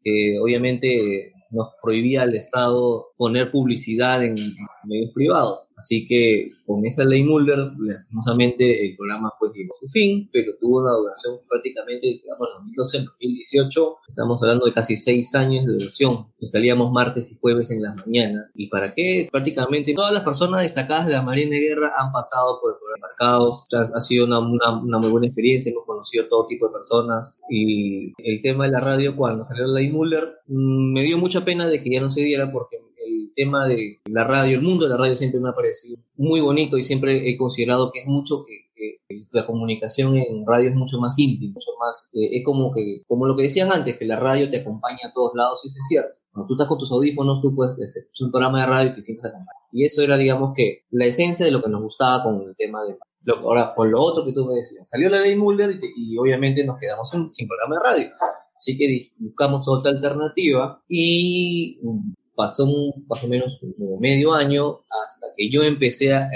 que, 0.04 0.40
obviamente 0.40 1.34
nos 1.52 1.70
prohibía 1.82 2.24
al 2.24 2.36
Estado 2.36 3.08
poner 3.18 3.52
publicidad 3.52 4.24
en, 4.24 4.56
medios 4.84 5.12
privados. 5.14 5.65
Así 5.78 6.06
que 6.06 6.52
con 6.66 6.86
esa 6.86 7.04
ley 7.04 7.24
Mulder, 7.24 7.72
lastimosamente 7.78 8.88
el 8.88 8.96
programa 8.96 9.32
pues 9.40 9.52
llegó 9.54 9.74
a 9.76 9.80
su 9.80 9.88
fin, 9.90 10.30
pero 10.32 10.54
tuvo 10.60 10.82
una 10.82 10.94
duración 10.94 11.40
prácticamente, 11.48 12.08
digamos, 12.08 12.48
2012 12.60 12.98
al 12.98 13.06
2018. 13.06 13.98
Estamos 14.10 14.42
hablando 14.42 14.66
de 14.66 14.74
casi 14.74 14.98
seis 14.98 15.36
años 15.36 15.66
de 15.66 15.74
duración. 15.74 16.28
Y 16.40 16.48
salíamos 16.48 16.92
martes 16.92 17.32
y 17.32 17.38
jueves 17.40 17.72
en 17.72 17.84
las 17.84 17.96
mañanas. 17.96 18.50
¿Y 18.56 18.68
para 18.68 18.94
qué? 18.94 19.28
Prácticamente 19.32 19.94
todas 19.94 20.14
las 20.14 20.24
personas 20.24 20.62
destacadas 20.62 21.08
de 21.08 21.14
la 21.14 21.22
Marina 21.22 21.56
de 21.56 21.62
Guerra 21.62 21.94
han 21.98 22.12
pasado 22.12 22.60
por 22.62 22.74
el 22.74 22.78
programa 22.80 23.08
Marcados. 23.08 23.68
Ha 23.72 24.02
sido 24.02 24.26
una, 24.26 24.40
una, 24.40 24.80
una 24.80 24.98
muy 25.00 25.10
buena 25.10 25.28
experiencia, 25.28 25.72
hemos 25.72 25.86
conocido 25.86 26.28
todo 26.28 26.48
tipo 26.48 26.68
de 26.68 26.74
personas. 26.74 27.42
Y 27.50 28.14
el 28.18 28.42
tema 28.42 28.66
de 28.66 28.72
la 28.72 28.80
radio, 28.80 29.16
cuando 29.16 29.46
salió 29.46 29.68
la 29.68 29.80
ley 29.80 29.92
Mulder, 29.92 30.40
mmm, 30.48 30.94
me 30.94 31.04
dio 31.04 31.18
mucha 31.18 31.44
pena 31.44 31.68
de 31.68 31.84
que 31.84 31.92
ya 31.92 32.02
no 32.02 32.10
se 32.10 32.22
diera 32.22 32.52
porque 32.52 32.78
el 33.06 33.32
tema 33.36 33.68
de 33.68 34.00
la 34.06 34.24
radio, 34.24 34.58
el 34.58 34.64
mundo 34.64 34.86
de 34.86 34.92
la 34.92 34.98
radio 34.98 35.16
siempre 35.16 35.40
me 35.40 35.50
ha 35.50 35.54
parecido 35.54 35.98
muy 36.18 36.42
bonito 36.42 36.78
y 36.78 36.84
siempre 36.84 37.30
he 37.30 37.38
considerado 37.38 37.92
que 37.92 38.00
es 38.00 38.08
mucho 38.08 38.44
que, 38.44 38.72
que 38.76 39.28
la 39.32 39.46
comunicación 39.46 40.18
en 40.18 40.46
radio 40.46 40.70
es 40.70 40.76
mucho 40.76 41.00
más 41.00 41.18
íntima, 41.20 41.54
mucho 41.54 41.72
más, 41.80 42.10
eh, 42.14 42.38
es 42.38 42.46
como 42.46 42.74
que, 42.74 43.04
como 43.08 43.26
lo 43.26 43.36
que 43.36 43.44
decían 43.44 43.72
antes, 43.72 43.98
que 43.98 44.06
la 44.06 44.20
radio 44.20 44.50
te 44.50 44.62
acompaña 44.62 45.10
a 45.10 45.14
todos 45.14 45.32
lados, 45.36 45.62
y 45.64 45.68
eso 45.68 45.78
es 45.80 45.88
cierto. 45.88 46.16
Cuando 46.32 46.48
tú 46.48 46.54
estás 46.56 46.68
con 46.68 46.78
tus 46.78 46.92
audífonos, 46.92 47.42
tú 47.42 47.56
puedes 47.56 47.80
escuchar 47.80 48.26
un 48.26 48.32
programa 48.32 48.62
de 48.62 48.68
radio 48.68 48.90
y 48.92 48.94
te 48.94 49.02
sientes 49.02 49.26
acompañado. 49.26 49.66
Y 49.72 49.86
eso 49.86 50.02
era, 50.02 50.18
digamos, 50.18 50.54
que 50.56 50.84
la 50.92 51.06
esencia 51.06 51.46
de 51.46 51.52
lo 51.52 51.62
que 51.62 51.70
nos 51.70 51.82
gustaba 51.82 52.24
con 52.24 52.42
el 52.42 52.56
tema 52.58 52.84
de 52.84 52.98
lo, 53.24 53.38
ahora, 53.38 53.74
por 53.74 53.88
lo 53.88 54.02
otro 54.02 54.26
que 54.26 54.34
tú 54.34 54.46
me 54.46 54.56
decías, 54.56 54.88
salió 54.88 55.10
la 55.10 55.22
ley 55.22 55.36
Mulder 55.36 55.72
y, 55.72 56.14
y 56.14 56.18
obviamente 56.18 56.64
nos 56.64 56.78
quedamos 56.78 57.10
sin, 57.10 57.30
sin 57.30 57.48
programa 57.48 57.78
de 57.78 57.84
radio. 57.84 58.16
Así 58.56 58.78
que 58.78 59.00
buscamos 59.20 59.68
otra 59.68 59.92
alternativa 59.92 60.82
y 60.88 61.80
pasó 62.36 62.66
un, 62.66 63.06
más 63.08 63.24
o 63.24 63.28
menos 63.28 63.60
medio 64.00 64.34
año 64.34 64.82
hasta 65.04 65.28
que 65.36 65.50
yo 65.50 65.64
empecé 65.64 66.14
a, 66.14 66.30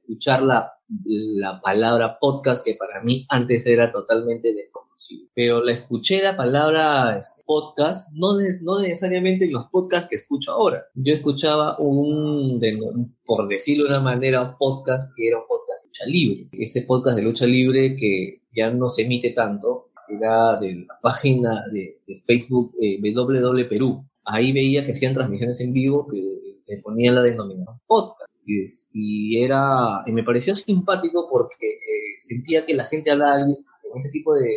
escuchar 0.00 0.42
la, 0.42 0.72
la, 1.06 1.60
palabra 1.62 2.18
podcast 2.18 2.62
que 2.62 2.74
para 2.74 3.02
mí 3.02 3.24
antes 3.30 3.66
era 3.66 3.90
totalmente 3.90 4.52
desconocido. 4.52 5.28
Pero 5.34 5.64
la 5.64 5.72
escuché 5.72 6.22
la 6.22 6.36
palabra 6.36 7.16
este, 7.18 7.42
podcast 7.46 8.12
no, 8.14 8.34
no 8.62 8.80
necesariamente 8.80 9.46
en 9.46 9.52
los 9.52 9.66
podcasts 9.70 10.08
que 10.08 10.16
escucho 10.16 10.52
ahora. 10.52 10.84
Yo 10.94 11.14
escuchaba 11.14 11.78
un, 11.78 12.60
de, 12.60 12.78
por 13.24 13.48
decirlo 13.48 13.84
de 13.84 13.90
una 13.90 14.00
manera, 14.00 14.56
podcast 14.58 15.10
que 15.16 15.28
era 15.28 15.38
un 15.38 15.46
podcast 15.48 15.82
de 15.82 15.88
lucha 15.88 16.04
libre. 16.06 16.48
Ese 16.52 16.82
podcast 16.82 17.16
de 17.16 17.22
lucha 17.22 17.46
libre 17.46 17.96
que 17.96 18.42
ya 18.54 18.70
no 18.70 18.90
se 18.90 19.02
emite 19.02 19.30
tanto, 19.30 19.88
era 20.06 20.60
de 20.60 20.84
la 20.86 20.98
página 21.00 21.64
de, 21.72 22.00
de 22.06 22.18
Facebook 22.18 22.74
eh, 22.78 23.00
WW 23.00 23.68
Perú 23.68 24.04
ahí 24.24 24.52
veía 24.52 24.84
que 24.84 24.92
hacían 24.92 25.14
transmisiones 25.14 25.60
en 25.60 25.72
vivo 25.72 26.06
que 26.08 26.80
ponían 26.82 27.14
la 27.14 27.22
denominación 27.22 27.78
podcast. 27.86 28.36
Y, 28.46 29.42
era, 29.42 30.02
y 30.06 30.12
me 30.12 30.22
pareció 30.22 30.54
simpático 30.54 31.28
porque 31.30 31.66
eh, 31.66 32.16
sentía 32.18 32.66
que 32.66 32.74
la 32.74 32.84
gente 32.84 33.10
hablaba 33.10 33.40
en 33.40 33.56
ese 33.94 34.10
tipo 34.10 34.34
de, 34.34 34.48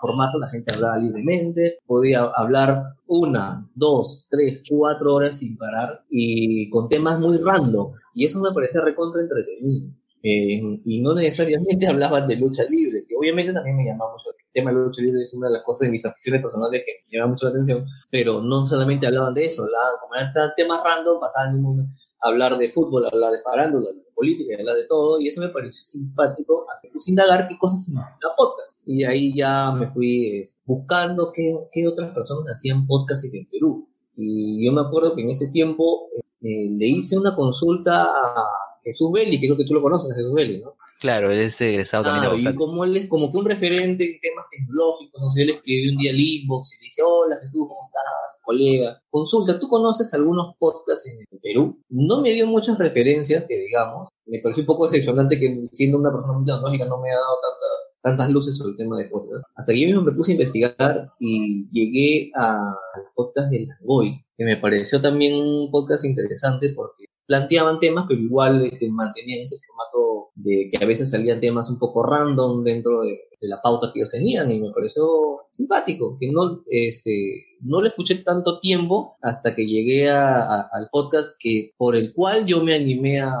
formato, 0.00 0.38
la 0.38 0.48
gente 0.48 0.72
hablaba 0.72 0.96
libremente, 0.96 1.78
podía 1.86 2.22
hablar 2.34 2.94
una, 3.06 3.68
dos, 3.74 4.26
tres, 4.30 4.62
cuatro 4.66 5.14
horas 5.14 5.38
sin 5.38 5.58
parar 5.58 6.02
y 6.08 6.70
con 6.70 6.88
temas 6.88 7.20
muy 7.20 7.36
random. 7.36 7.92
Y 8.14 8.24
eso 8.24 8.40
me 8.40 8.52
parecía 8.52 8.80
recontra 8.80 9.20
entretenido. 9.20 9.90
Eh, 10.22 10.80
y 10.84 11.00
no 11.00 11.14
necesariamente 11.14 11.86
hablaban 11.88 12.28
de 12.28 12.36
lucha 12.36 12.62
libre, 12.64 13.04
que 13.08 13.16
obviamente 13.16 13.52
también 13.52 13.76
me 13.76 13.84
llamaba 13.84 14.12
mucho. 14.12 14.30
El 14.30 14.52
tema 14.52 14.70
de 14.70 14.76
lucha 14.76 15.02
libre 15.02 15.22
es 15.22 15.34
una 15.34 15.48
de 15.48 15.54
las 15.54 15.64
cosas 15.64 15.86
de 15.86 15.92
mis 15.92 16.04
aficiones 16.04 16.42
personales 16.42 16.82
que 16.86 16.92
me 17.10 17.18
llama 17.18 17.32
mucho 17.32 17.46
la 17.46 17.50
atención, 17.50 17.84
pero 18.10 18.40
no 18.40 18.66
solamente 18.66 19.06
hablaban 19.06 19.34
de 19.34 19.46
eso, 19.46 19.64
hablaban 19.64 19.92
como 20.00 20.14
eran 20.14 20.52
temas 20.56 20.80
random, 20.84 21.20
pasaban 21.20 21.94
a 22.22 22.28
hablar 22.28 22.56
de 22.56 22.70
fútbol, 22.70 23.06
hablar 23.06 23.32
de 23.32 23.42
farándula, 23.42 23.90
de 23.90 24.02
política, 24.14 24.56
hablar 24.58 24.76
de 24.76 24.86
todo, 24.86 25.20
y 25.20 25.26
eso 25.26 25.40
me 25.40 25.48
pareció 25.48 25.82
simpático, 25.82 26.66
hasta 26.70 26.88
que 26.88 26.94
indagar 27.06 27.48
qué 27.48 27.58
cosas 27.58 27.84
significaba 27.84 28.34
podcast. 28.36 28.78
Y 28.86 29.04
ahí 29.04 29.34
ya 29.34 29.72
me 29.72 29.90
fui 29.90 30.42
buscando 30.64 31.32
qué, 31.32 31.56
qué 31.72 31.88
otras 31.88 32.12
personas 32.14 32.54
hacían 32.54 32.86
podcast 32.86 33.24
en 33.24 33.48
Perú. 33.50 33.88
Y 34.14 34.64
yo 34.64 34.72
me 34.72 34.82
acuerdo 34.82 35.16
que 35.16 35.22
en 35.22 35.30
ese 35.30 35.48
tiempo 35.48 36.08
eh, 36.42 36.68
le 36.70 36.86
hice 36.86 37.16
una 37.16 37.34
consulta 37.34 38.04
a 38.04 38.61
Jesús 38.82 39.10
Belli, 39.12 39.40
que 39.40 39.46
creo 39.46 39.56
que 39.56 39.64
tú 39.64 39.74
lo 39.74 39.82
conoces 39.82 40.12
a 40.12 40.14
Jesús 40.16 40.34
Belli, 40.34 40.60
¿no? 40.60 40.74
Claro, 41.02 41.32
él 41.32 41.40
es 41.40 41.60
egresado 41.60 42.04
ah, 42.06 42.22
también. 42.22 42.54
Y 42.54 42.56
como 42.56 42.84
él 42.84 42.96
es 42.96 43.08
como 43.08 43.32
que 43.32 43.36
un 43.36 43.44
referente 43.44 44.04
en 44.04 44.20
temas 44.20 44.46
tecnológicos, 44.50 45.20
o 45.20 45.32
sea, 45.32 45.42
yo 45.42 45.50
le 45.50 45.56
escribí 45.56 45.90
un 45.90 45.98
día 45.98 46.12
al 46.12 46.20
inbox 46.20 46.74
y 46.74 46.76
le 46.78 46.84
dije, 46.84 47.02
hola 47.02 47.36
Jesús, 47.40 47.66
¿cómo 47.66 47.80
estás? 47.84 48.04
Colega, 48.44 49.02
consulta, 49.10 49.58
¿tú 49.58 49.68
conoces 49.68 50.14
algunos 50.14 50.54
podcasts 50.60 51.08
en 51.08 51.40
Perú? 51.40 51.82
No 51.88 52.20
me 52.20 52.32
dio 52.32 52.46
muchas 52.46 52.78
referencias, 52.78 53.44
que 53.48 53.56
digamos, 53.62 54.10
me 54.26 54.38
pareció 54.38 54.62
un 54.62 54.66
poco 54.68 54.84
decepcionante 54.84 55.40
que 55.40 55.64
siendo 55.72 55.98
una 55.98 56.12
persona 56.12 56.34
muy 56.34 56.46
tecnológica 56.46 56.84
no 56.84 57.00
me 57.00 57.10
ha 57.10 57.14
dado 57.14 57.36
tanta, 57.42 58.16
tantas 58.16 58.30
luces 58.30 58.56
sobre 58.56 58.70
el 58.70 58.76
tema 58.76 58.96
de 58.96 59.08
podcast. 59.08 59.44
Hasta 59.56 59.72
que 59.72 59.80
yo 59.80 59.86
mismo 59.88 60.02
me 60.02 60.12
puse 60.12 60.30
a 60.30 60.34
investigar 60.34 61.10
y 61.18 61.68
llegué 61.72 62.30
al 62.36 62.76
podcast 63.16 63.50
de 63.50 63.66
Langoy, 63.66 64.24
que 64.36 64.44
me 64.44 64.56
pareció 64.56 65.00
también 65.00 65.34
un 65.34 65.68
podcast 65.72 66.04
interesante 66.04 66.72
porque 66.76 67.06
planteaban 67.32 67.80
temas, 67.80 68.04
pero 68.06 68.20
igual 68.20 68.62
este, 68.62 68.90
mantenían 68.90 69.40
ese 69.40 69.56
formato 69.66 70.32
de 70.34 70.68
que 70.70 70.84
a 70.84 70.86
veces 70.86 71.10
salían 71.10 71.40
temas 71.40 71.70
un 71.70 71.78
poco 71.78 72.02
random 72.02 72.62
dentro 72.62 73.00
de, 73.00 73.20
de, 73.40 73.48
la 73.48 73.62
pauta 73.62 73.90
que 73.90 74.00
ellos 74.00 74.10
tenían 74.10 74.50
y 74.50 74.60
me 74.60 74.70
pareció 74.70 75.46
simpático, 75.50 76.18
que 76.20 76.30
no, 76.30 76.62
este, 76.66 77.42
no 77.62 77.80
le 77.80 77.88
escuché 77.88 78.16
tanto 78.16 78.60
tiempo 78.60 79.16
hasta 79.22 79.54
que 79.54 79.64
llegué 79.64 80.10
a, 80.10 80.42
a, 80.42 80.68
al 80.72 80.88
podcast 80.92 81.30
que, 81.38 81.70
por 81.78 81.96
el 81.96 82.12
cual 82.12 82.44
yo 82.44 82.62
me 82.62 82.74
animé 82.74 83.22
a 83.22 83.32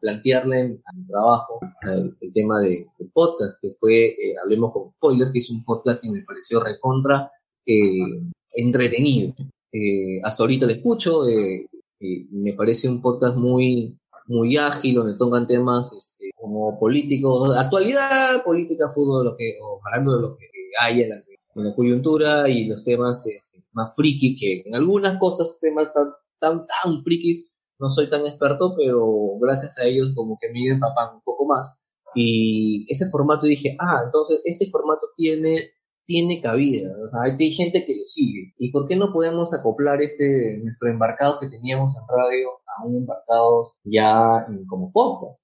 plantearle 0.00 0.80
a 0.84 0.92
mi 0.92 1.06
trabajo 1.06 1.60
el, 1.82 2.16
el 2.20 2.32
tema 2.32 2.58
de, 2.62 2.84
del 2.98 3.10
podcast, 3.12 3.60
que 3.62 3.76
fue 3.78 4.06
eh, 4.08 4.34
Hablemos 4.42 4.72
con 4.72 4.90
Spoiler, 4.90 5.30
que 5.30 5.38
es 5.38 5.50
un 5.50 5.64
podcast 5.64 6.02
que 6.02 6.10
me 6.10 6.22
pareció 6.22 6.58
recontra 6.58 7.30
eh, 7.64 8.22
entretenido. 8.54 9.34
Eh, 9.70 10.20
hasta 10.24 10.42
ahorita 10.42 10.66
lo 10.66 10.72
escucho, 10.72 11.28
eh, 11.28 11.68
eh, 12.00 12.26
me 12.30 12.52
parece 12.54 12.88
un 12.88 13.00
podcast 13.00 13.36
muy 13.36 13.98
muy 14.28 14.56
ágil, 14.56 14.96
donde 14.96 15.16
tocan 15.16 15.46
temas 15.46 15.92
este, 15.92 16.30
como 16.36 16.78
políticos, 16.78 17.56
actualidad, 17.56 18.42
política, 18.44 18.90
fútbol, 18.90 19.24
lo 19.24 19.36
que, 19.36 19.58
o 19.62 19.80
hablando 19.84 20.16
de 20.16 20.22
lo 20.22 20.36
que 20.36 20.46
hay 20.80 21.02
en 21.02 21.10
la, 21.10 21.16
en 21.16 21.64
la 21.64 21.74
coyuntura 21.74 22.48
y 22.48 22.66
los 22.66 22.84
temas 22.84 23.26
este, 23.26 23.62
más 23.72 23.94
friki, 23.94 24.36
que 24.36 24.62
en 24.68 24.74
algunas 24.74 25.18
cosas, 25.18 25.58
temas 25.60 25.92
tan, 25.92 26.12
tan, 26.40 26.66
tan 26.66 27.02
frikis, 27.02 27.50
no 27.78 27.88
soy 27.88 28.10
tan 28.10 28.26
experto, 28.26 28.74
pero 28.76 29.38
gracias 29.40 29.78
a 29.78 29.84
ellos 29.84 30.12
como 30.14 30.38
que 30.40 30.50
me 30.50 30.68
empapan 30.68 31.16
un 31.16 31.22
poco 31.22 31.46
más. 31.46 31.82
Y 32.14 32.86
ese 32.88 33.10
formato 33.10 33.46
dije, 33.46 33.76
ah, 33.78 34.00
entonces 34.04 34.40
este 34.44 34.66
formato 34.70 35.08
tiene, 35.14 35.70
tiene 36.06 36.40
cabida, 36.40 36.90
hay 37.22 37.50
gente 37.50 37.84
que 37.84 37.96
lo 37.96 38.04
sigue. 38.04 38.54
¿Y 38.58 38.70
por 38.70 38.86
qué 38.86 38.96
no 38.96 39.12
podemos 39.12 39.52
acoplar 39.52 40.00
este, 40.00 40.58
nuestro 40.62 40.88
embarcado 40.88 41.38
que 41.40 41.48
teníamos 41.48 41.94
en 41.96 42.02
radio 42.08 42.48
a 42.66 42.86
un 42.86 42.96
embarcado 42.98 43.64
ya 43.84 44.46
como 44.68 44.92
podcast? 44.92 45.40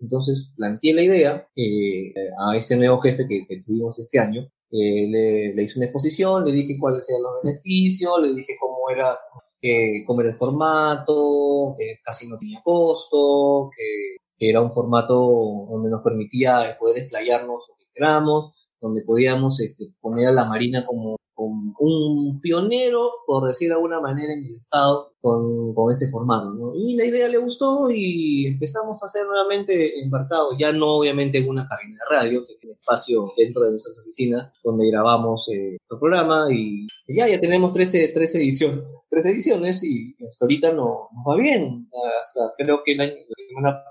Entonces 0.00 0.50
planteé 0.56 0.94
la 0.94 1.02
idea 1.02 1.48
eh, 1.54 2.14
a 2.38 2.56
este 2.56 2.76
nuevo 2.76 2.98
jefe 2.98 3.26
que, 3.28 3.62
tuvimos 3.64 3.98
este 3.98 4.18
año, 4.18 4.42
eh, 4.70 5.08
le, 5.08 5.54
le, 5.54 5.62
hice 5.62 5.78
una 5.78 5.86
exposición, 5.86 6.44
le 6.44 6.52
dije 6.52 6.78
cuáles 6.78 7.08
eran 7.08 7.22
los 7.22 7.42
beneficios, 7.42 8.12
le 8.20 8.34
dije 8.34 8.54
cómo 8.60 8.90
era, 8.90 9.18
eh, 9.62 10.04
cómo 10.06 10.20
era 10.20 10.30
el 10.30 10.36
formato, 10.36 11.74
que 11.78 11.96
casi 12.04 12.28
no 12.28 12.38
tenía 12.38 12.60
costo, 12.62 13.70
que, 13.76 14.16
era 14.40 14.60
un 14.60 14.72
formato 14.72 15.66
donde 15.68 15.90
nos 15.90 16.00
permitía 16.02 16.76
poder 16.78 16.98
explayarnos 16.98 17.64
lo 17.68 17.74
que 17.74 17.84
queramos, 17.92 18.67
donde 18.80 19.02
podíamos 19.02 19.60
este, 19.60 19.86
poner 20.00 20.28
a 20.28 20.32
la 20.32 20.44
Marina 20.44 20.84
como 20.86 21.16
un 21.46 22.40
pionero, 22.40 23.10
por 23.26 23.46
decir 23.46 23.68
de 23.68 23.74
alguna 23.74 24.00
manera, 24.00 24.32
en 24.32 24.44
el 24.44 24.56
Estado 24.56 25.12
con, 25.20 25.74
con 25.74 25.92
este 25.92 26.10
formato. 26.10 26.46
¿no? 26.54 26.74
Y 26.74 26.96
la 26.96 27.04
idea 27.04 27.28
le 27.28 27.38
gustó 27.38 27.90
y 27.90 28.46
empezamos 28.46 29.02
a 29.02 29.06
hacer 29.06 29.26
nuevamente 29.26 30.00
embarcado, 30.00 30.50
ya 30.58 30.72
no 30.72 30.98
obviamente 30.98 31.38
en 31.38 31.48
una 31.48 31.66
cabina 31.68 31.94
de 31.94 32.16
radio, 32.16 32.44
que 32.44 32.54
tiene 32.60 32.74
espacio 32.74 33.32
dentro 33.36 33.64
de 33.64 33.72
nuestras 33.72 33.98
oficinas, 33.98 34.52
donde 34.62 34.90
grabamos 34.90 35.48
eh, 35.48 35.78
el 35.90 35.98
programa 35.98 36.48
y 36.52 36.86
ya, 37.08 37.28
ya 37.28 37.40
tenemos 37.40 37.72
13, 37.72 38.08
13 38.08 38.38
ediciones. 38.38 38.84
Tres 39.10 39.24
ediciones 39.24 39.82
y 39.82 40.14
hasta 40.26 40.44
ahorita 40.44 40.72
no, 40.72 41.08
nos 41.14 41.24
va 41.26 41.36
bien. 41.36 41.88
Hasta 42.20 42.52
creo 42.58 42.82
que 42.84 42.92
el 42.92 43.00
año, 43.00 43.12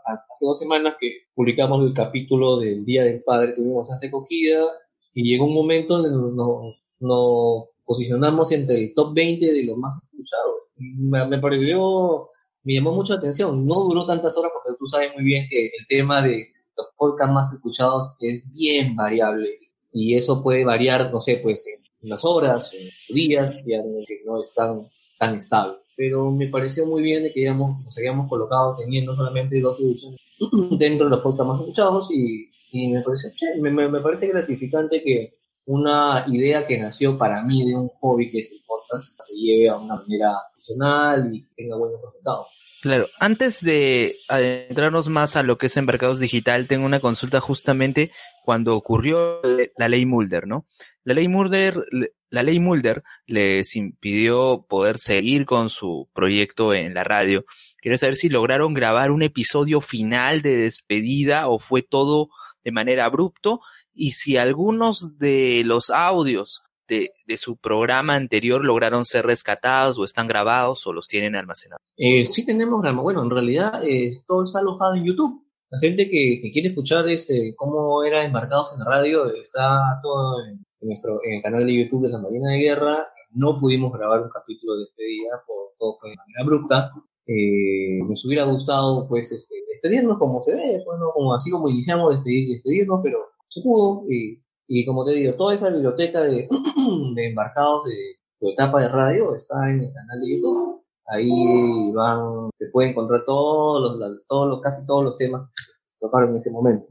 hace 0.06 0.46
dos 0.46 0.60
semanas 0.60 0.96
que 1.00 1.12
publicamos 1.34 1.84
el 1.84 1.94
capítulo 1.94 2.60
del 2.60 2.86
Día 2.86 3.04
del 3.04 3.24
Padre, 3.24 3.54
tuvimos 3.54 3.78
bastante 3.78 4.08
acogida 4.08 4.68
y 5.14 5.24
llegó 5.24 5.46
un 5.46 5.56
momento 5.56 5.98
donde 5.98 6.36
nos, 6.36 6.76
nos 7.00 7.66
posicionamos 7.86 8.52
entre 8.52 8.76
el 8.84 8.94
top 8.94 9.14
20 9.14 9.52
de 9.52 9.64
los 9.64 9.78
más 9.78 10.00
escuchados. 10.04 10.56
Me, 10.78 11.40
pareció, 11.40 12.28
me 12.64 12.74
llamó 12.74 12.92
mucho 12.92 13.14
atención. 13.14 13.66
No 13.66 13.86
duró 13.86 14.06
tantas 14.06 14.38
horas 14.38 14.52
porque 14.54 14.78
tú 14.78 14.86
sabes 14.88 15.12
muy 15.16 15.24
bien 15.24 15.48
que 15.50 15.66
el 15.66 15.88
tema 15.88 16.22
de 16.22 16.48
los 16.76 16.88
podcasts 16.98 17.34
más 17.34 17.54
escuchados 17.54 18.18
es 18.20 18.44
bien 18.52 18.96
variable 18.96 19.50
y 19.92 20.16
eso 20.16 20.44
puede 20.44 20.64
variar, 20.66 21.12
no 21.12 21.22
sé, 21.22 21.38
pues 21.38 21.66
en 21.66 21.82
unas 22.04 22.24
horas, 22.24 22.72
en 22.74 22.90
días, 23.16 23.64
ya 23.66 23.82
que 24.06 24.22
no 24.26 24.42
es 24.42 24.54
tan, 24.54 24.88
tan 25.18 25.36
estable. 25.36 25.78
Pero 25.96 26.30
me 26.30 26.48
pareció 26.48 26.86
muy 26.86 27.02
bien 27.02 27.24
de 27.24 27.32
que 27.32 27.40
digamos, 27.40 27.84
nos 27.84 27.98
habíamos 27.98 28.30
colocado 28.30 28.76
teniendo 28.76 29.16
solamente 29.16 29.60
dos 29.60 29.80
ediciones 29.80 30.20
dentro 30.78 31.06
de 31.06 31.12
los 31.12 31.22
podcasts 31.22 31.48
más 31.48 31.60
escuchados 31.62 32.12
y, 32.12 32.52
y 32.72 32.90
me, 32.90 33.02
pareció, 33.02 33.32
me, 33.60 33.72
me 33.72 34.02
parece 34.02 34.28
gratificante 34.28 35.02
que 35.02 35.37
una 35.68 36.24
idea 36.28 36.66
que 36.66 36.78
nació 36.78 37.18
para 37.18 37.44
mí 37.44 37.66
de 37.66 37.76
un 37.76 37.90
hobby 38.00 38.30
que 38.30 38.40
es 38.40 38.52
el 38.54 38.62
podcast, 38.66 39.20
se 39.22 39.36
lleve 39.36 39.70
a 39.70 39.76
una 39.76 39.98
manera 39.98 40.34
profesional 40.50 41.30
y 41.34 41.44
que 41.44 41.52
tenga 41.56 41.78
buenos 41.78 42.02
resultados. 42.02 42.48
Claro, 42.82 43.08
antes 43.20 43.62
de 43.62 44.16
adentrarnos 44.30 45.10
más 45.10 45.36
a 45.36 45.44
lo 45.44 45.58
que 45.58 45.66
es 45.66 45.76
en 45.76 45.86
mercados 45.86 46.20
digital, 46.20 46.68
tengo 46.68 46.86
una 46.86 47.02
consulta 47.02 47.42
justamente 47.42 48.12
cuando 48.46 48.76
ocurrió 48.76 49.42
la 49.76 49.90
ley 49.90 50.06
Mulder, 50.06 50.48
¿no? 50.48 50.66
La 51.04 51.14
ley 51.14 51.28
Mulder, 51.28 51.86
la 52.30 52.44
ley 52.44 52.60
Mulder 52.60 53.04
les 53.26 53.76
impidió 53.76 54.66
poder 54.70 54.98
seguir 54.98 55.46
con 55.46 55.70
su 55.70 56.08
proyecto 56.14 56.74
en 56.74 56.94
la 56.94 57.04
radio. 57.04 57.44
Quiero 57.82 57.98
saber 57.98 58.16
si 58.16 58.30
lograron 58.30 58.74
grabar 58.74 59.12
un 59.12 59.24
episodio 59.24 59.82
final 59.82 60.42
de 60.42 60.56
despedida 60.56 61.50
o 61.50 61.60
fue 61.60 61.82
todo 61.82 62.30
de 62.64 62.72
manera 62.72 63.06
abrupto 63.06 63.62
y 63.98 64.12
si 64.12 64.38
algunos 64.38 65.18
de 65.18 65.64
los 65.66 65.90
audios 65.90 66.62
de, 66.88 67.12
de, 67.26 67.36
su 67.36 67.58
programa 67.58 68.16
anterior 68.16 68.64
lograron 68.64 69.04
ser 69.04 69.26
rescatados 69.26 69.98
o 69.98 70.06
están 70.06 70.28
grabados 70.28 70.88
o 70.88 70.94
los 70.94 71.08
tienen 71.08 71.36
almacenados. 71.36 71.82
Eh, 71.98 72.26
sí 72.26 72.46
tenemos, 72.46 72.82
bueno, 73.02 73.24
en 73.24 73.30
realidad 73.30 73.84
eh, 73.84 74.12
todo 74.26 74.46
está 74.46 74.60
alojado 74.60 74.96
en 74.96 75.04
YouTube. 75.04 75.44
La 75.70 75.80
gente 75.80 76.08
que, 76.08 76.40
que, 76.42 76.52
quiere 76.54 76.70
escuchar 76.70 77.10
este 77.10 77.54
cómo 77.58 78.04
era 78.04 78.24
embarcados 78.24 78.72
en 78.74 78.80
la 78.80 78.86
radio 78.86 79.26
está 79.26 80.00
todo 80.02 80.46
en, 80.46 80.66
en, 80.80 80.88
nuestro 80.88 81.20
en 81.26 81.38
el 81.38 81.42
canal 81.42 81.66
de 81.66 81.84
YouTube 81.84 82.04
de 82.04 82.10
la 82.10 82.20
Marina 82.20 82.52
de 82.52 82.60
Guerra. 82.60 83.08
No 83.32 83.58
pudimos 83.58 83.92
grabar 83.92 84.22
un 84.22 84.30
capítulo 84.30 84.76
de 84.76 84.86
despedida 84.86 85.44
por 85.46 85.74
todo 85.78 85.98
fue 86.00 86.12
de 86.12 86.16
manera 86.16 86.44
abrupta. 86.44 86.92
Eh, 87.26 88.00
nos 88.08 88.24
hubiera 88.26 88.46
gustado 88.46 89.06
pues 89.10 89.34
este, 89.34 89.56
despedirnos 89.74 90.18
como 90.18 90.42
se 90.42 90.56
ve, 90.56 90.82
bueno, 90.86 91.12
como 91.14 91.34
así 91.34 91.52
como 91.52 91.68
iniciamos 91.68 92.12
despedir, 92.12 92.48
despedirnos, 92.48 93.02
pero 93.04 93.20
se 93.50 93.62
y, 94.10 94.42
y, 94.68 94.86
como 94.86 95.06
te 95.06 95.14
digo, 95.14 95.36
toda 95.36 95.54
esa 95.54 95.70
biblioteca 95.70 96.22
de, 96.22 96.48
de 97.16 97.28
embarcados 97.28 97.86
de 97.86 98.18
tu 98.40 98.50
etapa 98.50 98.82
de 98.82 98.90
radio 98.90 99.36
está 99.36 99.70
en 99.70 99.84
el 99.84 99.94
canal 99.94 100.22
de 100.22 100.36
YouTube. 100.36 100.84
Ahí 101.10 101.92
van, 101.94 102.50
se 102.58 102.68
puede 102.68 102.90
encontrar 102.90 103.24
todos 103.26 103.98
los, 103.98 104.22
todos 104.28 104.50
los, 104.50 104.62
casi 104.62 104.86
todos 104.86 105.06
los 105.06 105.18
temas 105.18 105.50
que 105.50 105.94
se 105.94 106.00
tocaron 106.00 106.32
en 106.32 106.38
ese 106.38 106.52
momento. 106.52 106.88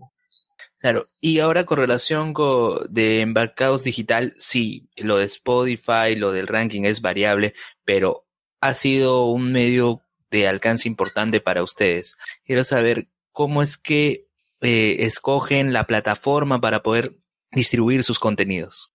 Claro, 0.79 1.05
y 1.21 1.40
ahora 1.40 1.66
con 1.66 1.79
relación 1.79 2.33
con, 2.33 2.87
de 2.88 3.21
embarcados 3.21 3.85
digital, 3.85 4.35
sí, 4.38 4.88
lo 4.97 5.16
de 5.19 5.25
Spotify, 5.25 6.14
lo 6.16 6.33
del 6.33 6.47
ranking 6.47 6.83
es 6.83 7.01
variable, 7.01 7.55
pero 7.85 8.25
ha 8.61 8.73
sido 8.75 9.27
un 9.27 9.53
medio 9.53 10.01
de 10.31 10.49
alcance 10.49 10.88
importante 10.88 11.40
para 11.40 11.62
ustedes. 11.62 12.16
Quiero 12.45 12.64
saber 12.64 13.09
cómo 13.33 13.62
es 13.62 13.77
que 13.77 14.26
eh, 14.67 15.05
escogen 15.05 15.73
la 15.73 15.85
plataforma 15.85 16.61
para 16.61 16.83
poder 16.83 17.17
distribuir 17.53 18.03
sus 18.03 18.19
contenidos? 18.19 18.91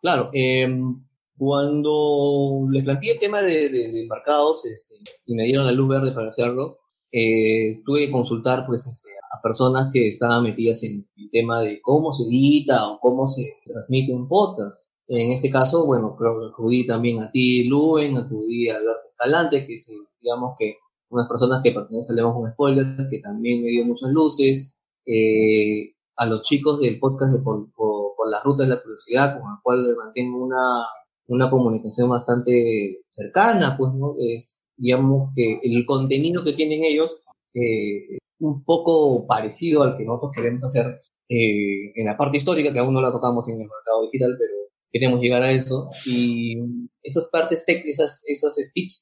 Claro, 0.00 0.30
eh, 0.32 0.68
cuando 1.36 2.68
les 2.70 2.84
planteé 2.84 3.14
el 3.14 3.18
tema 3.18 3.42
de, 3.42 3.68
de, 3.68 4.06
este, 4.06 4.94
y 5.26 5.34
me 5.34 5.42
dieron 5.42 5.66
la 5.66 5.72
luz 5.72 5.88
verde 5.88 6.12
para 6.12 6.28
hacerlo, 6.28 6.78
eh, 7.10 7.82
tuve 7.84 8.06
que 8.06 8.12
consultar 8.12 8.64
pues 8.64 8.86
este, 8.86 9.10
a 9.32 9.42
personas 9.42 9.90
que 9.92 10.06
estaban 10.06 10.44
metidas 10.44 10.84
en 10.84 11.04
el 11.16 11.30
tema 11.32 11.62
de 11.62 11.80
cómo 11.80 12.12
se 12.12 12.22
edita 12.22 12.86
o 12.88 13.00
cómo 13.00 13.26
se 13.26 13.56
transmite 13.64 14.12
un 14.12 14.28
podcast. 14.28 14.92
En 15.08 15.32
este 15.32 15.50
caso, 15.50 15.84
bueno, 15.84 16.14
creo 16.16 16.38
que 16.38 16.46
acudí 16.52 16.86
también 16.86 17.20
a 17.24 17.30
ti, 17.32 17.64
Luen, 17.64 18.16
acudí 18.18 18.68
a 18.68 18.76
Alberto 18.76 19.08
Escalante, 19.10 19.66
que 19.66 19.74
es, 19.74 19.90
digamos 20.20 20.54
que 20.56 20.76
unas 21.10 21.26
personas 21.26 21.60
que 21.64 21.72
pertenecen 21.72 22.12
a 22.12 22.16
Leemos 22.16 22.36
un 22.36 22.52
Spoiler, 22.52 23.08
que 23.10 23.18
también 23.18 23.64
me 23.64 23.70
dio 23.70 23.84
muchas 23.84 24.10
luces, 24.10 24.77
eh, 25.08 25.94
a 26.16 26.26
los 26.26 26.42
chicos 26.42 26.80
del 26.80 26.98
podcast 26.98 27.32
de 27.32 27.42
por, 27.42 27.72
por, 27.72 28.14
por, 28.16 28.30
las 28.30 28.44
rutas 28.44 28.68
de 28.68 28.74
la 28.74 28.82
curiosidad, 28.82 29.40
con 29.40 29.52
el 29.52 29.58
cual 29.62 29.96
mantengo 29.96 30.44
una, 30.44 30.86
una 31.28 31.50
comunicación 31.50 32.10
bastante 32.10 33.00
cercana, 33.10 33.76
pues, 33.78 33.94
¿no? 33.94 34.16
Es, 34.18 34.64
digamos 34.76 35.32
que 35.34 35.60
el 35.62 35.86
contenido 35.86 36.44
que 36.44 36.52
tienen 36.52 36.84
ellos 36.84 37.22
eh, 37.54 38.18
un 38.40 38.64
poco 38.64 39.26
parecido 39.26 39.82
al 39.82 39.96
que 39.96 40.04
nosotros 40.04 40.32
queremos 40.34 40.64
hacer 40.64 41.00
eh, 41.28 41.92
en 41.94 42.06
la 42.06 42.16
parte 42.16 42.36
histórica, 42.36 42.72
que 42.72 42.78
aún 42.78 42.94
no 42.94 43.00
la 43.00 43.12
tocamos 43.12 43.48
en 43.48 43.54
el 43.54 43.68
mercado 43.68 44.02
digital, 44.02 44.36
pero 44.38 44.52
queremos 44.90 45.20
llegar 45.20 45.42
a 45.42 45.52
eso. 45.52 45.90
Y 46.06 46.56
esas 47.02 47.28
partes, 47.28 47.64
esas, 47.66 48.22
esos 48.26 48.54
speech 48.54 48.92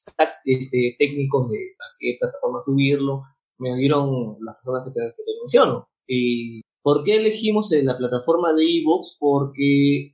este, 0.45 0.95
técnicos 0.97 1.49
de 1.49 1.57
a 1.57 1.85
qué 1.99 2.17
plataforma 2.19 2.61
subirlo, 2.63 3.23
me 3.59 3.75
dieron 3.75 4.37
las 4.41 4.55
personas 4.57 4.83
que 4.85 4.93
te 4.93 5.13
menciono. 5.41 5.87
¿Y 6.07 6.61
por 6.81 7.03
qué 7.03 7.17
elegimos 7.17 7.69
la 7.71 7.97
plataforma 7.97 8.53
de 8.53 8.63
Evox? 8.63 9.17
Porque 9.19 10.05
eh, 10.05 10.13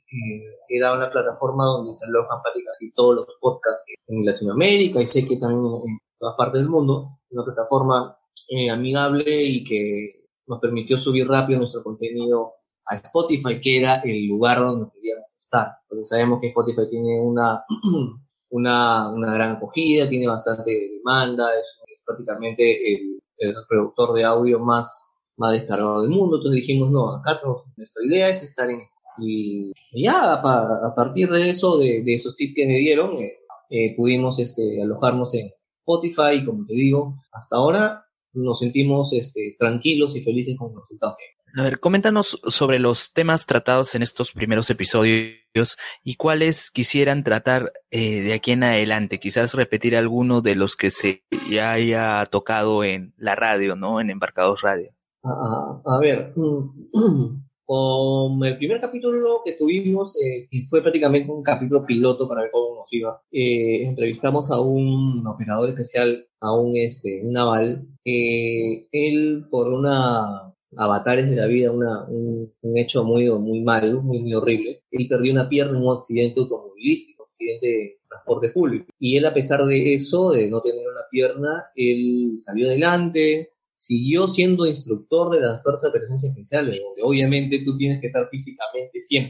era 0.70 0.94
una 0.94 1.12
plataforma 1.12 1.66
donde 1.66 1.94
se 1.94 2.06
alojan 2.06 2.40
casi 2.66 2.94
todos 2.94 3.16
los 3.16 3.28
podcasts 3.40 3.86
en 4.08 4.26
Latinoamérica 4.26 5.02
y 5.02 5.08
sé 5.08 5.26
que 5.26 5.38
también 5.38 5.66
en 5.88 6.00
todas 6.20 6.36
partes 6.36 6.62
del 6.62 6.70
mundo. 6.70 7.20
Una 7.30 7.44
plataforma 7.44 8.18
eh, 8.50 8.70
amigable 8.70 9.44
y 9.44 9.64
que 9.64 10.24
nos 10.48 10.60
permitió 10.60 11.00
subir 11.00 11.28
rápido 11.28 11.60
nuestro 11.60 11.84
contenido 11.84 12.54
a 12.86 12.96
Spotify, 12.96 13.60
que 13.62 13.78
era 13.78 14.02
el 14.04 14.28
lugar 14.28 14.60
donde 14.60 14.92
queríamos 14.94 15.34
estar. 15.38 15.78
Porque 15.88 16.06
sabemos 16.06 16.42
que 16.42 16.48
Spotify 16.48 16.90
tiene 16.90 17.22
una, 17.22 17.64
una, 18.50 19.10
una 19.10 19.34
gran 19.34 19.58
acogida, 19.58 20.10
tiene 20.10 20.28
bastante 20.28 20.72
demanda, 20.98 21.50
es, 21.60 21.80
es 21.88 22.04
prácticamente 22.06 22.94
el, 22.94 23.20
reproductor 23.38 24.14
de 24.14 24.24
audio 24.24 24.60
más 24.60 25.10
más 25.38 25.54
descargado 25.54 26.02
del 26.02 26.12
mundo. 26.12 26.38
Entonces 26.38 26.62
dijimos, 26.62 26.92
no, 26.92 27.16
acá 27.16 27.38
nuestra 27.76 28.06
idea 28.06 28.30
es 28.30 28.44
estar 28.44 28.70
en... 28.70 28.80
Y, 29.20 29.72
ya 29.94 30.34
a, 30.34 30.94
partir 30.96 31.30
de 31.30 31.52
eso, 31.52 31.78
de, 31.78 32.04
de, 32.04 32.16
esos 32.16 32.36
tips 32.36 32.54
que 32.56 32.66
me 32.66 32.80
dieron, 32.80 33.14
eh, 33.14 33.34
eh, 33.70 33.96
pudimos 33.96 34.40
este, 34.40 34.82
alojarnos 34.82 35.34
en 35.36 35.50
Spotify 35.80 36.42
y 36.42 36.46
como 36.46 36.66
te 36.66 36.74
digo, 36.74 37.16
hasta 37.32 37.58
ahora 37.58 38.06
nos 38.34 38.60
sentimos 38.60 39.14
este, 39.14 39.56
tranquilos 39.60 40.16
y 40.16 40.22
felices 40.22 40.58
con 40.58 40.74
los 40.74 40.82
resultados. 40.84 41.16
A 41.56 41.62
ver, 41.62 41.80
coméntanos 41.80 42.40
sobre 42.48 42.80
los 42.80 43.14
temas 43.14 43.46
tratados 43.46 43.94
en 43.94 44.02
estos 44.02 44.32
primeros 44.32 44.72
episodios 44.72 45.78
y 46.04 46.16
cuáles 46.16 46.72
quisieran 46.72 47.24
tratar 47.24 47.72
eh, 47.92 48.22
de 48.22 48.34
aquí 48.34 48.52
en 48.52 48.64
adelante. 48.64 49.20
Quizás 49.20 49.54
repetir 49.54 49.96
alguno 49.96 50.42
de 50.42 50.56
los 50.56 50.76
que 50.76 50.90
se 50.90 51.24
ya 51.52 51.74
haya 51.74 52.26
tocado 52.32 52.84
en 52.84 53.14
la 53.18 53.36
radio, 53.36 53.76
¿no? 53.76 54.02
En 54.02 54.10
Embarcados 54.10 54.62
Radio. 54.62 54.96
A, 55.24 55.82
a 55.86 56.00
ver, 56.00 56.34
con 57.66 58.44
el 58.44 58.58
primer 58.58 58.82
capítulo 58.82 59.42
que 59.44 59.54
tuvimos, 59.54 60.18
eh, 60.18 60.48
que 60.50 60.62
fue 60.64 60.82
prácticamente 60.82 61.32
un 61.32 61.44
capítulo 61.44 61.86
piloto 61.86 62.28
para 62.28 62.42
ver 62.42 62.52
cómo 62.52 62.76
nos 62.76 62.92
iba, 62.94 63.22
eh, 63.32 63.86
entrevistamos 63.86 64.52
a 64.52 64.60
un 64.60 65.26
operador 65.26 65.70
especial, 65.70 66.28
a 66.42 66.54
un, 66.54 66.76
este, 66.76 67.22
naval. 67.24 67.88
Eh, 68.04 68.88
él, 68.92 69.46
por 69.50 69.72
una 69.72 70.54
avatares 70.76 71.30
de 71.30 71.36
la 71.36 71.46
vida, 71.46 71.72
una, 71.72 72.04
un, 72.08 72.52
un, 72.62 72.78
hecho 72.78 73.04
muy, 73.04 73.30
muy 73.30 73.62
malo, 73.62 74.02
muy, 74.02 74.20
muy 74.20 74.34
horrible, 74.34 74.82
él 74.92 75.08
perdió 75.08 75.32
una 75.32 75.48
pierna 75.48 75.78
en 75.78 75.86
un 75.86 75.96
accidente 75.96 76.40
automovilístico, 76.40 77.24
un 77.24 77.30
accidente 77.30 77.68
de 77.68 77.98
transporte 78.10 78.50
público. 78.50 78.86
Y 79.00 79.18
él, 79.18 79.26
a 79.26 79.34
pesar 79.34 79.64
de 79.66 79.94
eso, 79.94 80.32
de 80.32 80.50
no 80.50 80.62
tener 80.62 80.88
una 80.88 81.02
pierna, 81.10 81.66
él 81.76 82.36
salió 82.40 82.68
adelante, 82.68 83.53
siguió 83.84 84.30
siendo 84.30 84.66
instructor 84.66 85.30
de 85.30 85.42
las 85.42 85.62
fuerzas 85.62 85.92
de 85.92 86.00
presencia 86.00 86.30
especiales, 86.30 86.80
donde 86.82 87.02
obviamente 87.04 87.62
tú 87.66 87.76
tienes 87.76 88.00
que 88.00 88.08
estar 88.08 88.30
físicamente 88.30 88.98
100% 88.98 89.28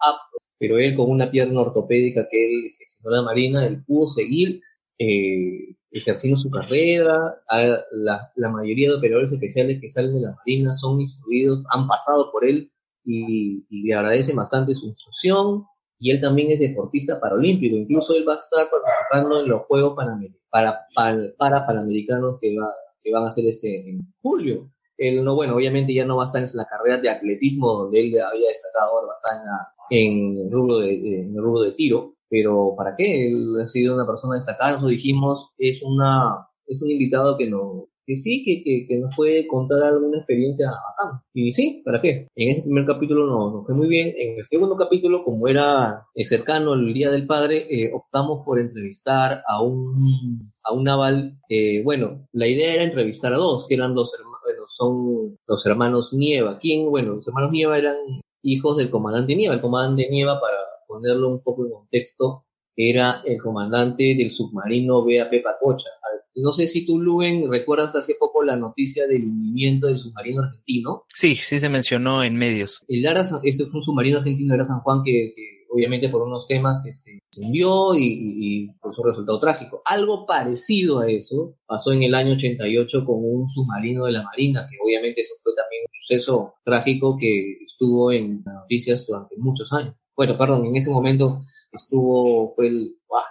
apto, 0.00 0.38
pero 0.58 0.78
él 0.78 0.96
con 0.96 1.10
una 1.10 1.30
pierna 1.30 1.60
ortopédica 1.60 2.26
que 2.30 2.46
él 2.46 2.72
gestionó 2.78 3.16
la 3.16 3.22
Marina, 3.22 3.66
él 3.66 3.84
pudo 3.84 4.08
seguir 4.08 4.62
eh, 4.98 5.76
ejerciendo 5.90 6.38
su 6.38 6.50
carrera. 6.50 7.42
La, 7.90 8.48
mayoría 8.50 8.88
de 8.88 8.94
operadores 8.94 9.32
especiales 9.32 9.78
que 9.82 9.90
salen 9.90 10.14
de 10.14 10.22
la 10.22 10.34
Marina 10.34 10.72
son 10.72 11.02
instruidos, 11.02 11.62
han 11.70 11.86
pasado 11.86 12.32
por 12.32 12.46
él 12.46 12.72
y, 13.04 13.66
le 13.86 13.94
agradecen 13.94 14.36
bastante 14.36 14.74
su 14.74 14.86
instrucción. 14.86 15.66
Y 15.98 16.10
él 16.10 16.22
también 16.22 16.50
es 16.50 16.58
deportista 16.58 17.20
paralímpico, 17.20 17.76
incluso 17.76 18.14
él 18.14 18.26
va 18.26 18.32
a 18.32 18.38
estar 18.38 18.66
participando 18.70 19.42
en 19.42 19.50
los 19.50 19.66
Juegos 19.66 19.94
Panamericanos, 19.94 20.46
para, 20.48 20.80
para, 20.94 21.34
para 21.36 21.66
Panamericanos 21.66 22.38
que 22.40 22.56
va 22.58 22.70
que 23.02 23.12
van 23.12 23.24
a 23.24 23.28
hacer 23.28 23.46
este 23.46 23.90
en 23.90 24.00
julio. 24.20 24.70
Él 24.96 25.24
no, 25.24 25.34
bueno, 25.34 25.56
obviamente 25.56 25.94
ya 25.94 26.04
no 26.04 26.16
va 26.16 26.24
a 26.24 26.26
estar 26.26 26.42
en 26.42 26.48
la 26.54 26.66
carrera 26.66 26.98
de 26.98 27.08
atletismo 27.08 27.72
donde 27.72 28.00
él 28.00 28.06
había 28.20 28.48
destacado, 28.48 28.90
ahora 28.90 29.06
va 29.06 29.12
a 29.12 29.34
estar 29.34 29.66
en, 29.90 30.36
el 30.36 30.52
rubro 30.52 30.78
de, 30.78 30.94
en 30.94 31.34
el 31.34 31.42
rubro 31.42 31.62
de 31.62 31.72
tiro, 31.72 32.14
pero 32.28 32.74
¿para 32.76 32.94
qué? 32.96 33.28
Él 33.28 33.56
ha 33.62 33.68
sido 33.68 33.94
una 33.94 34.06
persona 34.06 34.34
destacada, 34.34 34.72
nosotros 34.72 34.92
dijimos, 34.92 35.54
es 35.56 35.82
una, 35.82 36.46
es 36.66 36.82
un 36.82 36.90
invitado 36.90 37.38
que 37.38 37.48
no, 37.48 37.89
que 38.10 38.16
sí, 38.16 38.42
que, 38.44 38.64
que, 38.64 38.86
que, 38.88 38.98
nos 38.98 39.14
puede 39.14 39.46
contar 39.46 39.84
alguna 39.84 40.18
experiencia 40.18 40.66
acá. 40.68 41.22
Y 41.32 41.52
sí, 41.52 41.80
¿para 41.84 42.00
qué? 42.00 42.26
En 42.34 42.48
ese 42.50 42.62
primer 42.62 42.84
capítulo 42.84 43.24
nos, 43.24 43.52
nos 43.52 43.66
fue 43.66 43.74
muy 43.76 43.86
bien. 43.86 44.12
En 44.16 44.40
el 44.40 44.46
segundo 44.46 44.76
capítulo, 44.76 45.22
como 45.22 45.46
era 45.46 46.08
eh, 46.16 46.24
cercano 46.24 46.74
el 46.74 46.92
Día 46.92 47.12
del 47.12 47.28
Padre, 47.28 47.68
eh, 47.70 47.92
optamos 47.94 48.44
por 48.44 48.58
entrevistar 48.58 49.44
a 49.46 49.62
un, 49.62 50.50
a 50.64 50.72
un 50.72 50.82
naval. 50.82 51.38
Eh, 51.48 51.84
bueno, 51.84 52.26
la 52.32 52.48
idea 52.48 52.74
era 52.74 52.82
entrevistar 52.82 53.32
a 53.32 53.36
dos, 53.36 53.64
que 53.68 53.76
eran 53.76 53.94
dos 53.94 54.12
hermanos, 54.18 54.40
bueno, 54.44 54.62
son 54.68 55.38
los 55.46 55.66
hermanos 55.66 56.12
Nieva. 56.12 56.58
¿Quién? 56.58 56.90
Bueno, 56.90 57.14
los 57.14 57.28
hermanos 57.28 57.52
Nieva 57.52 57.78
eran 57.78 57.94
hijos 58.42 58.76
del 58.76 58.90
comandante 58.90 59.36
Nieva. 59.36 59.54
El 59.54 59.60
comandante 59.60 60.08
Nieva, 60.10 60.40
para 60.40 60.56
ponerlo 60.88 61.28
un 61.28 61.42
poco 61.44 61.64
en 61.64 61.70
contexto, 61.70 62.44
era 62.88 63.22
el 63.24 63.38
comandante 63.38 64.14
del 64.16 64.30
submarino 64.30 65.04
BAP 65.04 65.42
Pacocha. 65.42 65.90
No 66.36 66.52
sé 66.52 66.68
si 66.68 66.86
tú, 66.86 66.98
Luen, 67.00 67.50
recuerdas 67.50 67.94
hace 67.96 68.14
poco 68.18 68.42
la 68.42 68.56
noticia 68.56 69.06
del 69.06 69.24
hundimiento 69.24 69.88
del 69.88 69.98
submarino 69.98 70.42
argentino. 70.42 71.04
Sí, 71.12 71.36
sí 71.36 71.58
se 71.58 71.68
mencionó 71.68 72.22
en 72.22 72.36
medios. 72.36 72.80
El 72.88 73.02
Lara, 73.02 73.22
ese 73.42 73.66
fue 73.66 73.80
un 73.80 73.84
submarino 73.84 74.18
argentino, 74.18 74.54
era 74.54 74.64
San 74.64 74.80
Juan, 74.80 75.02
que, 75.04 75.32
que 75.34 75.42
obviamente 75.70 76.08
por 76.08 76.22
unos 76.22 76.46
temas 76.46 76.86
este, 76.86 77.18
se 77.30 77.40
hundió 77.42 77.94
y, 77.94 78.04
y, 78.04 78.64
y 78.64 78.68
por 78.80 78.94
su 78.94 79.02
resultado 79.02 79.40
trágico. 79.40 79.82
Algo 79.84 80.24
parecido 80.26 81.00
a 81.00 81.06
eso 81.08 81.56
pasó 81.66 81.92
en 81.92 82.02
el 82.02 82.14
año 82.14 82.34
88 82.34 83.04
con 83.04 83.16
un 83.18 83.48
submarino 83.50 84.06
de 84.06 84.12
la 84.12 84.22
Marina, 84.22 84.66
que 84.68 84.76
obviamente 84.84 85.20
eso 85.20 85.34
fue 85.42 85.52
también 85.54 85.82
un 85.84 85.92
suceso 86.02 86.54
trágico 86.64 87.16
que 87.18 87.58
estuvo 87.64 88.12
en 88.12 88.42
las 88.44 88.54
noticias 88.54 89.06
durante 89.06 89.36
muchos 89.36 89.72
años. 89.72 89.94
Bueno, 90.20 90.36
perdón, 90.36 90.66
en 90.66 90.76
ese 90.76 90.90
momento 90.90 91.46
estuvo, 91.72 92.54
fue 92.54 92.70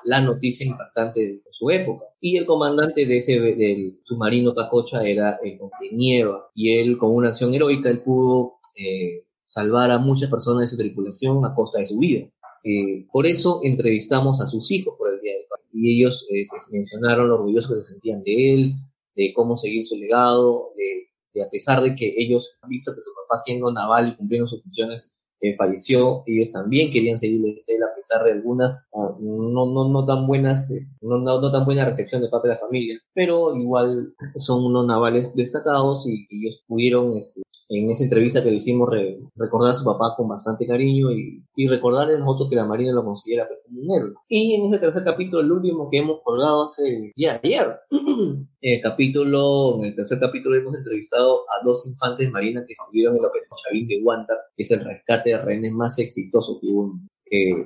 la 0.06 0.22
noticia 0.22 0.66
impactante 0.66 1.20
de 1.20 1.42
su 1.52 1.70
época. 1.70 2.08
Y 2.20 2.36
el 2.36 2.48
comandante 2.48 3.06
de 3.06 3.18
ese, 3.18 3.40
del 3.40 4.00
submarino 4.02 4.56
Pacocha 4.56 5.04
era 5.04 5.38
el 5.44 5.60
de 5.60 5.96
Nieva. 5.96 6.50
Y 6.56 6.80
él, 6.80 6.98
con 6.98 7.12
una 7.12 7.30
acción 7.30 7.54
heroica, 7.54 7.92
él 7.92 8.02
pudo 8.02 8.56
eh, 8.76 9.20
salvar 9.44 9.92
a 9.92 10.00
muchas 10.00 10.32
personas 10.32 10.62
de 10.62 10.68
su 10.76 10.78
tripulación 10.78 11.46
a 11.46 11.54
costa 11.54 11.78
de 11.78 11.86
su 11.86 12.00
vida. 12.00 12.28
Eh, 12.64 13.06
por 13.12 13.28
eso 13.28 13.60
entrevistamos 13.62 14.42
a 14.42 14.48
sus 14.48 14.72
hijos 14.72 14.96
por 14.98 15.14
el 15.14 15.22
Día 15.22 15.34
del 15.34 15.46
Padre. 15.48 15.66
Y 15.72 15.96
ellos 15.96 16.28
eh, 16.32 16.48
pues, 16.50 16.70
mencionaron 16.72 17.30
lo 17.30 17.36
orgullosos 17.36 17.70
que 17.70 17.84
se 17.84 17.94
sentían 17.94 18.24
de 18.24 18.54
él, 18.56 18.74
de 19.16 19.32
cómo 19.36 19.58
seguir 19.58 19.84
su 19.84 19.96
legado, 19.96 20.72
de, 20.76 21.10
de 21.36 21.46
a 21.46 21.52
pesar 21.52 21.84
de 21.84 21.94
que 21.94 22.16
ellos 22.18 22.58
han 22.64 22.70
visto 22.72 22.96
que 22.96 23.02
su 23.02 23.12
papá 23.14 23.40
siendo 23.46 23.72
naval 23.72 24.08
y 24.08 24.16
cumpliendo 24.16 24.48
sus 24.48 24.64
funciones 24.64 25.12
eh, 25.42 25.56
falleció, 25.56 26.24
ellos 26.26 26.52
también 26.52 26.92
querían 26.92 27.18
seguir 27.18 27.42
la 27.42 27.54
estela 27.54 27.86
a 27.86 27.96
pesar 27.96 28.26
de 28.26 28.34
algunas 28.34 28.88
uh, 28.92 29.16
no, 29.20 29.66
no, 29.68 29.90
no 29.90 30.06
tan 30.06 30.28
buenas, 30.28 30.70
no, 31.02 31.20
no, 31.20 31.40
no, 31.40 31.52
tan 31.52 31.66
buena 31.66 31.86
recepción 31.86 32.22
de 32.22 32.30
parte 32.30 32.48
de 32.48 32.56
la 32.56 32.60
familia, 32.60 33.00
pero 33.14 33.56
igual 33.56 34.14
son 34.36 34.66
unos 34.66 34.86
navales 34.86 35.34
destacados 35.36 36.08
y, 36.08 36.28
y 36.30 36.48
ellos 36.48 36.64
pudieron 36.68 37.18
este, 37.18 37.42
en 37.70 37.90
esa 37.92 38.04
entrevista 38.04 38.44
que 38.44 38.50
le 38.50 38.58
hicimos 38.58 38.90
re, 38.90 39.20
recordar 39.36 39.72
a 39.72 39.76
su 39.76 39.86
papá 39.86 40.16
con 40.18 40.28
bastante 40.28 40.66
cariño 40.66 41.12
y, 41.12 41.44
y 41.56 41.68
recordarle 41.68 42.16
a 42.16 42.18
nosotros 42.18 42.50
que 42.50 42.56
la 42.56 42.66
Marina 42.66 42.92
lo 42.94 43.06
considera 43.06 43.48
pues, 43.48 43.60
como 43.64 43.82
un 43.82 43.96
héroe. 43.96 44.14
Y 44.28 44.56
en 44.56 44.66
ese 44.66 44.80
tercer 44.80 45.04
capítulo, 45.04 45.44
el 45.44 45.52
último 45.52 45.88
que 45.90 46.00
hemos 46.00 46.22
colgado 46.24 46.66
hace 46.66 47.14
de 47.16 47.30
ayer, 47.30 47.80
el 48.62 48.82
capítulo, 48.82 49.78
en 49.78 49.86
el 49.86 49.96
tercer 49.96 50.20
capítulo 50.20 50.58
hemos 50.58 50.76
entrevistado 50.76 51.42
a 51.42 51.64
dos 51.64 51.88
infantes 51.88 52.26
de 52.26 52.32
Marina 52.32 52.66
que 52.66 52.74
estuvieron 52.74 53.16
en 53.16 53.22
la 53.22 53.28
operación 53.28 53.60
Chavín 53.68 53.88
de 53.88 54.02
Guanta, 54.02 54.34
que 54.58 54.64
es 54.64 54.72
el 54.72 54.84
rescate 54.84 55.30
de 55.30 55.38
rehenes 55.38 55.72
más 55.72 56.00
exitoso 56.00 56.60
que 56.60 56.68
hubo. 56.68 57.00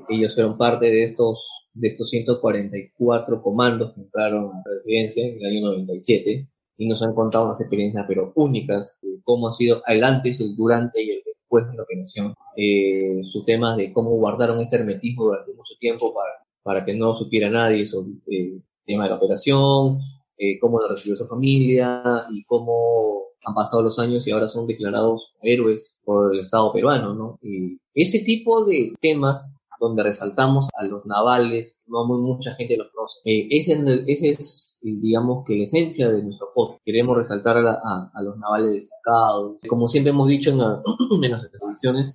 Ellos 0.10 0.36
fueron 0.36 0.58
parte 0.58 0.88
de 0.88 1.06
estos, 1.06 1.70
de 1.74 1.88
estos 1.88 2.10
144 2.10 3.42
comandos 3.42 3.94
que 3.94 4.02
entraron 4.02 4.48
a 4.48 4.58
la 4.58 4.76
residencia 4.76 5.26
en 5.26 5.38
el 5.40 5.46
año 5.46 5.62
97 5.78 6.50
y 6.78 6.88
nos 6.88 7.04
han 7.04 7.14
contado 7.14 7.46
unas 7.46 7.62
experiencias 7.62 8.06
pero 8.08 8.32
únicas 8.36 9.00
cómo 9.24 9.48
ha 9.48 9.52
sido 9.52 9.82
el 9.88 10.04
antes, 10.04 10.40
el 10.40 10.56
durante 10.56 11.04
y 11.04 11.12
el 11.12 11.22
después 11.26 11.70
de 11.70 11.78
la 11.78 11.84
operación. 11.84 12.36
Eh, 12.56 13.22
su 13.24 13.44
tema 13.44 13.76
de 13.76 13.94
cómo 13.94 14.12
guardaron 14.12 14.60
este 14.60 14.78
hermetismo 14.78 15.26
durante 15.26 15.54
mucho 15.54 15.76
tiempo 15.80 16.14
para, 16.14 16.32
para 16.64 16.86
que 16.86 16.94
no 16.96 17.16
supiera 17.16 17.50
nadie 17.50 17.86
sobre 17.86 18.12
eh, 18.28 18.54
el 18.56 18.64
tema 18.86 19.04
de 19.04 19.10
la 19.12 19.16
operación, 19.18 20.00
eh, 20.38 20.60
cómo 20.60 20.80
lo 20.80 20.90
recibió 20.90 21.16
su 21.16 21.28
familia 21.28 22.26
y 22.32 22.44
cómo 22.46 23.24
han 23.46 23.54
pasado 23.54 23.84
los 23.84 24.00
años 24.00 24.26
y 24.28 24.32
ahora 24.32 24.48
son 24.48 24.68
declarados 24.68 25.34
héroes 25.42 26.02
por 26.06 26.34
el 26.34 26.40
Estado 26.40 26.72
peruano, 26.72 27.14
¿no? 27.14 27.40
Y 27.42 27.78
ese 27.94 28.20
tipo 28.20 28.66
de 28.66 28.94
temas 29.00 29.58
donde 29.84 30.04
resaltamos 30.04 30.70
a 30.74 30.86
los 30.86 31.06
navales, 31.06 31.84
no 31.88 32.06
muy, 32.06 32.20
mucha 32.20 32.56
gente 32.56 32.78
los 32.78 32.88
conoce. 32.92 33.20
Eh, 33.26 33.48
ese, 33.52 34.32
es, 34.32 34.80
digamos, 34.82 35.44
que 35.46 35.56
la 35.56 35.64
esencia 35.64 36.10
de 36.10 36.24
nuestro 36.24 36.48
podcast. 36.56 36.82
Queremos 36.86 37.18
resaltar 37.18 37.58
a, 37.58 38.22
los 38.22 38.38
navales 38.38 38.72
destacados. 38.72 39.58
Como 39.68 39.88
siempre 39.90 40.12
hemos 40.12 40.30
dicho 40.30 40.52
en, 40.52 40.60
la, 40.60 40.82
en 41.22 41.32
las 41.32 41.44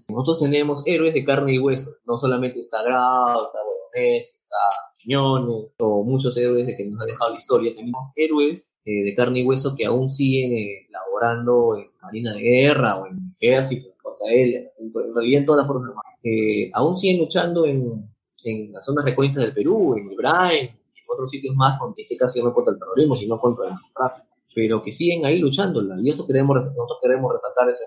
nosotros 0.08 0.38
tenemos 0.38 0.82
héroes 0.86 1.12
de 1.12 1.24
carne 1.24 1.54
y 1.54 1.58
hueso. 1.58 1.90
No 2.06 2.16
solamente 2.16 2.58
está 2.58 2.82
Grau, 2.82 3.44
está 3.44 3.58
Bolognese, 3.64 4.38
está 4.38 4.56
Quiñones, 4.98 5.72
o 5.78 6.04
muchos 6.04 6.36
héroes 6.38 6.66
de 6.66 6.76
que 6.76 6.86
nos 6.86 7.02
ha 7.02 7.06
dejado 7.06 7.30
la 7.30 7.36
historia. 7.36 7.74
Tenemos 7.76 8.12
héroes 8.16 8.76
eh, 8.86 9.04
de 9.04 9.14
carne 9.14 9.40
y 9.40 9.46
hueso 9.46 9.74
que 9.76 9.84
aún 9.84 10.08
siguen 10.08 10.52
eh, 10.52 10.88
laborando 10.90 11.76
en 11.76 11.90
Marina 12.00 12.32
de 12.32 12.40
Guerra 12.40 12.96
o 12.96 13.06
en 13.06 13.34
Ejército, 13.38 13.88
en 13.88 13.98
Fuerza 13.98 14.24
Aérea, 14.26 14.60
en, 14.78 14.86
en 14.86 15.14
realidad 15.14 15.40
en 15.40 15.46
todas 15.46 15.58
las 15.58 15.66
fuerzas 15.66 15.90
armadas 15.90 16.07
eh, 16.22 16.70
aún 16.72 16.96
siguen 16.96 17.18
luchando 17.18 17.66
en, 17.66 18.08
en 18.44 18.72
las 18.72 18.84
zonas 18.84 19.04
recónditas 19.04 19.44
del 19.44 19.54
Perú, 19.54 19.96
en 19.96 20.12
Ibrahim, 20.12 20.68
en 20.68 21.04
otros 21.08 21.30
sitios 21.30 21.54
más, 21.54 21.78
en 21.80 21.94
este 21.96 22.16
caso 22.16 22.42
no 22.42 22.52
contra 22.52 22.72
el 22.72 22.78
terrorismo, 22.78 23.16
sino 23.16 23.40
contra 23.40 23.66
el 23.66 23.72
narcotráfico, 23.72 24.28
pero 24.54 24.82
que 24.82 24.92
siguen 24.92 25.24
ahí 25.24 25.38
luchándola. 25.38 25.96
Y 26.00 26.10
esto 26.10 26.26
queremos, 26.26 26.56
nosotros 26.56 26.98
queremos 27.02 27.32
resaltar 27.32 27.68
ese 27.68 27.84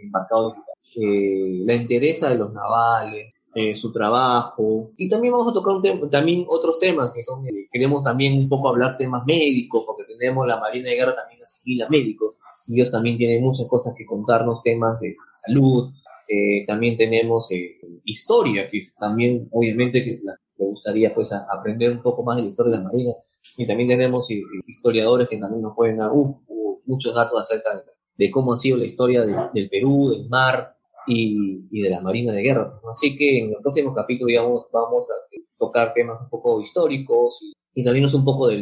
embarcado 0.00 0.54
eh, 0.96 1.62
la 1.64 1.74
interesa 1.74 2.30
de 2.30 2.38
los 2.38 2.52
navales, 2.52 3.32
eh, 3.54 3.74
su 3.74 3.92
trabajo, 3.92 4.90
y 4.96 5.08
también 5.08 5.32
vamos 5.32 5.48
a 5.50 5.52
tocar 5.52 5.74
un 5.74 5.82
tema, 5.82 6.08
también 6.10 6.46
otros 6.48 6.78
temas 6.78 7.12
que 7.12 7.22
son, 7.22 7.46
eh, 7.46 7.68
queremos 7.70 8.04
también 8.04 8.38
un 8.38 8.48
poco 8.48 8.68
hablar 8.68 8.96
temas 8.96 9.24
médicos, 9.26 9.84
porque 9.86 10.04
tenemos 10.04 10.46
la 10.46 10.60
Marina 10.60 10.90
de 10.90 10.96
Guerra 10.96 11.14
también 11.14 11.42
asimila 11.42 11.88
médicos, 11.88 12.34
y 12.66 12.74
ellos 12.74 12.90
también 12.90 13.16
tienen 13.16 13.42
muchas 13.42 13.66
cosas 13.68 13.94
que 13.96 14.06
contarnos, 14.06 14.62
temas 14.62 15.00
de 15.00 15.16
salud, 15.32 15.90
eh, 16.28 16.66
también 16.66 16.98
tenemos 16.98 17.50
eh, 17.50 17.78
historia, 18.04 18.68
que 18.68 18.80
también 19.00 19.48
obviamente 19.50 20.04
que 20.04 20.20
me 20.22 20.66
gustaría 20.66 21.14
pues 21.14 21.32
aprender 21.32 21.90
un 21.90 22.02
poco 22.02 22.22
más 22.22 22.36
de 22.36 22.42
la 22.42 22.48
historia 22.48 22.72
de 22.72 22.78
la 22.78 22.84
Marina. 22.84 23.12
Y 23.56 23.66
también 23.66 23.88
tenemos 23.88 24.30
eh, 24.30 24.42
historiadores 24.66 25.28
que 25.28 25.38
también 25.38 25.62
nos 25.62 25.74
pueden 25.74 25.96
dar 25.96 26.12
uh, 26.12 26.42
uh, 26.46 26.80
muchos 26.84 27.14
datos 27.14 27.40
acerca 27.40 27.70
de, 28.16 28.30
cómo 28.30 28.52
ha 28.52 28.56
sido 28.56 28.76
la 28.76 28.84
historia 28.84 29.24
de, 29.24 29.34
del 29.54 29.70
Perú, 29.70 30.10
del 30.10 30.28
mar 30.28 30.76
y, 31.06 31.66
de 31.82 31.88
la 31.88 32.02
Marina 32.02 32.32
de 32.32 32.42
Guerra. 32.42 32.78
Así 32.90 33.16
que 33.16 33.38
en 33.38 33.50
el 33.50 33.56
próximo 33.62 33.94
capítulo 33.94 34.28
digamos, 34.28 34.66
vamos 34.70 35.08
a 35.10 35.14
tocar 35.58 35.94
temas 35.94 36.20
un 36.20 36.28
poco 36.28 36.60
históricos 36.60 37.40
y, 37.42 37.80
y 37.80 37.84
salirnos 37.84 38.12
un 38.14 38.24
poco 38.24 38.48
de, 38.48 38.58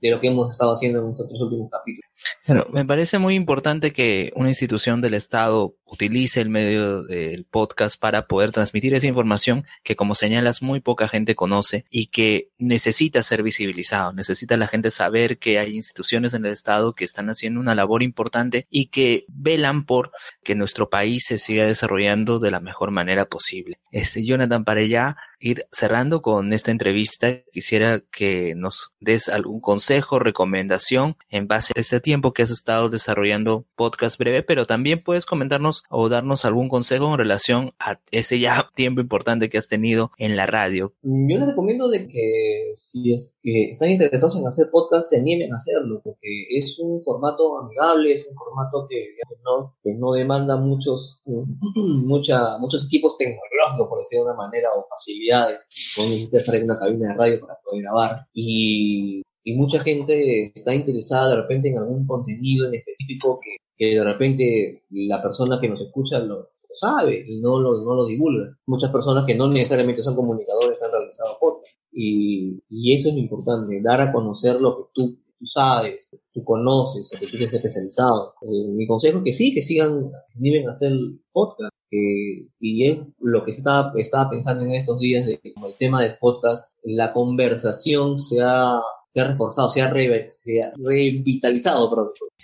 de, 0.00 0.10
lo 0.10 0.20
que 0.20 0.28
hemos 0.28 0.50
estado 0.50 0.72
haciendo 0.72 1.00
en 1.00 1.10
estos 1.10 1.30
últimos 1.40 1.70
capítulos. 1.70 2.10
Me 2.46 2.84
parece 2.84 3.18
muy 3.18 3.34
importante 3.34 3.92
que 3.92 4.32
una 4.34 4.48
institución 4.48 5.00
del 5.00 5.14
Estado 5.14 5.74
utilice 5.84 6.40
el 6.40 6.48
medio 6.48 7.02
del 7.02 7.44
podcast 7.44 8.00
para 8.00 8.26
poder 8.26 8.52
transmitir 8.52 8.94
esa 8.94 9.06
información 9.06 9.66
que, 9.82 9.96
como 9.96 10.14
señalas, 10.14 10.62
muy 10.62 10.80
poca 10.80 11.08
gente 11.08 11.34
conoce 11.34 11.84
y 11.90 12.06
que 12.06 12.50
necesita 12.58 13.22
ser 13.22 13.42
visibilizado. 13.42 14.12
Necesita 14.12 14.56
la 14.56 14.66
gente 14.66 14.90
saber 14.90 15.38
que 15.38 15.58
hay 15.58 15.74
instituciones 15.74 16.34
en 16.34 16.44
el 16.44 16.52
Estado 16.52 16.94
que 16.94 17.04
están 17.04 17.28
haciendo 17.28 17.60
una 17.60 17.74
labor 17.74 18.02
importante 18.02 18.66
y 18.70 18.86
que 18.86 19.24
velan 19.28 19.84
por 19.84 20.12
que 20.42 20.54
nuestro 20.54 20.88
país 20.90 21.24
se 21.26 21.38
siga 21.38 21.66
desarrollando 21.66 22.38
de 22.38 22.50
la 22.50 22.60
mejor 22.60 22.90
manera 22.90 23.26
posible. 23.26 23.78
Este, 23.90 24.24
Jonathan, 24.24 24.64
para 24.64 24.84
ya 24.84 25.16
ir 25.38 25.66
cerrando 25.72 26.22
con 26.22 26.52
esta 26.52 26.70
entrevista, 26.70 27.42
quisiera 27.52 28.00
que 28.10 28.54
nos 28.56 28.92
des 29.00 29.28
algún 29.28 29.60
consejo, 29.60 30.18
recomendación 30.18 31.16
en 31.28 31.46
base 31.46 31.72
a 31.76 31.80
este 31.80 32.00
tiempo 32.04 32.32
que 32.32 32.42
has 32.42 32.50
estado 32.50 32.90
desarrollando 32.90 33.64
podcast 33.74 34.18
breve, 34.18 34.42
pero 34.42 34.66
también 34.66 35.02
puedes 35.02 35.24
comentarnos 35.24 35.82
o 35.88 36.10
darnos 36.10 36.44
algún 36.44 36.68
consejo 36.68 37.10
en 37.10 37.18
relación 37.18 37.72
a 37.80 37.98
ese 38.10 38.38
ya 38.38 38.68
tiempo 38.76 39.00
importante 39.00 39.48
que 39.48 39.58
has 39.58 39.68
tenido 39.68 40.12
en 40.18 40.36
la 40.36 40.46
radio. 40.46 40.92
Yo 41.02 41.38
les 41.38 41.48
recomiendo 41.48 41.88
de 41.88 42.06
que 42.06 42.74
si 42.76 43.12
es 43.12 43.38
que 43.42 43.70
están 43.70 43.90
interesados 43.90 44.36
en 44.36 44.46
hacer 44.46 44.68
podcast, 44.70 45.08
se 45.08 45.18
animen 45.18 45.52
a 45.52 45.56
hacerlo, 45.56 46.02
porque 46.04 46.28
es 46.50 46.78
un 46.78 47.02
formato 47.02 47.58
amigable, 47.58 48.14
es 48.14 48.28
un 48.28 48.36
formato 48.36 48.86
que, 48.88 49.16
no, 49.42 49.74
que 49.82 49.94
no 49.94 50.12
demanda 50.12 50.56
muchos, 50.58 51.22
mucha, 51.74 52.58
muchos 52.58 52.86
equipos 52.86 53.16
tecnológicos, 53.16 53.88
por 53.88 53.98
decirlo 53.98 54.26
de 54.26 54.30
una 54.32 54.42
manera, 54.44 54.68
o 54.76 54.86
facilidades. 54.88 55.66
No 55.96 56.04
necesitas 56.04 56.40
estar 56.42 56.54
en 56.56 56.64
una 56.64 56.78
cabina 56.78 57.08
de 57.08 57.18
radio 57.18 57.40
para 57.40 57.58
poder 57.64 57.82
grabar. 57.82 58.26
Y 58.34 59.22
y 59.44 59.54
mucha 59.54 59.78
gente 59.80 60.52
está 60.54 60.74
interesada 60.74 61.30
de 61.30 61.42
repente 61.42 61.68
en 61.68 61.78
algún 61.78 62.06
contenido 62.06 62.66
en 62.66 62.74
específico 62.74 63.38
que, 63.40 63.56
que 63.76 63.94
de 63.94 64.04
repente 64.04 64.84
la 64.90 65.22
persona 65.22 65.60
que 65.60 65.68
nos 65.68 65.82
escucha 65.82 66.18
lo, 66.18 66.48
sabe 66.74 67.24
y 67.26 67.40
no 67.40 67.60
lo, 67.60 67.84
no 67.84 67.94
lo 67.94 68.06
divulga. 68.06 68.56
Muchas 68.66 68.90
personas 68.90 69.24
que 69.26 69.34
no 69.34 69.48
necesariamente 69.48 70.02
son 70.02 70.16
comunicadores 70.16 70.82
han 70.82 70.90
realizado 70.90 71.38
podcast. 71.38 71.72
Y, 71.92 72.60
y 72.68 72.94
eso 72.94 73.10
es 73.10 73.14
lo 73.14 73.20
importante, 73.20 73.80
dar 73.80 74.00
a 74.00 74.12
conocer 74.12 74.60
lo 74.60 74.76
que 74.76 74.82
tú, 74.92 75.18
sabes, 75.44 76.18
tú 76.32 76.42
conoces, 76.42 77.10
lo 77.12 77.20
que 77.20 77.26
tú 77.26 77.36
estás 77.36 77.54
especializado. 77.54 78.34
Eh, 78.42 78.68
mi 78.68 78.86
consejo 78.86 79.18
es 79.18 79.24
que 79.24 79.32
sí, 79.32 79.54
que 79.54 79.62
sigan, 79.62 80.08
deben 80.34 80.68
hacer 80.68 80.92
podcast. 81.32 81.72
y 81.90 82.88
es 82.88 82.98
lo 83.20 83.44
que 83.44 83.52
estaba, 83.52 83.92
estaba 83.96 84.30
pensando 84.30 84.64
en 84.64 84.72
estos 84.72 84.98
días 84.98 85.26
de 85.26 85.40
como 85.52 85.66
el 85.68 85.76
tema 85.78 86.02
del 86.02 86.16
podcast, 86.18 86.74
la 86.82 87.12
conversación 87.12 88.18
se 88.18 88.42
ha 88.42 88.80
se 89.14 89.20
ha 89.20 89.28
reforzado, 89.28 89.70
se 89.70 89.80
ha, 89.80 89.90
revitalizado, 89.90 91.88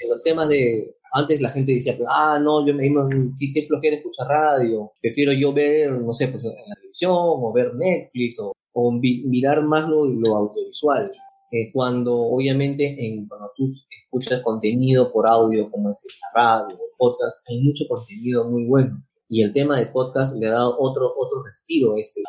los 0.08 0.22
temas 0.22 0.48
de, 0.48 0.94
antes 1.12 1.40
la 1.40 1.50
gente 1.50 1.74
decía, 1.74 1.98
ah, 2.08 2.38
no, 2.40 2.64
yo 2.64 2.72
me 2.74 2.88
qué, 3.38 3.52
qué 3.52 3.66
flojera 3.66 3.96
escuchar 3.96 4.28
radio, 4.28 4.92
prefiero 5.02 5.32
yo 5.32 5.52
ver, 5.52 5.90
no 5.90 6.12
sé, 6.12 6.28
pues 6.28 6.44
en 6.44 6.50
la 6.50 6.76
televisión, 6.76 7.12
o 7.12 7.52
ver 7.52 7.74
Netflix, 7.74 8.38
o, 8.40 8.52
mirar 8.92 9.64
más 9.64 9.88
lo, 9.88 10.06
lo 10.06 10.36
audiovisual. 10.36 11.10
Eh, 11.52 11.72
cuando 11.72 12.16
obviamente 12.16 12.86
en, 12.86 13.26
cuando 13.26 13.50
tú 13.56 13.72
escuchas 14.04 14.40
contenido 14.42 15.12
por 15.12 15.26
audio, 15.26 15.68
como 15.72 15.90
es 15.90 16.06
la 16.22 16.40
radio 16.40 16.68
el 16.76 16.96
podcast, 16.96 17.44
hay 17.48 17.60
mucho 17.62 17.84
contenido 17.88 18.48
muy 18.48 18.66
bueno. 18.66 19.02
Y 19.28 19.42
el 19.42 19.52
tema 19.52 19.80
de 19.80 19.86
podcast 19.86 20.36
le 20.36 20.46
ha 20.46 20.52
dado 20.52 20.76
otro, 20.78 21.12
otro 21.18 21.42
respiro 21.42 21.96
ese, 21.96 22.22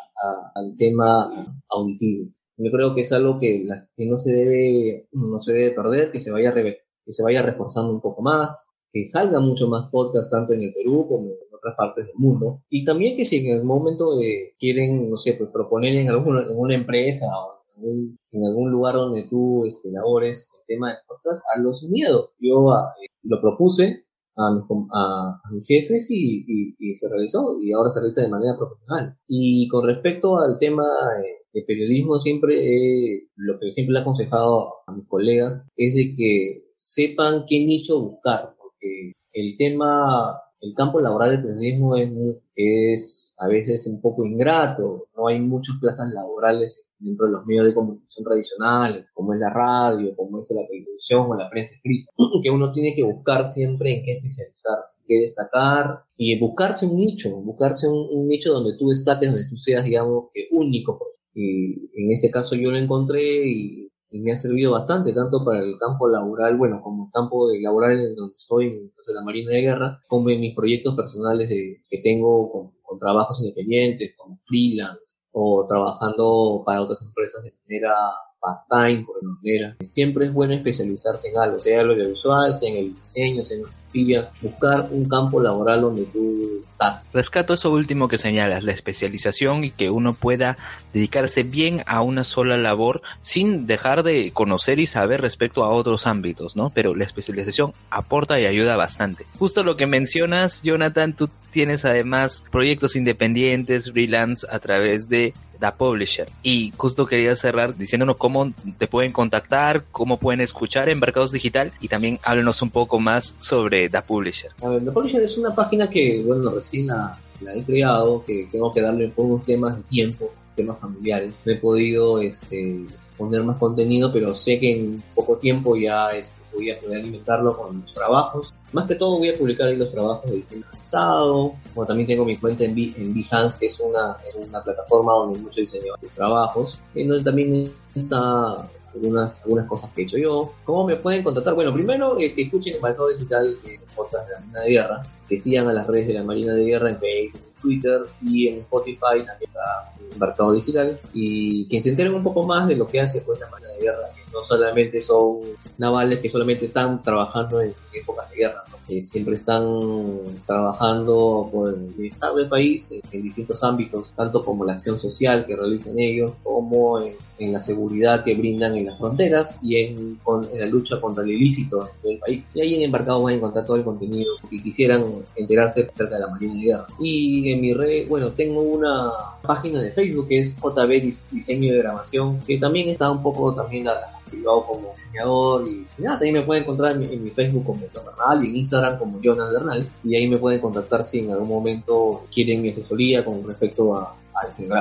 al 0.56 0.76
tema 0.76 1.54
auditivo. 1.68 2.30
Yo 2.62 2.70
creo 2.70 2.94
que 2.94 3.02
es 3.02 3.12
algo 3.12 3.38
que, 3.38 3.66
que 3.96 4.06
no 4.06 4.20
se 4.20 4.32
debe, 4.32 5.08
no 5.12 5.38
se 5.38 5.52
debe 5.52 5.70
perder, 5.72 6.12
que 6.12 6.18
se 6.18 6.30
vaya 6.30 6.54
que 6.54 7.12
se 7.12 7.22
vaya 7.22 7.42
reforzando 7.42 7.92
un 7.92 8.00
poco 8.00 8.22
más, 8.22 8.64
que 8.92 9.06
salga 9.08 9.40
mucho 9.40 9.68
más 9.68 9.90
podcast 9.90 10.30
tanto 10.30 10.52
en 10.52 10.62
el 10.62 10.74
Perú 10.74 11.06
como 11.08 11.26
en 11.26 11.54
otras 11.54 11.74
partes 11.76 12.06
del 12.06 12.16
mundo. 12.16 12.62
Y 12.68 12.84
también 12.84 13.16
que 13.16 13.24
si 13.24 13.38
en 13.38 13.56
el 13.56 13.64
momento 13.64 14.16
de, 14.16 14.54
quieren, 14.58 15.10
no 15.10 15.16
sé, 15.16 15.34
pues 15.34 15.50
proponer 15.50 15.96
en, 15.96 16.10
alguna, 16.10 16.42
en 16.42 16.58
una 16.58 16.74
empresa 16.74 17.26
o 17.26 17.62
en 17.82 18.44
algún, 18.44 18.70
lugar 18.70 18.94
donde 18.94 19.26
tú 19.28 19.64
este, 19.66 19.90
labores 19.90 20.50
el 20.54 20.66
tema 20.66 20.90
de 20.90 20.96
podcast, 21.06 21.42
hazlo 21.54 21.74
sin 21.74 21.90
miedo. 21.90 22.30
Yo 22.38 22.70
ah, 22.70 22.92
eh, 23.02 23.06
lo 23.22 23.40
propuse 23.40 24.04
a, 24.36 24.42
a, 24.42 25.40
a 25.42 25.50
mis 25.52 25.66
jefes 25.66 26.08
y, 26.10 26.74
y, 26.78 26.94
se 26.94 27.08
realizó 27.08 27.58
y 27.60 27.72
ahora 27.72 27.90
se 27.90 28.00
realiza 28.00 28.22
de 28.22 28.28
manera 28.28 28.56
profesional. 28.58 29.16
Y 29.26 29.68
con 29.68 29.86
respecto 29.86 30.38
al 30.38 30.58
tema 30.58 30.84
eh, 30.84 31.41
de 31.52 31.62
periodismo, 31.62 32.18
siempre 32.18 33.28
lo 33.36 33.58
que 33.58 33.72
siempre 33.72 33.92
le 33.92 33.98
he 33.98 34.02
aconsejado 34.02 34.74
a 34.86 34.92
mis 34.92 35.06
colegas 35.06 35.66
es 35.76 35.94
de 35.94 36.14
que 36.14 36.64
sepan 36.74 37.44
qué 37.46 37.60
nicho 37.60 38.00
buscar, 38.00 38.54
porque 38.58 39.12
el 39.32 39.56
tema 39.56 40.38
el 40.62 40.74
campo 40.74 41.00
laboral 41.00 41.30
del 41.30 41.42
periodismo 41.42 41.96
es, 41.96 42.10
es 42.54 43.34
a 43.38 43.48
veces 43.48 43.86
un 43.88 44.00
poco 44.00 44.24
ingrato, 44.24 45.08
no 45.16 45.26
hay 45.26 45.40
muchas 45.40 45.76
plazas 45.80 46.12
laborales 46.14 46.88
dentro 47.00 47.26
de 47.26 47.32
los 47.32 47.46
medios 47.46 47.66
de 47.66 47.74
comunicación 47.74 48.24
tradicionales, 48.24 49.06
como 49.12 49.34
es 49.34 49.40
la 49.40 49.50
radio, 49.50 50.14
como 50.14 50.40
es 50.40 50.48
la 50.52 50.64
televisión 50.68 51.26
o 51.28 51.34
la 51.34 51.50
prensa 51.50 51.74
escrita, 51.74 52.12
que 52.42 52.50
uno 52.50 52.70
tiene 52.70 52.94
que 52.94 53.02
buscar 53.02 53.44
siempre 53.44 53.98
en 53.98 54.04
qué 54.04 54.12
especializarse, 54.12 55.00
en 55.00 55.06
qué 55.08 55.20
destacar 55.20 56.04
y 56.16 56.38
buscarse 56.38 56.86
un 56.86 56.96
nicho, 56.96 57.30
buscarse 57.42 57.88
un, 57.88 58.28
nicho 58.28 58.52
donde 58.52 58.78
tú 58.78 58.90
destaques, 58.90 59.28
donde 59.28 59.48
tú 59.48 59.56
seas, 59.56 59.84
digamos, 59.84 60.26
único. 60.52 61.00
Y 61.34 61.90
en 62.00 62.12
este 62.12 62.30
caso 62.30 62.54
yo 62.54 62.70
lo 62.70 62.76
encontré 62.76 63.48
y 63.48 63.91
y 64.12 64.20
me 64.20 64.32
ha 64.32 64.36
servido 64.36 64.72
bastante, 64.72 65.12
tanto 65.12 65.44
para 65.44 65.60
el 65.60 65.78
campo 65.78 66.06
laboral, 66.06 66.56
bueno, 66.56 66.80
como 66.82 67.06
el 67.06 67.12
campo 67.12 67.48
laboral 67.50 67.98
en 67.98 68.14
donde 68.14 68.34
estoy, 68.36 68.66
en 68.66 69.14
la 69.14 69.22
Marina 69.22 69.52
de 69.52 69.62
Guerra, 69.62 70.00
como 70.06 70.30
en 70.30 70.40
mis 70.40 70.54
proyectos 70.54 70.94
personales 70.94 71.48
de, 71.48 71.82
que 71.88 72.02
tengo 72.02 72.52
con, 72.52 72.72
con 72.82 72.98
trabajos 72.98 73.40
independientes, 73.40 74.14
como 74.16 74.36
freelance, 74.38 75.14
o 75.32 75.66
trabajando 75.66 76.62
para 76.64 76.82
otras 76.82 77.02
empresas 77.02 77.42
de 77.42 77.52
manera 77.64 77.94
part-time, 78.38 79.04
por 79.06 79.22
manera. 79.22 79.76
Siempre 79.80 80.26
es 80.26 80.32
bueno 80.34 80.52
especializarse 80.52 81.30
en 81.30 81.38
algo, 81.38 81.58
sea 81.58 81.80
en 81.80 81.86
lo 81.86 81.94
audiovisual, 81.94 82.58
sea 82.58 82.70
en 82.70 82.76
el 82.76 82.94
diseño, 82.94 83.42
sea 83.42 83.58
en 83.58 83.64
la 83.94 84.30
fotografía, 84.30 84.30
buscar 84.40 84.88
un 84.90 85.08
campo 85.08 85.40
laboral 85.40 85.82
donde 85.82 86.04
tú 86.06 86.62
estás. 86.66 87.02
Rescato 87.12 87.54
eso 87.54 87.70
último 87.70 88.08
que 88.08 88.18
señalas, 88.18 88.64
la 88.64 88.72
especialización 88.72 89.64
y 89.64 89.70
que 89.70 89.90
uno 89.90 90.14
pueda 90.14 90.56
dedicarse 90.92 91.42
bien 91.42 91.82
a 91.86 92.02
una 92.02 92.24
sola 92.24 92.56
labor 92.56 93.02
sin 93.22 93.66
dejar 93.66 94.02
de 94.02 94.30
conocer 94.32 94.78
y 94.78 94.86
saber 94.86 95.20
respecto 95.20 95.64
a 95.64 95.70
otros 95.70 96.06
ámbitos, 96.06 96.56
¿no? 96.56 96.70
Pero 96.70 96.94
la 96.94 97.04
especialización 97.04 97.72
aporta 97.90 98.40
y 98.40 98.46
ayuda 98.46 98.76
bastante. 98.76 99.26
Justo 99.38 99.62
lo 99.62 99.76
que 99.76 99.86
mencionas, 99.86 100.62
Jonathan, 100.62 101.14
tú 101.14 101.28
tienes 101.50 101.84
además 101.84 102.44
proyectos 102.50 102.96
independientes, 102.96 103.90
freelance, 103.90 104.46
a 104.50 104.58
través 104.58 105.08
de 105.08 105.34
Da 105.62 105.76
Publisher. 105.76 106.28
Y 106.42 106.72
justo 106.76 107.06
quería 107.06 107.36
cerrar 107.36 107.76
diciéndonos 107.76 108.16
cómo 108.16 108.52
te 108.78 108.88
pueden 108.88 109.12
contactar, 109.12 109.84
cómo 109.92 110.18
pueden 110.18 110.40
escuchar 110.40 110.88
Embarcados 110.88 111.30
Digital 111.30 111.72
y 111.80 111.88
también 111.88 112.18
háblenos 112.24 112.60
un 112.62 112.70
poco 112.70 112.98
más 112.98 113.34
sobre 113.38 113.81
Da 113.88 114.04
Publisher. 114.04 114.50
A 114.62 114.68
ver, 114.68 114.84
Da 114.84 114.92
Publisher 114.92 115.22
es 115.22 115.36
una 115.38 115.54
página 115.54 115.88
que, 115.88 116.22
bueno, 116.24 116.50
recién 116.50 116.86
la, 116.86 117.18
he 117.54 117.62
creado, 117.64 118.24
que 118.24 118.48
tengo 118.50 118.72
que 118.72 118.80
darle 118.80 119.06
un 119.06 119.12
poco 119.12 119.42
temas 119.44 119.76
de 119.76 119.82
tiempo, 119.84 120.30
temas 120.54 120.78
familiares. 120.78 121.40
No 121.44 121.52
he 121.52 121.56
podido 121.56 122.20
este, 122.20 122.86
poner 123.16 123.42
más 123.42 123.58
contenido, 123.58 124.12
pero 124.12 124.34
sé 124.34 124.58
que 124.58 124.72
en 124.72 125.02
poco 125.14 125.38
tiempo 125.38 125.76
ya 125.76 126.08
este, 126.10 126.40
voy 126.54 126.70
a 126.70 126.78
poder 126.78 127.00
alimentarlo 127.00 127.56
con 127.56 127.82
los 127.82 127.92
trabajos. 127.92 128.54
Más 128.72 128.86
que 128.86 128.94
todo 128.94 129.18
voy 129.18 129.28
a 129.28 129.38
publicar 129.38 129.68
ahí 129.68 129.76
los 129.76 129.90
trabajos 129.90 130.30
de 130.30 130.36
diseño 130.36 130.64
avanzado. 130.70 131.54
Bueno, 131.74 131.88
también 131.88 132.06
tengo 132.06 132.24
mi 132.24 132.36
cuenta 132.36 132.64
en, 132.64 132.74
Behance, 132.74 133.58
que 133.58 133.66
es 133.66 133.80
una, 133.80 134.16
es 134.26 134.34
una 134.34 134.62
plataforma 134.62 135.12
donde 135.12 135.38
muchos 135.38 135.56
diseñadores 135.56 136.02
de 136.02 136.08
trabajos. 136.08 136.80
Y 136.94 137.04
donde 137.04 137.24
también 137.24 137.72
está 137.94 138.68
algunas, 138.94 139.40
algunas 139.42 139.66
cosas 139.66 139.90
que 139.92 140.02
he 140.02 140.04
hecho 140.04 140.18
yo. 140.18 140.52
¿Cómo 140.64 140.86
me 140.86 140.96
pueden 140.96 141.22
contactar? 141.22 141.54
Bueno, 141.54 141.72
primero 141.72 142.18
eh, 142.18 142.34
que 142.34 142.42
escuchen 142.42 142.74
el 142.76 142.82
mercado 142.82 143.08
digital, 143.08 143.56
que 143.62 143.72
es 143.72 143.86
podcast 143.94 144.28
de 144.28 144.34
la 144.34 144.40
Marina 144.40 144.60
de 144.60 144.70
Guerra, 144.70 145.02
que 145.28 145.38
sigan 145.38 145.68
a 145.68 145.72
las 145.72 145.86
redes 145.86 146.08
de 146.08 146.14
la 146.14 146.24
Marina 146.24 146.54
de 146.54 146.64
Guerra 146.64 146.90
en 146.90 146.98
Facebook, 146.98 147.51
Twitter 147.62 148.02
y 148.22 148.48
en 148.48 148.58
Spotify 148.58 149.18
también 149.18 149.38
está 149.40 149.92
mercado 150.18 150.52
digital 150.52 150.98
y 151.14 151.66
que 151.68 151.80
se 151.80 151.90
enteren 151.90 152.14
un 152.14 152.22
poco 152.22 152.44
más 152.46 152.68
de 152.68 152.76
lo 152.76 152.86
que 152.86 153.00
hace 153.00 153.22
pues 153.22 153.40
la 153.40 153.48
Marina 153.48 153.70
de 153.70 153.80
Guerra, 153.80 154.10
que 154.14 154.22
no 154.32 154.42
solamente 154.42 155.00
son 155.00 155.38
navales 155.78 156.20
que 156.20 156.28
solamente 156.28 156.64
están 156.64 157.02
trabajando 157.02 157.60
en 157.60 157.74
épocas 157.92 158.30
de 158.30 158.36
guerra, 158.36 158.62
que 158.86 159.00
siempre 159.00 159.36
están 159.36 160.20
trabajando 160.46 161.48
por 161.52 161.68
el 161.70 161.94
bienestar 161.96 162.34
del 162.34 162.48
país 162.48 162.92
en, 163.10 163.22
distintos 163.22 163.62
ámbitos, 163.64 164.12
tanto 164.16 164.42
como 164.42 164.64
la 164.64 164.74
acción 164.74 164.98
social 164.98 165.46
que 165.46 165.56
realizan 165.56 165.98
ellos, 165.98 166.32
como 166.42 167.00
en, 167.00 167.16
la 167.52 167.58
seguridad 167.58 168.22
que 168.22 168.36
brindan 168.36 168.76
en 168.76 168.86
las 168.86 168.98
fronteras 168.98 169.58
y 169.62 169.76
en, 169.76 170.20
la 170.54 170.66
lucha 170.66 171.00
contra 171.00 171.24
el 171.24 171.32
ilícito 171.32 171.88
del 172.02 172.18
país. 172.18 172.44
Y 172.54 172.60
ahí 172.60 172.74
en 172.76 172.82
Embarcado 172.82 173.20
van 173.20 173.34
a 173.34 173.36
encontrar 173.36 173.66
todo 173.66 173.76
el 173.76 173.82
contenido 173.82 174.34
que 174.48 174.62
quisieran 174.62 175.24
enterarse 175.34 175.88
acerca 175.88 176.14
de 176.14 176.20
la 176.20 176.28
Marina 176.28 176.54
de 176.54 176.60
Guerra. 176.60 176.86
Y 177.00 177.51
mi 177.56 177.72
red, 177.74 178.08
bueno, 178.08 178.30
tengo 178.32 178.60
una 178.60 179.10
página 179.42 179.80
de 179.80 179.90
Facebook 179.90 180.28
que 180.28 180.40
es 180.40 180.56
JB 180.56 181.02
Diseño 181.30 181.72
de 181.72 181.78
Grabación, 181.78 182.38
que 182.40 182.58
también 182.58 182.88
está 182.88 183.10
un 183.10 183.22
poco 183.22 183.54
también 183.54 183.88
a 183.88 183.94
privado 184.32 184.64
como 184.66 184.90
diseñador 184.90 185.68
y, 185.68 185.86
nada, 185.98 186.18
también 186.18 186.36
me 186.36 186.42
pueden 186.42 186.62
encontrar 186.62 186.92
en, 186.92 187.22
mi 187.22 187.30
Facebook 187.30 187.64
como 187.64 187.80
Bernal 187.80 188.44
y 188.44 188.58
Instagram 188.58 188.98
como 188.98 189.20
Jonas 189.20 189.52
Bernal 189.52 189.86
y 190.02 190.16
ahí 190.16 190.28
me 190.28 190.38
pueden 190.38 190.60
contactar 190.60 191.04
si 191.04 191.20
en 191.20 191.30
algún 191.30 191.48
momento 191.48 192.26
quieren 192.32 192.62
mi 192.62 192.70
asesoría 192.70 193.24
con 193.24 193.46
respecto 193.46 193.94
a, 193.94 194.16
a 194.34 194.46
diseño. 194.46 194.74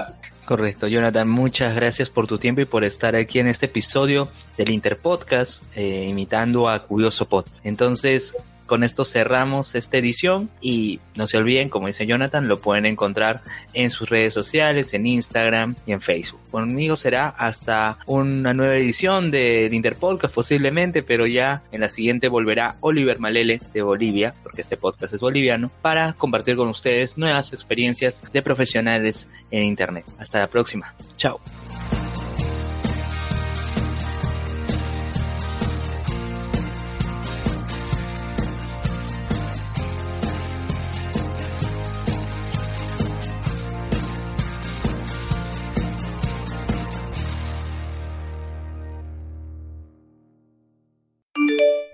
Correcto, 0.46 0.88
Jonathan, 0.88 1.30
muchas 1.30 1.76
gracias 1.76 2.10
por 2.10 2.28
tu 2.28 2.38
tiempo 2.38 2.62
y 2.62 2.66
por 2.66 2.84
estar 2.84 3.16
aquí 3.16 3.40
en 3.40 3.48
este 3.48 3.68
episodio 3.68 4.28
del 4.58 4.72
Interpodcast, 4.72 5.64
eh, 5.76 6.06
imitando 6.08 6.68
a 6.68 6.80
Curioso 6.84 7.26
Pod. 7.26 7.46
Entonces, 7.64 8.36
con 8.72 8.86
esto 8.86 9.04
cerramos 9.04 9.76
esta 9.76 9.98
edición 9.98 10.50
y 10.62 11.02
no 11.18 11.28
se 11.28 11.36
olviden, 11.36 11.68
como 11.68 11.88
dice 11.88 12.06
Jonathan, 12.06 12.48
lo 12.48 12.62
pueden 12.62 12.86
encontrar 12.86 13.42
en 13.74 13.90
sus 13.90 14.08
redes 14.08 14.34
sociales, 14.34 14.94
en 14.94 15.08
Instagram 15.08 15.76
y 15.86 15.92
en 15.92 16.00
Facebook. 16.00 16.40
Conmigo 16.50 16.96
será 16.96 17.28
hasta 17.28 17.98
una 18.06 18.54
nueva 18.54 18.78
edición 18.78 19.30
del 19.30 19.74
Interpodcast 19.74 20.34
posiblemente, 20.34 21.04
pero 21.04 21.28
ya 21.28 21.64
en 21.74 21.82
la 21.82 21.90
siguiente 21.90 22.30
volverá 22.30 22.76
Oliver 22.80 23.20
Malele 23.20 23.60
de 23.74 23.82
Bolivia, 23.82 24.34
porque 24.42 24.62
este 24.62 24.78
podcast 24.78 25.14
es 25.14 25.20
boliviano, 25.20 25.70
para 25.82 26.14
compartir 26.14 26.56
con 26.56 26.70
ustedes 26.70 27.18
nuevas 27.18 27.52
experiencias 27.52 28.22
de 28.32 28.42
profesionales 28.42 29.28
en 29.52 29.66
Internet. 29.66 30.06
Hasta 30.18 30.40
la 30.40 30.48
próxima. 30.48 30.96
Chao. 31.18 31.42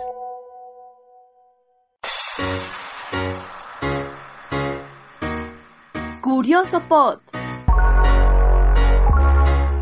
Curioso 6.20 6.80
Pod. 6.86 7.18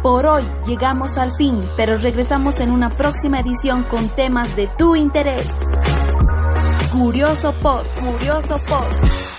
Por 0.02 0.24
hoy 0.24 0.44
llegamos 0.66 1.18
al 1.18 1.36
fin, 1.36 1.62
pero 1.76 1.98
regresamos 1.98 2.60
en 2.60 2.70
una 2.70 2.88
próxima 2.88 3.40
edición 3.40 3.82
con 3.82 4.08
temas 4.08 4.56
de 4.56 4.66
tu 4.78 4.96
interés. 4.96 5.68
Curioso 6.90 7.52
Pod, 7.60 7.84
Curioso 8.00 8.54
Pod. 8.66 9.33